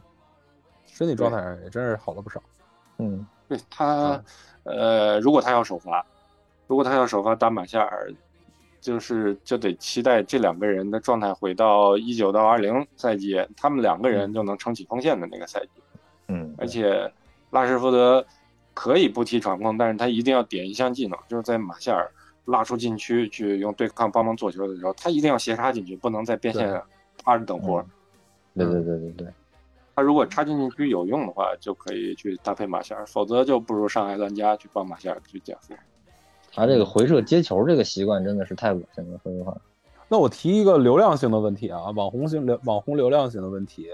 [0.86, 2.44] 身体状态上也真是好了不少。
[2.98, 4.22] 嗯，对他，
[4.64, 6.06] 呃，如果他要首发，
[6.68, 8.12] 如果他要首发打马夏尔，
[8.80, 15.82] 就是就得期待这两个人的状态回到一九到二零赛季，他们两个人就能撑起锋线的那个赛季。
[16.28, 17.12] 嗯，而且
[17.52, 18.26] 拉什福德
[18.74, 22.10] 可以不踢传控，但是他一定要点一项技能，就是在马夏尔
[22.46, 26.82] 拉出禁区去用对抗帮忙做球的时候，他一定要斜插进去，不能在边线
[27.24, 27.84] 趴着等活。
[28.56, 29.28] 对对对对对，
[29.96, 35.74] 他如果插进禁区有用的话，就可以去搭配马夏尔，否则就不如上海兰加去帮马夏尔去减负。
[36.54, 39.56] 他这个回撤接球这个习惯真的是太恶心了，说实话。
[40.10, 43.90] 那我提一个流量性的问题啊，网红性流网红流量性的问题，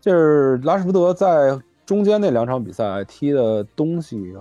[0.00, 4.34] 就是拉什福德在中间那两场比赛踢的东西，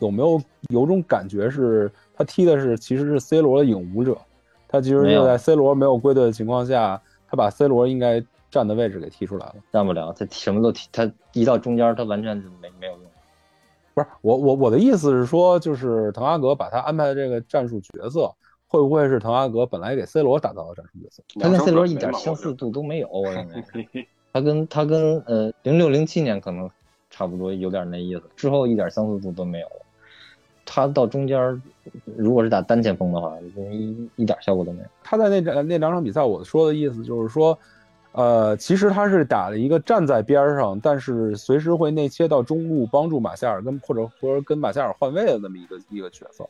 [0.00, 0.40] 有没有
[0.70, 4.18] 有种感觉是他踢的是其实是 C 罗的影舞者，
[4.68, 8.20] 他其实没有是在 C 罗没有归队的情况下，他把 C 罗应该
[8.50, 9.54] 站的位置给踢出来了。
[9.72, 13.02] 站不了，他什么都踢，他一到中间他完全就没没有用。
[13.98, 18.32] 不是我我我的意思是说，就是滕哈格把他安排的这个战术角色，
[18.66, 21.22] 会不会是滕哈格本来给 C 罗打造的战术角色？
[21.40, 24.08] 他跟 C 罗一点相似度都没有，我认为。
[24.30, 26.70] 他跟他跟呃零六零七年可能
[27.08, 29.86] 差不多有点那意思，之后一点相似度都没有了。
[30.66, 31.62] 他到中间，
[32.14, 33.34] 如果是打单前锋的话，
[33.72, 34.88] 一一点效果都没有。
[35.02, 37.58] 他在那两那两场比赛，我说的意思就是说，
[38.18, 46.44] 呃，其实他是打了一个站在边上，但是随时会内切到中路帮助马夏尔跟或者或者跟马夏尔换位的那么一个一个角色。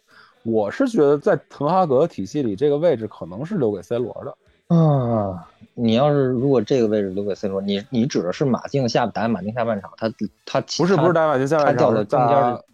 [0.44, 4.74] 我是觉得在滕哈格体系里，这个位置可能是留给 C 罗的。
[4.74, 10.10] 啊，你要是如果这个位置留给 C 罗，你你指的是马竞下打马竞下半场，他
[10.46, 12.64] 他不是不是打马竞下半他掉场，是到中间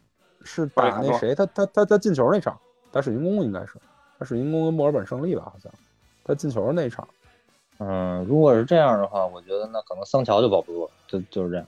[0.44, 2.56] 是打那谁，他他他他进球那场，
[2.92, 3.72] 打水晶宫应该是，
[4.20, 5.72] 他水晶宫跟墨尔本胜利吧，好像
[6.24, 7.04] 他进球那场。
[7.78, 11.66] 嗯，如果是这样的话，我觉得那可能桑乔就保不住了，就就是这样。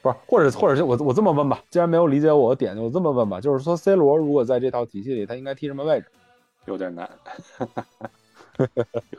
[0.00, 6.06] 不是，或者或者是我我这么问吧，既然没有理解我的点，我这么问吧，就是说 C 罗如果在这套体系里，他应该踢什么位置？
[6.64, 7.08] 有点难，
[8.58, 8.66] 有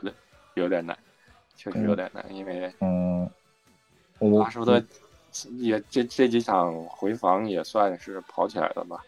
[0.02, 0.14] 点
[0.54, 0.98] 有点难，
[1.56, 3.30] 确实有点难，因为嗯，
[4.18, 4.82] 我拉舒德
[5.58, 9.02] 也这这几场回防也算是跑起来了吧。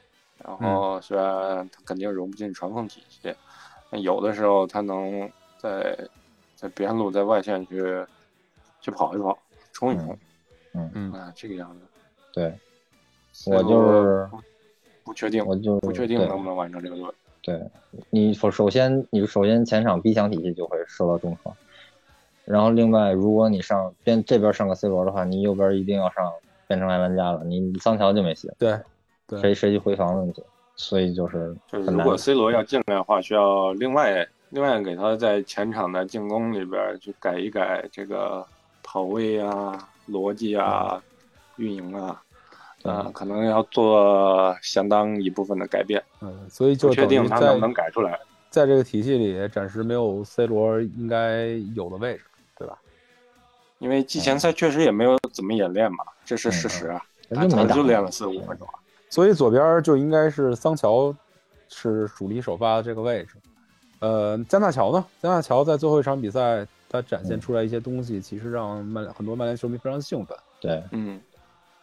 [0.44, 3.34] 然后虽然他肯定融不进传控体系，
[3.90, 5.96] 但有的时候他能在
[6.56, 8.04] 在边路在外线去
[8.80, 9.38] 去跑一跑，
[9.72, 10.18] 冲一冲，
[10.74, 11.80] 嗯嗯啊这个样子。
[12.32, 12.52] 对，
[13.46, 14.40] 我就是不
[15.04, 17.04] 不确定，我就不确定能不能完成这个队。
[17.42, 17.62] 对
[18.10, 21.56] 你首首先你首先前场逼抢体系就会受到重创，
[22.44, 26.32] 然后另外如果你上边这边上个 C 罗的话，你右边一定要上
[26.66, 28.80] 变成埃兰加了，你桑乔就没戏了，对，
[29.28, 30.42] 对，谁谁去回防的问题，
[30.74, 38.46] 所以就是就是如果 C 罗要进来的话，需要另外另外给他在前场的进攻里边去改一改这个
[38.82, 41.02] 跑位啊、逻辑啊、
[41.56, 42.22] 运营啊，
[42.84, 48.18] 啊，可能要做相当一部分的改变，嗯，所以就确定他能不能改出来。
[48.48, 52.22] 在这个体系里，暂时没有 C 罗应该有的位置，
[52.56, 52.78] 对吧？
[53.78, 58.66] 因为季前赛确实也没有怎么演练嘛，这是事实啊，他可能就练了四五分钟。
[59.10, 61.14] 所以左边就应该是桑乔
[61.68, 63.34] 是主力首发的这个位置。
[64.00, 65.04] 呃，加纳乔呢？
[65.22, 70.36] 加纳乔在最后一场比赛，他展现出来一些东西，其实让曼联很多曼联球迷非常兴奋。
[70.60, 71.20] 对嗯，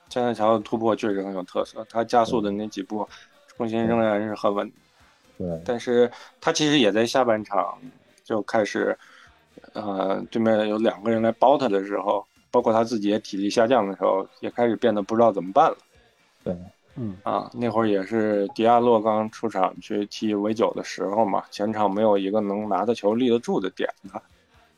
[0.10, 3.08] 加纳乔的突破确实很有特色，他加速的那几步
[3.58, 4.72] 重心仍然是很稳
[5.38, 7.78] 对但是他其实也在下半场
[8.24, 8.98] 就开始，
[9.74, 15.78] 呃，对面有两个人来包他的时候，包括他自己也体力下降的时候，也开始变得不知道怎么办了
[16.44, 16.56] 对，
[16.96, 17.50] 嗯啊。
[17.54, 24.20] 那会儿也是迪亚洛刚出场去踢维九的时候嘛，前场没有一个能拿的球立得住的点子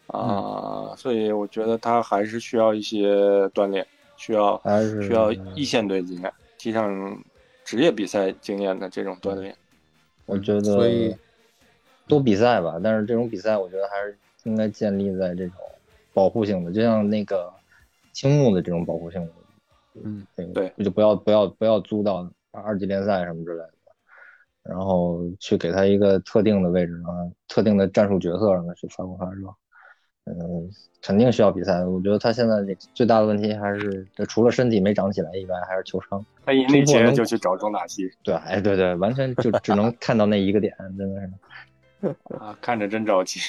[0.08, 3.16] 啊，所以我觉得他还是需要一些
[3.50, 3.86] 锻炼，
[4.18, 7.18] 需要还是需要一线队经验，踢上
[7.64, 9.56] 职业比赛经验的这种锻炼。
[10.28, 11.18] 我觉得所以得
[12.08, 15.56] 多比赛吧，但是这种比赛我觉得还是应该建立在这种
[16.14, 17.52] 保护性的，就像那个
[18.14, 19.32] 青木的这种保护性的，
[20.04, 23.72] 嗯，这个对，就不要不要不要租到二级联赛什么之类的，
[24.64, 29.48] 然后去给他一个特定的位置啊，特定的战术角色让他去发光发热。
[30.28, 30.36] 嗯，
[31.04, 31.86] 肯定需要比赛。
[31.86, 32.56] 我觉得他现在
[32.96, 36.26] 最大的问题还是，除了身体没长起来以外，还是球商。
[36.44, 42.16] 他一内突破能切就去找中打西对，哎，对对，完全就只能看到那一个点，真的是。
[42.40, 43.40] 啊，看着真着急，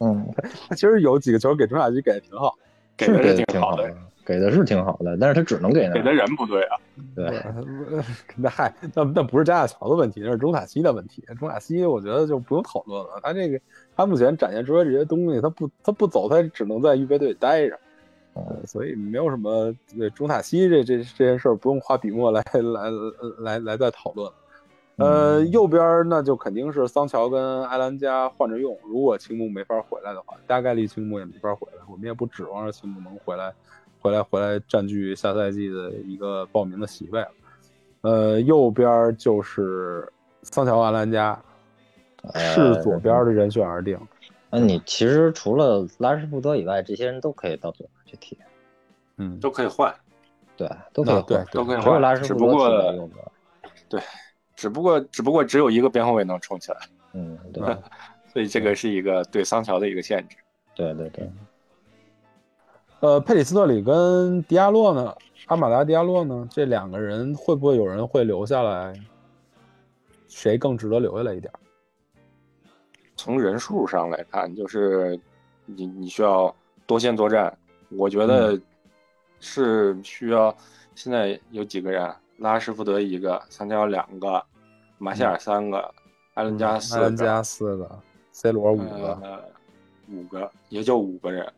[0.00, 0.26] 嗯，
[0.68, 2.54] 他其实有几个球给中大西给的挺好。
[2.94, 3.96] 给的挺好的的，，
[4.28, 6.76] 给的是挺好的，但是他只能给那给的人不对啊。
[7.16, 7.42] 对，
[8.36, 11.24] 那嗨，那那不是加亚乔的问题，那是中塔西的问题。
[11.38, 13.58] 中塔西我觉得就不用讨论了，他这个
[13.96, 17.78] 他目前展现出来这些东西，他不他不走，他只能在预备队待着。
[18.34, 22.90] 呃，所以没有什么对中塔西这这这件事儿不用花笔墨来来
[23.38, 24.30] 来来再讨论。
[24.96, 28.76] 呃，嗯右边那就肯定是桑乔跟埃兰加换着用。
[28.84, 31.82] 如果青木没法回来的话，大概率青木也没法回来。
[31.88, 33.52] 我们也不指望着青木能回来，
[34.00, 37.28] 回来回来占据下赛季的一个报名的席位了。
[38.02, 40.10] 呃，右边就是
[40.42, 41.40] 桑乔、阿兰加，
[42.34, 43.98] 是左边的人选而定。
[44.50, 48.38] 那你其实除了拉什福德以外，这些人都可以到左边去踢，
[49.16, 49.94] 嗯，都可以换，
[50.56, 54.02] 对，都可以换，都可以只有拉换，什福德只不过踢到右边。
[54.56, 56.78] 只不过只不过只有一个边后卫能冲起来，
[57.12, 57.82] 嗯， 对，嗯
[58.32, 60.36] 所以这个是一个对桑乔的一个限制。
[60.74, 61.30] 对对对，
[63.00, 65.14] 呃，佩里斯特里跟迪亚洛呢？
[65.46, 66.48] 阿马达迪亚洛呢？
[66.50, 68.92] 这两个人会不会有人会留下来？
[70.26, 71.52] 谁更值得留下来一点？
[73.16, 75.18] 从人数上来看，就是
[75.64, 76.54] 你你需要
[76.86, 77.56] 多线作战，
[77.90, 78.60] 我觉得
[79.38, 80.54] 是需要。
[80.96, 82.12] 现在有几个人？
[82.38, 84.44] 拉什福德一个，桑乔两个，
[84.98, 85.94] 马夏尔三个，
[86.34, 88.02] 埃伦加四个，埃伦加四个
[88.32, 89.44] ，C 罗五个，呃，
[90.08, 91.52] 五个，也就五个人。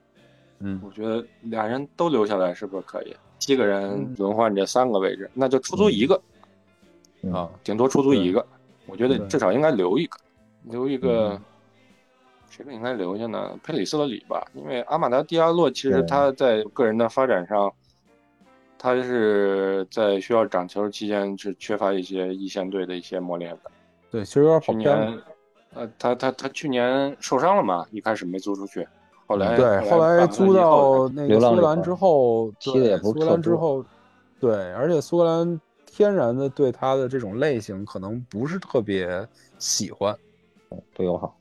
[0.61, 3.17] 嗯我觉得俩人都留下来是不是可以？
[3.39, 6.21] 七个人轮换这三个位置，那就出租一个，
[7.23, 8.47] 嗯啊，顶多出租一个。
[8.87, 10.19] 我觉得至少应该留一个，
[10.65, 11.41] 留一个嗯。
[12.51, 13.57] 谁更应该留下呢？
[13.63, 17.73] 佩里斯特里吧，因为阿马达迪亚洛其实他在个人的发展上，
[18.77, 23.71] 他是在需要长球期间是缺乏一些一线队的一些磨练的。
[24.11, 25.23] 对，其实有点去跑偏了年。，
[25.75, 28.87] 呃，他他他去年受伤了嘛，一开始没租出去，
[29.31, 33.85] 后来对，后来租到那个苏格兰之后，踢的也不是对苏格兰之后，
[34.41, 39.25] 对，而且苏格兰天然的对他的这种类型可能不是特别
[39.57, 40.13] 喜欢，
[40.97, 41.37] 不友好。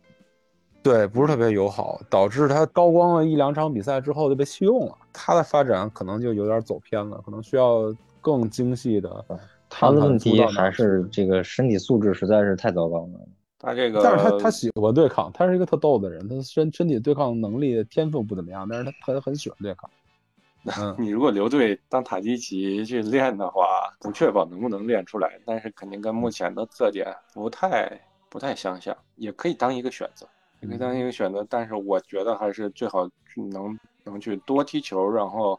[0.83, 7.91] 对，不是特别友好，导致他高光了一两场比赛之后就被弃用了，他的发展可能就有点走偏了，可能需要
[8.21, 9.25] 更精细的。
[9.67, 13.19] 他的问题还是这个身体素质实在是太糟糕了。
[13.59, 19.89] 他这个，但是他他喜欢对抗，他是一个特逗的人，他身身体对抗能力天赋不怎么样，但是他很很喜欢对抗。
[20.77, 23.63] 嗯，你如果留队当塔基奇去练的话，
[23.99, 27.89] 不确保能不能练出来，但是肯定跟目前的特点不太
[28.29, 30.27] 不太相像，也可以当一个选择，
[30.61, 35.57] 也可以当一个选择，但是我觉得还是最好去能能去多踢球，然后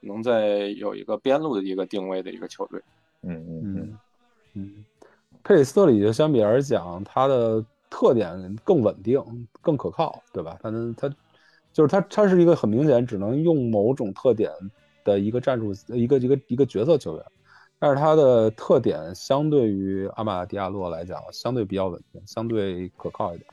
[0.00, 2.78] 能在有一个边路的一个定位的一个球队。
[3.22, 3.98] 嗯嗯嗯，嗯
[4.54, 4.84] 嗯，
[5.44, 9.20] 佩里斯特里就相比而讲，他的特点更稳定、
[9.60, 10.58] 更可靠，对吧？
[10.62, 11.08] 他能他
[11.72, 14.50] 就是他他是一个很明显只能用某种特点
[15.04, 17.24] 的一个战术一个一个一个角色球员，
[17.78, 23.46] 但是他的特点相对于阿马迪亚洛来讲，相对比较稳定，相对可靠一点。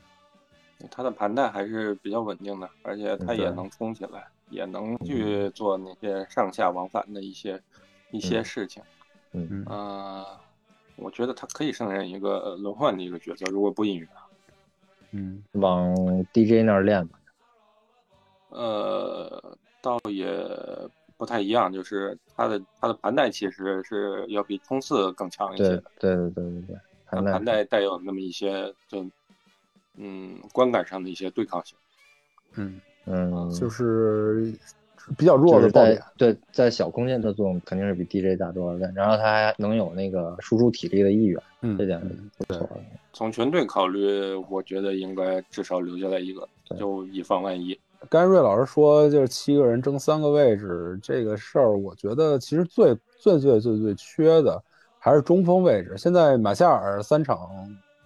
[0.90, 7.60] 他的盘带还是比较稳定的，而且他也能冲起来，也能去做那些上下往返的一些
[8.10, 8.82] 一些事情。
[9.32, 10.24] 嗯呃，
[11.00, 14.08] 我觉得他可以胜任一个呃轮换的一个角色，如果不引援。
[15.12, 15.92] 嗯往
[16.32, 17.18] DJ 那儿练吧。
[18.50, 20.28] 呃，倒也
[21.16, 29.04] 不太一样，就是他的他的盘带其实是要比冲刺更强一些对的，对对对对对，盘带盘带带有那么一些就
[29.96, 31.76] 嗯观感上的一些对抗性。
[32.54, 34.52] 嗯，嗯，就是
[35.16, 36.02] 比较弱的爆点。
[36.16, 42.68] 对在小空间的作用肯定是比 DJ 大多少倍，然后他还能有那个输出体力的意愿，嗯，这点嗯不错。
[43.12, 46.48] 从全队考虑，我觉得应该至少留下来一个，
[46.78, 47.78] 就以防万一。
[48.08, 54.62] 刚才瑞老师说，就是七个人争三个位置这个事儿，我觉得其实最最最最最缺的
[54.98, 55.94] 还是中锋位置。
[55.98, 57.50] 现在马夏尔三场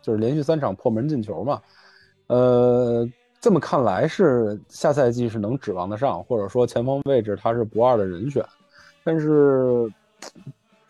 [0.03, 1.63] 就是连续三场破门进球嘛，
[2.27, 3.09] 呃，
[3.45, 8.43] 这么看来是下赛季是能指望得上，或者说前锋位置他是不二的人选，
[9.05, 9.87] 但是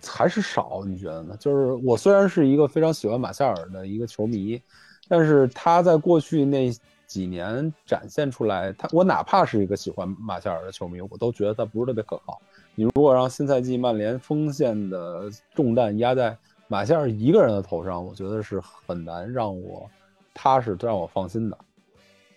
[0.06, 1.36] 还是少，你觉得呢？
[1.40, 4.62] 就是我虽然是一个非常喜欢马夏尔的一个球迷，
[5.08, 6.72] 但是他在过去那
[7.08, 12.40] 几年展现出来，他我哪怕是一个喜欢马夏尔的球迷，我都觉得他不是特别可靠。
[12.76, 19.90] 你如果让新赛季曼联锋线的重担压在马夏尔一个人的头上，我觉得是很难让我
[20.32, 21.58] 踏实、让我放心的。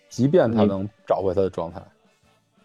[0.08, 1.82] 即便他能找回他的状态，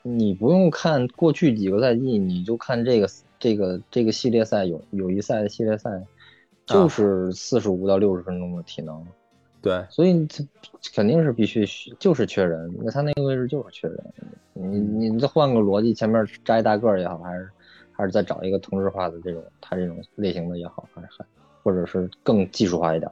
[0.02, 3.08] 你不用看过去几个赛季，你就看这个
[3.40, 5.90] 这个这个系列赛友友谊赛的系列赛，
[6.66, 9.06] 就是四十五到六十分钟的体能，
[9.62, 10.44] 对，所以这
[10.94, 11.66] 肯定是必须
[12.00, 14.14] 就是缺人，那他那个位置就是缺人。
[14.54, 17.50] 你你再换个逻辑，前面扎一大个儿也好，还是
[17.92, 21.26] 还是再找一个同质化的这种他这种类型的也好，还是还
[21.64, 23.12] 或者是更技术化一点，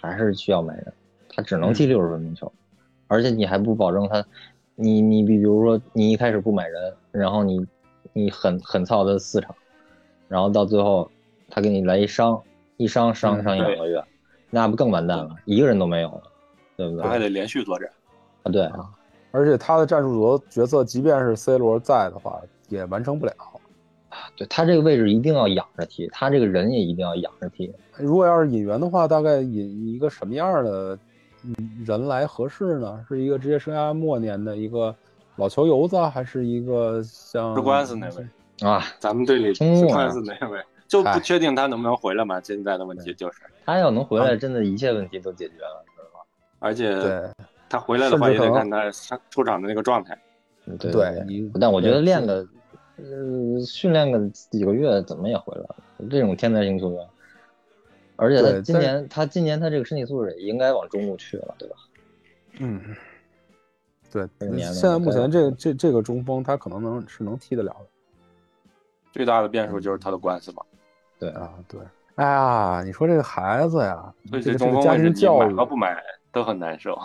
[0.00, 0.92] 还是需要买人。
[1.28, 2.52] 他只能踢六十分钟球，
[3.10, 4.24] 而且你还不保证他，
[4.76, 7.66] 你你比比如说你一开始不买人，然后你
[8.12, 9.52] 你很很操他四场，
[10.28, 11.10] 然后到最后
[11.48, 12.40] 他给你来一伤，
[12.76, 14.00] 一伤伤嗯伤一两个月，
[14.48, 16.22] 那不更完蛋了，一个人都没有了，
[16.76, 17.02] 对不对？
[17.02, 17.90] 他还得连续作战。
[18.44, 18.88] 啊，对啊，
[19.32, 23.32] 而且他的战术角角色，即便是 C 罗在的话，也完成不了。
[24.36, 27.72] 对他这个位置一定要养着踢，他这个人也一定要养着踢。
[27.98, 30.98] 如果要是引援的话，大概引一个什么样的嗯
[31.84, 33.04] 人来合适呢？
[33.08, 34.94] 是一个职业生涯末年的一个
[35.36, 42.40] 老球油子，还是一个像吃官司那位，啊，咱们队里中国啊是官司那位，就不确定他能不能回来嘛。
[42.40, 46.26] 现在的问题就是，他要能回来，真的一切问题都解决了，知道吧？
[46.58, 47.22] 而且对
[47.68, 48.90] 他回来的话，也得看他
[49.30, 50.14] 出场的那个状态。
[50.66, 50.92] 嗯对
[51.58, 52.46] 但我觉得练个，
[52.98, 55.76] 呃，训练个几个月，怎么也回来了。
[56.08, 57.06] 这种天才型球员，
[58.20, 61.76] 而且他今年他今年他这个身体素质也应该往中路去了，对吧？
[62.58, 62.94] 嗯，
[64.12, 64.28] 对
[64.58, 67.86] 现在目前这个这这个中锋，他可能能是能踢得了的
[69.12, 70.62] 最大的变数就是他的官司嘛，
[71.18, 71.52] 对啊。
[71.66, 71.80] 对，
[72.16, 75.96] 哎呀，你说这个孩子呀，所以这个这个家中锋位置你庭教育买和，不买
[76.30, 76.98] 都很难受。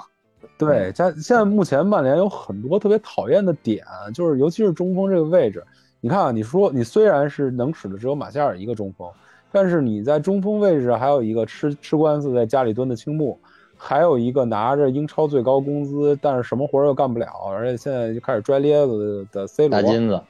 [0.58, 5.64] 对，家现在目前曼联有很多特别讨厌的点，就是尤其是中锋这个位置。
[6.02, 9.10] 你看啊，你说你虽然是能使的只有马夏尔一个中锋，
[9.56, 13.40] 但是你在中锋位置还有一个吃吃官司在家里蹲的青木，
[13.78, 19.82] 还有一个拿着英超最高工资，但是什么活儿又干不了，而且现在就开始拽咧子的 C 罗。
[19.82, 20.22] 大金子，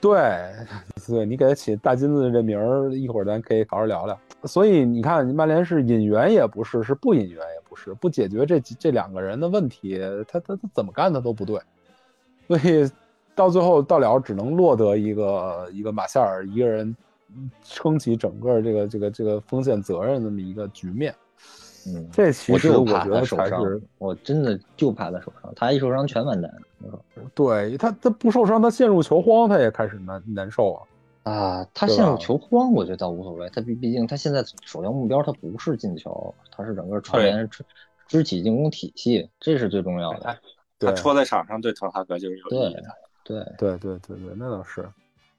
[0.00, 0.18] 对，
[1.06, 4.18] 对你给他起大金子这名儿，一会儿咱可以好好聊聊。
[4.44, 11.60] 所以你看，曼联是引援也不是，是不引援也不是，不解决这几这两个人的问题，他他他怎么干他都不对。
[12.48, 12.90] 所以
[13.34, 16.96] 到最后到了只能落得一个一个马夏尔一个人
[17.62, 21.14] 撑起整个这个这个这个风险责任这么一个局面。
[21.86, 26.52] 嗯，这其实我觉得他受伤才是，我真的就怕他受伤，他一受伤全完蛋。
[27.34, 30.82] 对他他不受伤，他陷入球荒，他也开始难难受啊。
[31.22, 33.48] 啊，他陷入球荒，我觉得倒无所谓。
[33.48, 37.64] 他毕毕竟他现在首要目标他不是进球，他是整个串联支
[38.06, 40.36] 支起进攻体系，这是最重要的。
[40.78, 42.82] 他戳在场上对滕哈格就是有意义的。
[43.24, 44.86] 对，对对对对，那倒是，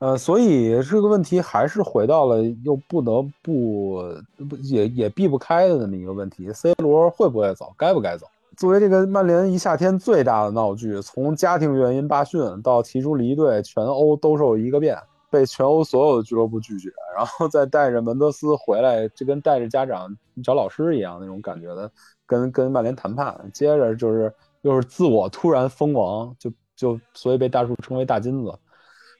[0.02, 4.04] 呃，所以这个问题还是回到了又不得不
[4.50, 8.26] 不也也避不开的那么一个问题：C 罗会不会走，该不该走？
[8.58, 14.98] 作为这个曼联一夏天最大的闹剧，从家庭原因罢训到提出离队，全欧兜售一个遍，
[15.30, 20.10] 被全欧所有的俱乐部拒绝，然后再带着门德斯回来，就跟带着家长
[20.44, 21.90] 找老师一样那种感觉的，
[22.26, 24.34] 跟跟曼联谈判，接着就是
[24.64, 28.52] 又是自我突然封王，就就所以被大树称为大金子，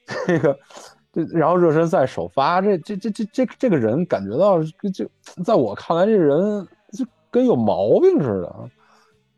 [0.26, 0.58] 这个。
[1.14, 5.06] 这然后热身赛首发，这这这这这这个人感觉到就
[5.44, 8.70] 在我看来，这人就跟有毛病似的，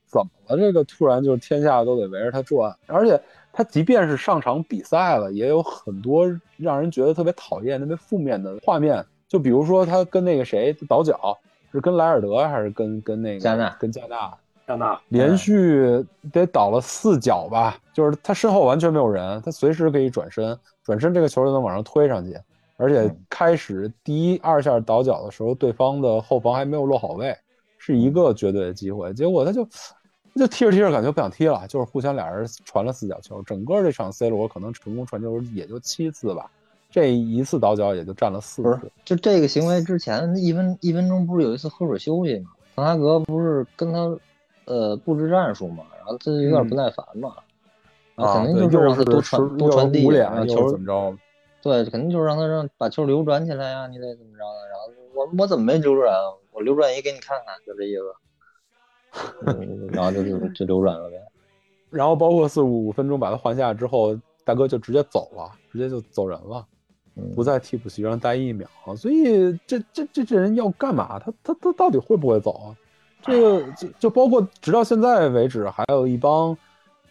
[0.07, 0.57] 怎么了？
[0.57, 3.20] 这个突然就天下都得围着他转，而且
[3.53, 6.27] 他即便是上场比赛了，也有很多
[6.59, 9.05] 让人觉得特别讨厌、特别负面的画面。
[9.27, 11.36] 就比如说他跟那个谁倒脚，
[11.73, 14.32] 是跟莱尔德还是跟跟那个加纳跟加纳
[14.66, 22.35] 加纳连续得倒了四脚吧，就是他身后完全没有人，他随时可以转身，转身这个球就能往上推上去，
[22.77, 27.36] 而且开始第一二下倒脚的时候，对方的后防还没有落好位，
[27.77, 36.51] 是一个绝对的机会，结果他就他就踢着踢着感觉不想踢了，就是互相俩人传了四脚球，整个这场 C 罗可能成功传球也就七次吧，
[36.91, 42.51] 这一次倒脚也就占了四不是次，就这个行为之前一分一分钟不是有一次喝水休息吗？
[42.77, 44.19] 滕哈格不是跟他
[44.66, 47.35] 呃布置战术嘛，然后这有点不耐烦嘛，
[48.15, 51.16] 然后啊，肯定对就是让他多传多传递，让球怎么着？
[51.62, 54.69] 对，肯定就是让他让把球流转起来呀、你得怎么着的？
[54.69, 56.32] 然后我我怎么没流转啊？
[56.53, 58.03] 我流转一给你看看，就这意思。
[59.47, 61.16] 嗯然后就就就流转了呗。
[61.91, 66.66] 然后包括四十五分钟把他换下之后，大哥就直接走了，直接就走人了，
[67.16, 68.69] 嗯不在替补席上待一秒。
[68.97, 71.19] 所以这这这这人要干嘛？
[71.19, 72.77] 他他他到底会不会走啊？
[73.25, 76.57] 这个就就包括直到现在为止，还有一帮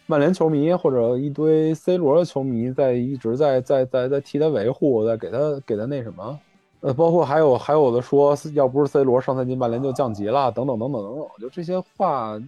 [0.06, 6.38] 曼联球迷或者一堆 C 罗的球迷在一直在在在在替他维护，在给他给他那什么。
[6.80, 12.38] 呃，包括还有还有的说，要不是 C 罗，上赛季曼联就降级了，等等等等等等，就这些话，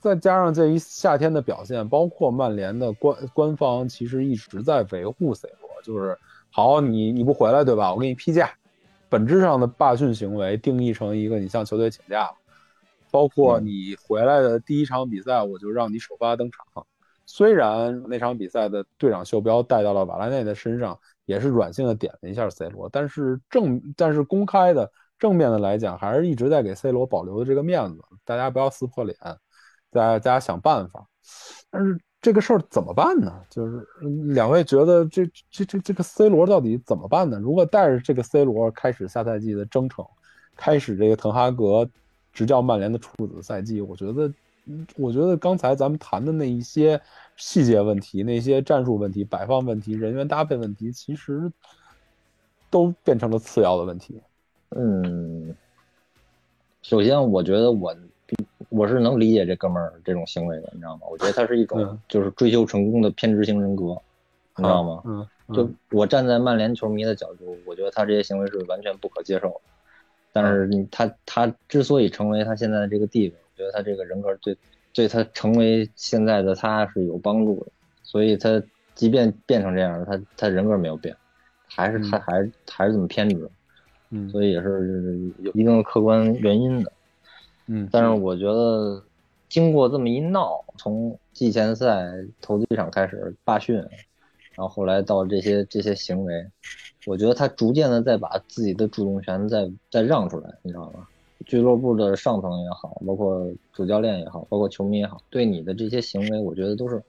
[0.00, 6.18] 再加上这一夏天的表现，包括曼联的官官方其实一直在维护 C 罗，就是
[6.50, 7.94] 好，你你不回来对吧？
[7.94, 8.50] 我给你批假，
[9.08, 12.34] 本质上的罢训行为定义成一个你向球队请假了，
[13.10, 16.86] 包括你回来的第一场比赛，我就让你首发登场。
[17.26, 29.14] 虽然那场比赛的队长袖标带到了瓦拉内的身上，也是软性的点了一下 C 罗，但是正但是公开的正面的来讲，还是一直在给 C 罗保留的这个面子，大家不要撕破脸，
[29.90, 31.06] 大家大家想办法。
[31.70, 33.30] 但是这个事儿怎么办呢？
[33.50, 37.38] 就是嗯两位觉得这这这这个 C 罗到底怎么办呢？
[37.38, 40.02] 如果带着这个 C 罗开始下赛季的征程，
[40.56, 41.86] 开始这个滕哈格
[42.38, 44.32] 执教曼联的处子赛季，我觉得，
[44.66, 47.00] 嗯我觉得刚才咱们谈的那一些
[47.36, 51.50] 细节问题、那些战术问题、摆放问题、人员搭配问题，其实
[52.70, 54.20] 都变成了次要的问题。
[54.68, 55.52] 嗯，
[56.80, 57.92] 首先我觉得我
[58.68, 61.08] 我是能理解这哥们儿这种行为的，你知道吗？
[61.10, 64.00] 我觉得他是一种嗯就是追求成功的偏执型人格，
[64.56, 65.02] 你知道吗？
[65.06, 69.60] 嗯，嗯就我站在曼联球迷的角度，我觉得他这些行为是完全不可接受的。
[70.42, 74.56] 但是你他他之所以成为他现在的这个地位，我觉得他这个人格对
[74.92, 77.72] 对他成为现在的他是有帮助的。
[78.02, 78.62] 所以他
[78.94, 81.14] 即便变成这样，他他人格没有变，
[81.66, 83.50] 还是他嗯还是还是这么偏执，
[84.10, 86.92] 嗯所以也是有一定的客观原因的。
[87.66, 89.04] 嗯，但是我觉得，
[89.48, 92.10] 经过这么一闹，从季前赛
[92.40, 96.46] 投资一场开始罢训，然后后来到这些这些行为，
[97.06, 101.06] 我觉得他逐渐的在把自己的主动权再再让出来，你知道吗？
[101.46, 107.00] 俱乐部的上层也好，包括主教练也好，包括球迷也好，对你的这些行为，我觉得都是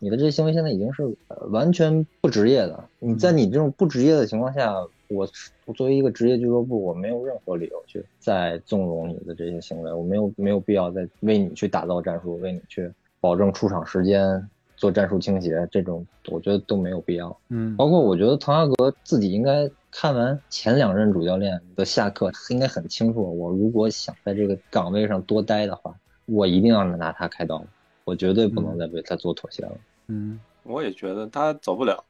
[0.00, 2.84] 你的这些行为现在已经是呃完全不职业的。
[2.98, 4.74] 你在你这种不职业的情况下，
[5.08, 5.26] 我
[5.64, 14.46] 我作为一个职业俱乐部，我没有任何理由去再纵容你的这些行为，我没有没有必要再为你去打造战术，为你去保证出场时间、
[14.76, 17.36] 做战术倾斜，这种我觉得都没有必要。
[17.48, 25.94] 嗯包括我觉得滕哈格自己应该看完前两任主教练的下课，应该很清楚，我如果想在这个岗位上多待的话，
[26.26, 27.64] 我一定要拿他开刀，
[28.04, 29.72] 我绝对不能再为他做妥协了。
[30.08, 32.04] 嗯我也觉得他走不了。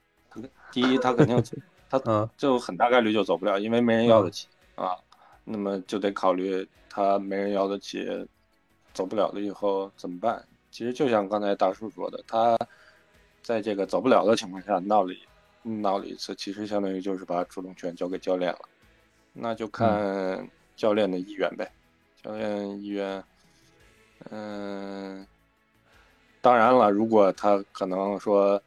[0.72, 1.42] 第一，他肯定
[1.88, 4.96] 他嗯就很大概率就走不了，因为没人要得起啊。
[5.44, 8.04] 那么就得考虑他没人要得起，
[8.92, 10.44] 走不了了以后怎么办？
[10.76, 12.54] 其实就像刚才大叔说的，他
[13.42, 15.18] 在这个走不了的情况下闹了一
[15.62, 18.58] 闹了一次，其实相当于就是把主动权交给教练了。
[19.32, 20.46] 那就看
[20.76, 21.72] 教练的意愿呗。
[22.22, 23.24] 教练意愿，
[24.28, 25.26] 嗯、
[26.42, 28.62] 当然了，如果他可能说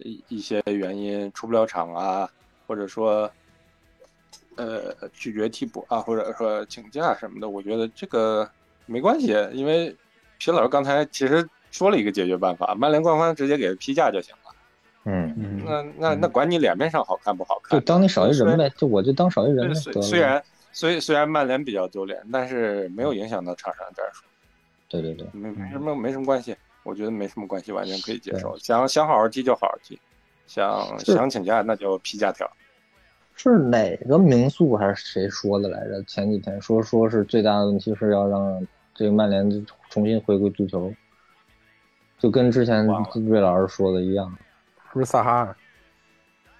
[0.00, 2.30] 一一些原因出不了场啊，
[2.66, 3.30] 或者说
[4.56, 8.46] 呃拒绝替补啊，或者说请假什么的，我觉得这个
[8.84, 9.96] 没关系，因为
[10.38, 14.52] 皮老师刚才其实说了一个解决办法，曼联官方直接给批假就行了。
[15.04, 19.74] 嗯，嗯那那那管你脸面上好看不好看，就当你少一人呗，就我就当少一人呗。
[20.02, 20.42] 虽然
[20.72, 24.24] 虽虽然曼联比较丢脸，但是没有影响到场上战术，
[24.88, 28.58] 对对对，没没什么没什么关系，我觉得没什么关系，完全可以接受。
[28.58, 29.96] 想想好好踢就好好踢，
[30.46, 32.50] 想想请假那就批假条。
[33.36, 36.02] 是哪个名宿还是谁说的来着？
[36.04, 38.66] 前几天说说是最大的问题是要让
[38.96, 39.48] 这个曼联
[39.90, 40.92] 重新回归足球，
[42.18, 44.28] 就跟之前忘了瑞老师说的一样，
[44.88, 45.56] 是不是萨哈尔？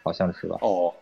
[0.02, 0.58] 好像是吧？
[0.60, 0.92] 哦，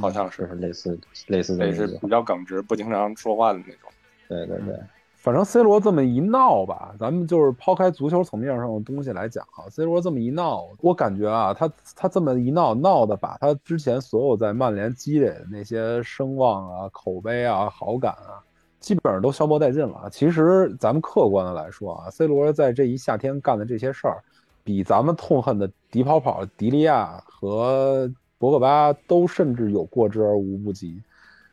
[0.00, 3.90] 好像是是类似类似这么一句话得是比较耿直、不经常说话的那种。
[4.28, 4.80] 对对对，
[5.14, 18.40] 反正 C 罗这么一闹吧，咱们就是抛开足球层面上的东西来讲啊，C 罗这么一闹，我感觉啊，他他这么一闹，闹的把他之前所有在曼联积累的那些声望啊、口碑啊、好感啊，
[18.82, 20.10] 基本上都消磨殆尽了。
[20.10, 24.22] 其实咱们客观的来说啊，C 罗在这一夏天干的这些事儿，
[24.62, 31.00] 比咱们痛恨的迪跑跑、迪利亚和博格巴都甚至有过之而无不及。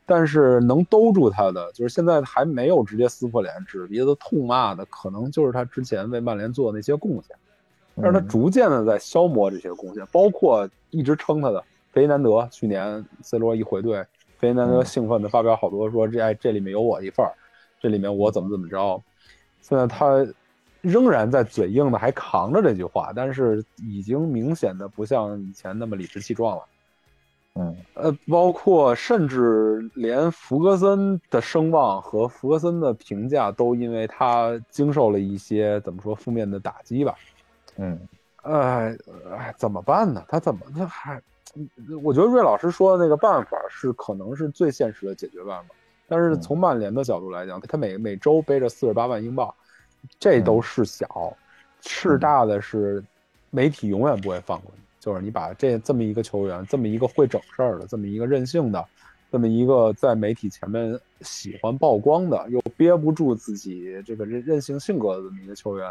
[0.06, 7.36] 但是能兜住他的，就是现在还没有直接撕破脸、指着鼻子痛骂的，可能就是他之前为曼联做的那些贡献。
[7.96, 12.48] 但是他嗯逐渐的在消磨这些贡献，包括一直撑他的费迪南德。
[12.52, 14.04] 去年 C 罗一回队，
[14.40, 17.32] 费迪南德嗯兴奋的发表好多说这哎这里面有我一份儿，
[17.80, 19.00] 这里面我怎么怎么着。
[19.62, 20.26] 现在他
[20.82, 26.64] 仍然在嘴硬的还扛着这句话，但是已经明显的不像以前那么理直气壮了。
[27.56, 37.16] 嗯呃，包括甚至连福格森的声望和福格森的评价都因为他经受了一些怎么说负面的打击吧。
[37.76, 38.00] 嗯
[38.44, 38.98] 哎，
[39.32, 40.24] 哎，怎么办呢？
[40.30, 41.22] 他怎么他还？
[42.04, 45.76] 我觉得瑞老师说的那个办法是可能是最现实的解决办法，
[46.08, 46.42] 但是嗯。
[46.42, 49.54] 从曼联的角度来讲，他每每周背着四十八万英镑，
[50.20, 51.36] 这都是小，
[51.82, 53.04] 事大的是
[53.50, 54.82] 媒体永远不会放过你。
[55.00, 58.86] 就是你把这这么一个球员，这么一个会整事儿的，这么一个任性的，
[59.32, 65.90] 这么一个在媒体前面喜欢曝光的，又憋不住自己这个任任性性格的这么一个球员，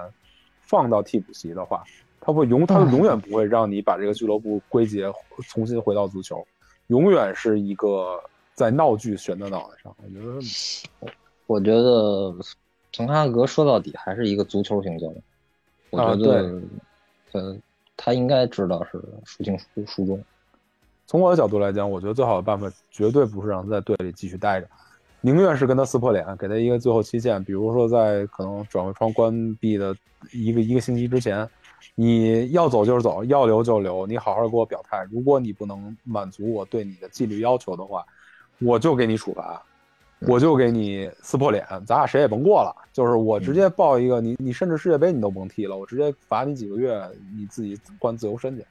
[0.60, 1.82] 放到替补席的话，
[2.20, 5.10] 他会永他永远不会让你把这个俱乐部归结
[5.48, 6.46] 重新回到足球，
[6.88, 8.20] 永远是一个
[8.54, 9.94] 在闹剧悬在脑袋上。
[9.98, 10.20] 我觉
[11.00, 11.10] 得，
[11.46, 12.34] 我觉得
[12.92, 15.22] 滕哈格说到底还是一个足球型教练，
[15.90, 16.60] 我啊觉得，
[17.32, 17.56] 呃，
[17.96, 20.22] 他应该知道是孰轻孰孰重。
[21.06, 24.68] 从我的角度来讲，我觉得最好的办法绝对不是让他在队里继续待着，
[25.22, 29.96] 宁愿是跟他撕破脸，给他一个最后期限，比如说在可能转会窗关闭的
[30.32, 31.48] 一个一个星期之前，
[31.94, 35.06] 你要走就是走，要留就留，你好好给我表态。
[35.10, 38.04] 如果你不能满足我对你的纪律要求的话，
[38.58, 39.62] 我就给你处罚，
[40.20, 42.74] 我就给你撕破脸，咱俩谁也甭过了。
[42.92, 47.00] 就是我直接报一个，你你甚至世界杯你都甭踢了，我直接罚你几个月，
[47.36, 48.64] 你自己换自由身去。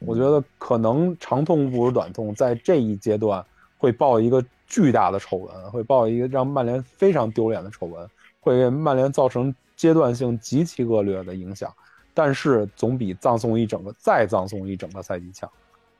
[0.00, 3.42] 我觉得可能长痛不如短痛，在这一阶段
[3.78, 8.06] 会报一个巨大的丑闻，会报一个让曼联非常丢脸的丑闻，
[8.40, 11.72] 会给曼联造成阶段性极其恶劣的影响，
[12.14, 15.50] 但是总比葬送一整个再葬送一整个赛季强。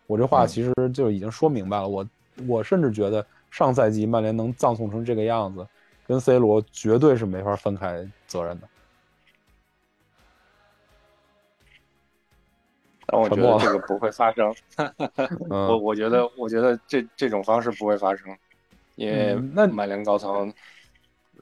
[0.07, 2.09] 我这话嗯其实就已经说明白了，我
[2.47, 5.67] 我甚至觉得上赛季曼联能葬送成这个样子，
[6.07, 8.69] 跟 C 罗绝对是没法分开责任的。
[13.07, 14.55] 但我觉得这个不会发生。
[15.49, 18.35] 我嗯，我觉得，我觉得这这种方式不会发生，
[18.97, 20.53] 因为嗯那曼联高层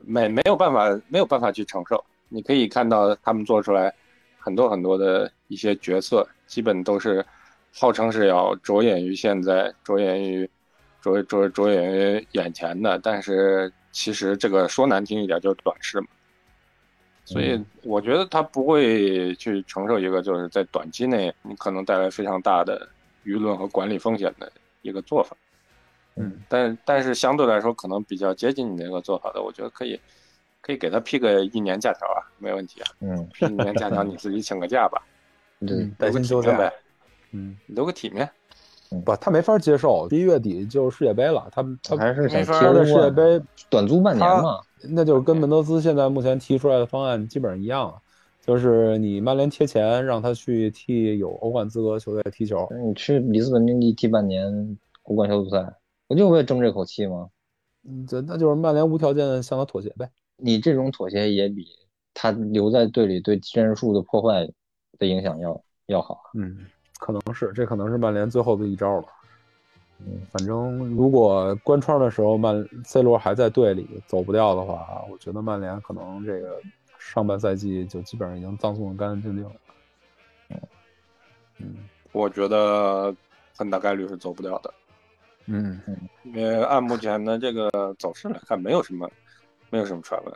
[0.01, 2.05] 没没有办法没有办法去承受。
[2.29, 3.95] 你可以看到他们做出来
[4.43, 7.25] 很多很多的一些决策，基本都是
[7.73, 10.51] 号称是要着眼于现在，着眼于
[11.01, 16.07] 着着着眼于眼前的，但是其实这个说难听一点就是短视嘛。
[17.25, 22.89] 所以我觉得他不会去承受一个就是在短期内你可能带来非常大的
[23.25, 24.53] 舆论和管理风险的
[24.83, 25.37] 一个做法。
[26.17, 29.99] 嗯，但但是相对来说可能比较接近你那个做法的，我觉得可以
[30.63, 35.03] 可以给他批个一年假条啊，没问题啊，嗯，批一年假条你自己请个假吧，
[35.61, 36.77] 对嗯，带留个薪休假体面呗，，
[37.33, 38.31] 嗯，留个体面。
[39.05, 44.61] 不，他没法接受，一月底就是世界杯了，他他还是想踢欧他的世界，杯短租半年嘛。
[44.83, 47.95] 那就是跟门德斯现在目前提出来的方案基本上一样啊，
[48.45, 55.75] 就是你曼联贴钱让他去替有欧冠资格球队踢球，你去里斯本竞技踢半年欧冠小组赛，
[56.07, 57.29] 不就为争这口气吗？
[57.89, 60.11] 嗯，这那就是曼联无条件向他妥协呗。
[60.43, 61.67] 你这种妥协也比
[62.13, 64.49] 他留在队里对战术的破坏
[64.99, 66.21] 的影响要要好。
[66.35, 66.67] 嗯，
[66.99, 69.07] 可能是这可能是曼联最后的一招了。
[70.01, 76.61] 嗯，反正如果关窗的时候曼 C 罗还在队里走不掉的话，我觉得曼联可能这个
[76.99, 79.53] 上半赛季就基本上已经葬送的干干净净了。
[81.59, 81.77] 嗯
[82.11, 83.15] 我觉得
[83.57, 84.75] 很大概率是走不掉的，
[85.47, 85.81] 嗯
[86.25, 89.09] 因为按目前的这个走势来看，没有什么
[89.73, 90.35] 没有什么传闻。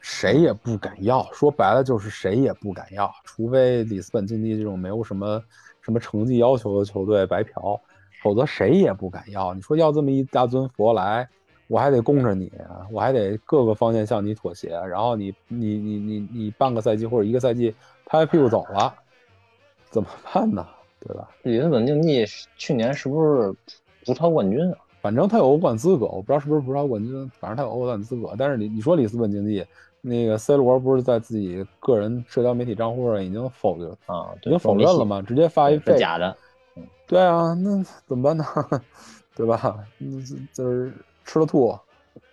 [0.00, 5.40] 谁也不敢要，说白了就是谁也不敢要，除非里斯本竞技这种没有什么
[5.82, 7.78] 什么成绩要求的球队白嫖，
[8.22, 9.52] 否则谁也不敢要。
[9.52, 11.28] 你说要这么一大尊佛来，
[11.68, 12.50] 我还得供着你，
[12.90, 17.70] 我还得各个方面向你妥协，然后你你你你你半个赛季或者一个赛季
[18.06, 18.94] 拍拍屁股走了，
[19.90, 20.66] 怎么办呢？
[20.98, 21.28] 对吧？
[21.42, 22.24] 里斯本竞技
[22.56, 23.54] 去年是不是
[24.06, 24.78] 不超冠军啊？
[25.02, 28.34] 反正他有欧冠资格，我不知道是不是不超冠军，反正他有欧冠资格。
[28.38, 29.66] 但是你你说里斯本竞技，
[30.00, 35.20] 那个 C 罗不是在自己个人社交媒体账户上已经否决，啊，已经否认了嘛？
[35.20, 35.98] 直接发一是废。
[35.98, 36.34] 假的。
[37.06, 38.44] 对啊，那怎么办呢？
[39.34, 39.76] 对吧？
[39.98, 40.92] 嗯就是
[41.24, 41.76] 吃了吐，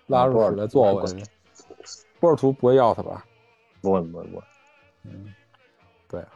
[0.07, 1.23] 拉出屎来做回去。
[2.19, 3.25] 波尔图不会要他吧？
[3.81, 4.43] 不会不会不会，
[5.05, 5.33] 嗯，
[6.07, 6.27] 对啊，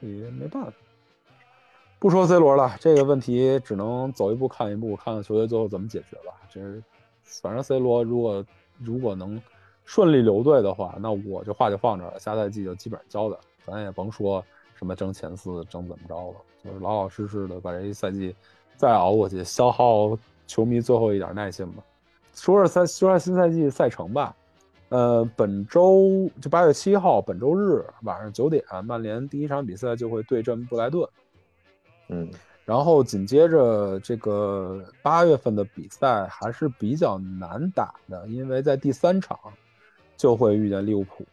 [0.00, 0.72] 也没办法。
[2.00, 6.32] 不说 C 罗了，这个问题只能走一步看一步，看看球队最后怎么解决吧。
[6.48, 6.80] 这是，
[7.42, 8.44] 反正 C 罗如果
[8.78, 9.40] 如果能
[9.84, 14.44] 顺利留队的话，那我这话就放这儿了，下赛季就基本上交代，咱也甭说
[14.76, 18.32] 什么争前四、争怎么着了，就是老老实实的把这一赛季
[18.76, 20.16] 再熬过去，消耗
[20.46, 21.82] 球迷最后一点耐心吧。
[22.32, 24.36] 说说赛说说新赛季赛程吧，
[24.90, 31.04] 呃，本周就八月七号，本周日晚上九点，曼联第一场比赛就会对阵布莱顿。
[32.08, 32.30] 嗯。
[32.64, 39.38] 然后紧接着这个八月份的比赛还是比较难打的，因为在第三场
[40.18, 41.26] 就会遇见利物浦，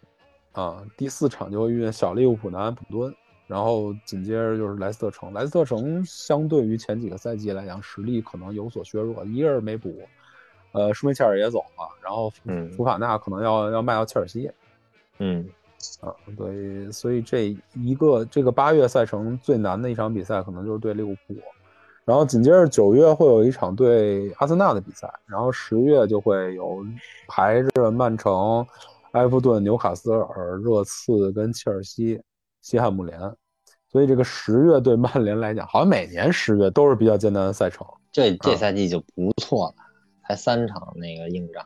[0.53, 3.13] 啊，第四场就会遇见小利物浦、南安普敦，
[3.47, 5.33] 然后紧接着就是莱斯特城。
[5.33, 9.93] 莱斯特城相对于前几个赛季来讲，实力可能有所削弱，一个人没补，
[10.71, 12.71] 呃，舒梅切尔也走了，然后嗯。
[12.71, 14.49] 福法纳可能要要卖到切尔西，
[15.19, 15.45] 嗯
[16.01, 21.35] 啊，对，所以这一个这个八月赛程最难的一场比赛，可能就是对利物浦，
[22.03, 26.85] 然后紧接着九月会有一场对阿森纳的比赛，然后十月就会有
[27.27, 28.65] 排着曼城、
[29.11, 32.21] 埃弗顿、纽卡斯尔、热刺跟切尔西、
[32.61, 33.19] 西汉姆联，
[33.91, 39.75] 所以这个十月对曼联来讲，好像每年十月都是比较艰难的赛程这这啊赛季就不错了，
[40.27, 41.65] 才三场那个硬仗。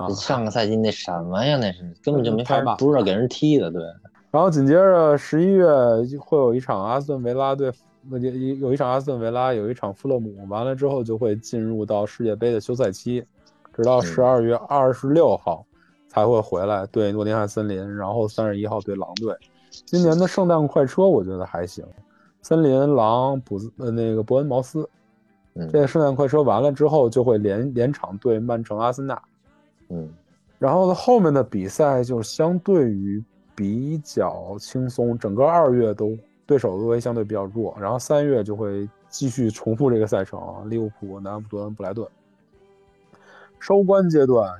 [0.00, 0.08] 啊。
[0.10, 1.56] 上个赛季那什么呀？
[1.56, 3.82] 那是根本就没法太慢，不知道给人踢的，对。
[4.30, 5.66] 然后紧接着十一月
[6.20, 7.72] 会有一场阿斯顿维拉对，
[8.08, 8.18] 有
[8.54, 13.24] 有一场阿斯顿维拉，有一场富勒姆，完了之后就会进入到世界杯的休赛期，
[13.74, 15.66] 直到十二月二十六号
[16.06, 19.34] 才会回来对诺丁汉森林，然后三十一号对狼队。
[19.84, 21.84] 今年的圣诞快车我觉得还行，
[22.40, 24.88] 森林、狼、普斯呃那个伯恩茅斯，
[25.54, 29.20] 嗯这个圣诞快车完了之后就会连连场对曼城、阿森纳。
[29.90, 30.08] 嗯。
[30.58, 33.22] 然后后面的比赛就相对于
[33.54, 42.06] 比较轻松，整个二月都对手都会相对比较弱，然后三月就会继续重复这个赛程，利物浦、南安普顿、布莱顿。
[43.58, 44.50] 收官阶段，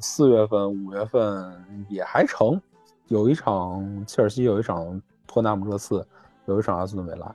[0.00, 2.60] 四月份、五月份也还成，
[3.06, 6.04] 有一场切尔西，有一场托纳姆热刺，
[6.46, 7.34] 有一场阿斯顿维拉，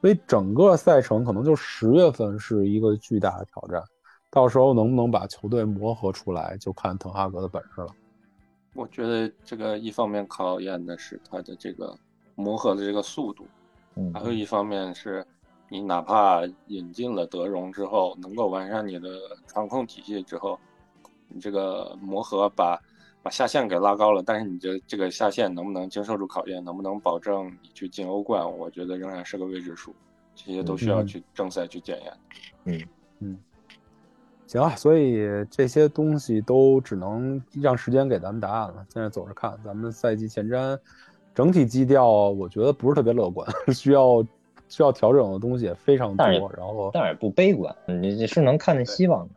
[0.00, 3.82] 所以整个赛程可能就十月份是一个巨大的挑战，
[4.34, 7.94] 到时候能不能把球队磨合出来，就看滕哈格的本事了。
[8.74, 11.96] 我觉得这个一方面考验的是他的这个
[12.34, 13.46] 磨合的这个速度，
[13.94, 15.24] 嗯还有一方面是
[15.68, 19.08] 你哪怕引进了德容之后，能够完善你的
[19.46, 20.58] 传控体系之后，
[21.28, 22.76] 你这个磨合把
[23.22, 29.94] 把下限给拉高了，但是你的这个下限能不能经受住考验，能不能保证你去进欧冠，我觉得仍然是个未知数，
[30.34, 33.38] 这些都需要嗯去正赛去检验。
[34.54, 38.86] 行啊，所以这些东西都只能让时间给咱们答案了。
[38.88, 40.78] 现在走着看，咱们赛季前瞻
[41.34, 43.44] 整体基调，我觉得不是特别乐观，
[43.74, 44.24] 需要
[44.68, 46.24] 需要调整的东西也非常多。
[46.56, 49.34] 然后，但是也不悲观，你你是能看见希望的。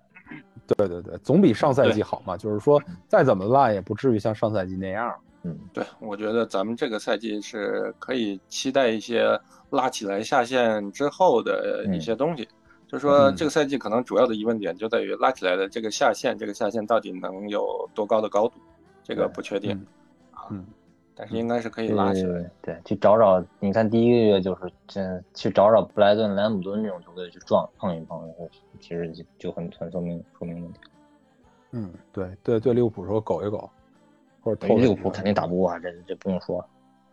[0.76, 2.38] 对对对，总比上赛季好嘛。
[2.38, 5.12] 就是说，再怎么烂也不至于像上赛季那样。
[5.42, 9.40] 嗯，对，我觉得咱们这个赛季是可以期待一些
[9.72, 12.48] 拉起来下线之后的一些东西。
[12.88, 18.54] 就是说，嗯这个赛季可能主要的疑问点就在于拉起来的这个下限，这个下限到底能有多高的高度，
[19.04, 19.86] 这个不确定嗯
[20.32, 20.48] 啊。
[20.52, 20.66] 嗯，
[21.14, 22.40] 但是应该是可以拉起来。
[22.40, 28.22] 对对，去找找，你看第一个月就是这去找找布莱顿、莱姆顿这种球队去撞碰一碰，
[28.80, 30.80] 其实就就很很说明说明问题。
[31.72, 33.70] 嗯，对对对，利物浦说苟一苟，
[34.42, 36.66] 或者偷他一个利物浦肯定打不过啊，这这不用说。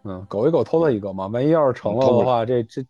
[0.04, 2.84] 嗯，苟一苟偷他一个嘛，万一要是成了的话，这这，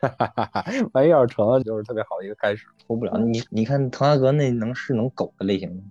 [0.92, 2.66] 万一要是成了，就是特别好的一个开始。
[2.86, 5.82] 脱不了，你你看滕哈格那能是能狗的类型吗？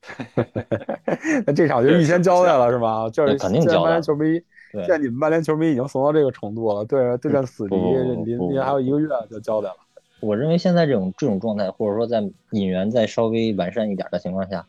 [1.46, 3.08] 那这场就预先交代了是吗？
[3.10, 4.40] 就是肯定交代曼联球迷，
[4.72, 9.76] 对现在你们曼联球迷已经怂到这个程度了，对对战死敌，不不不临不不临还有一个月就交代了。
[10.20, 12.22] 我认为现在这种这种状态，或者说在
[12.52, 14.66] 引援再稍微完善一点的情况下，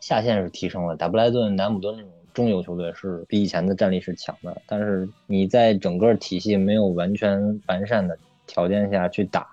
[0.00, 0.96] 下限是提升了。
[0.96, 9.46] 打布莱顿、南姆顿这种中游球队是比以前的战力是强的，但是你在整个体系没有完全完善的条件下去打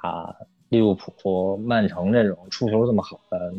[0.70, 3.54] 利物浦、曼城这种出球这么好的，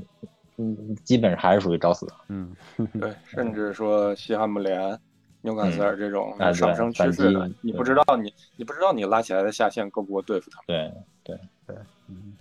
[0.57, 2.07] 嗯，基本上还是属于找死。
[2.29, 2.55] 嗯，
[3.01, 4.99] 对，甚至说西汉姆联、
[5.43, 10.93] 纽卡斯尔这种上升趋势的你不知道你你不知道你拉起来的下限够不够对付他们。
[11.25, 11.77] 对对对，
[12.09, 12.37] 嗯，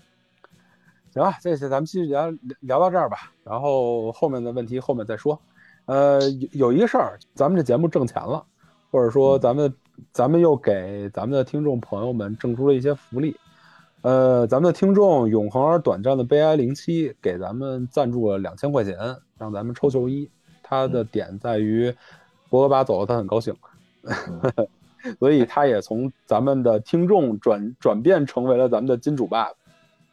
[1.12, 2.30] 行啊，这些咱们继续聊
[2.62, 5.42] 聊到这儿吧，然后后面的问题后面再说。
[5.90, 8.46] 呃，有有一个事儿，咱们这节目挣钱了，
[8.92, 9.74] 或者说咱们
[10.12, 13.36] 咱们又给咱们的听众朋友们挣出了一些福利。
[14.02, 18.96] 呃，咱们的听众永恒而短暂的悲哀零七给咱们赞助了两千块钱，
[19.40, 20.30] 让咱们抽球衣。
[20.62, 21.92] 他的点在于，
[22.52, 23.56] 博格巴走了，他很高兴，
[25.18, 29.56] 所以他也从咱们的听众转转变成为了咱们的金主爸爸。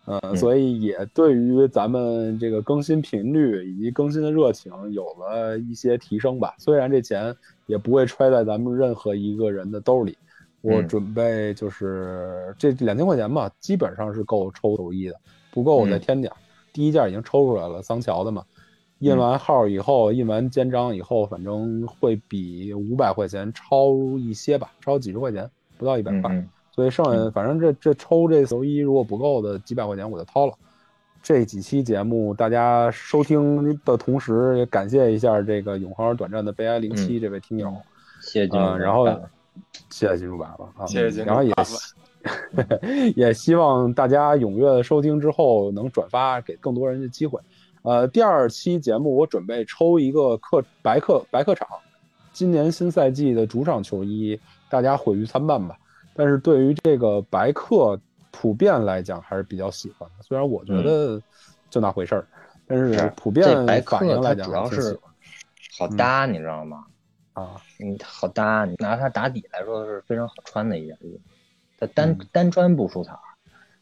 [0.06, 6.54] 呃，所以也对于咱们这个更新频率以及更新的热情有了一些提升吧。
[6.58, 7.34] 虽然这钱
[7.66, 10.16] 也不会揣在咱们任何一个人的兜里，
[10.60, 15.16] 我嗯准备就是这两千块钱吧，基本上是够抽球衣的，
[15.50, 16.32] 不够我再嗯添点。
[16.72, 18.44] 第一件已经抽出来了，桑乔的嘛，
[19.00, 26.46] 印完号以后，印完肩章以后，反正会比五百块钱超一些吧，超几十块钱，不到一百块。
[26.76, 30.52] 所以剩下反正这这抽这球衣如果不够的几百块钱我就掏了。
[31.22, 37.74] 这几期节目大家收听的同时，也感谢一下这个永恒而短暂的悲哀零七这位听友，
[38.20, 39.30] 谢谢金然后爸爸
[39.90, 42.78] 谢谢金主爸爸啊，谢谢金主然后也爸爸
[43.16, 47.40] 也希望大家踊跃的收听之后能转发给更多人的机会。
[47.82, 51.66] 呃，第二期节目我准备抽一个客白客白客场，
[52.32, 54.38] 今年新赛季的主场球衣，
[54.68, 55.76] 大家毁誉参半吧。
[56.16, 61.20] 但是对于这个白客普遍来讲还是比较喜欢的，虽然我觉得
[61.68, 62.26] 就那回事儿，
[62.66, 64.98] 但是是普遍白客反应来讲它主要是
[65.78, 66.84] 好搭，你知道吗？
[67.34, 71.20] 啊，你，好搭，你拿它打底来说是非常好穿的一件衣服。
[71.78, 73.20] 它单、嗯单穿不出彩儿，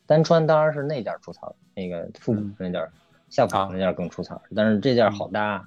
[0.06, 2.90] 单穿当然是那件出彩儿，那个复古嗯那件儿，
[3.30, 4.40] 下啊普那件儿更出彩儿。
[4.56, 5.64] 但是这件好搭，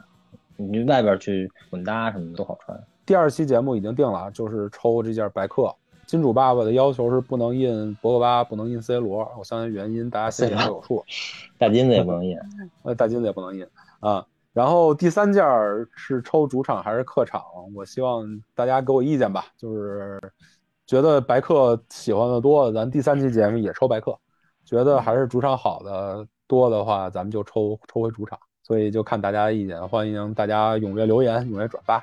[0.58, 2.78] 你外边去混搭什么的都好穿。
[3.06, 5.74] 第二期节目已经定了，就是抽这件白客。
[6.08, 9.30] 金主爸爸的要求是不能印博格巴，不能印 C 罗。
[9.38, 11.04] 我相信原因大家心里都有数。
[11.58, 12.38] 大金子也不能印，
[12.84, 13.68] 呃，大金子也不能印
[14.00, 14.26] 啊。
[14.54, 17.44] 然后第三件儿是抽主场还是客场？
[17.76, 18.26] 我希望
[18.56, 19.48] 大家给我意见吧。
[19.58, 20.18] 就是
[20.86, 24.14] 觉得白客喜欢的多，咱第三期节目也抽白客；
[24.66, 28.40] 觉得还是主场好的多的话，咱们就抽抽回主场。
[28.64, 31.96] 所以就看大家的意见，欢迎大家踊跃留言、踊跃转发，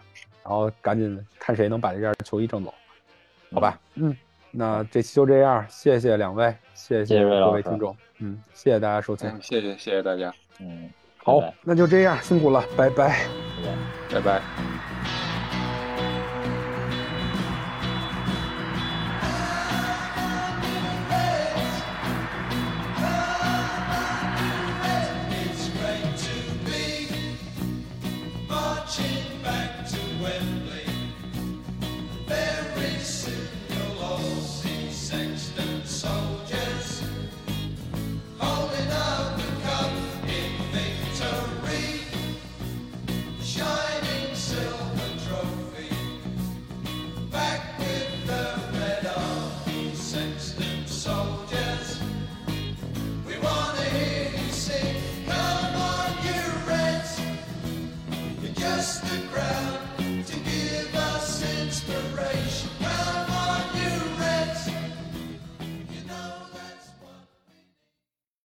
[0.43, 2.73] 然后赶紧看谁能把这件球衣挣走，
[3.53, 3.79] 好吧？
[3.95, 4.17] 嗯，
[4.51, 9.29] 那这期就这样，谢谢两位，谢谢各位听众，嗯，谢谢大家收听。
[9.29, 10.33] 嗯，谢谢谢谢大家。
[10.61, 10.89] 嗯，
[11.19, 13.27] 好拜拜，那就这样，辛苦了，拜拜。
[14.11, 14.21] 拜拜。
[14.21, 14.74] 拜拜。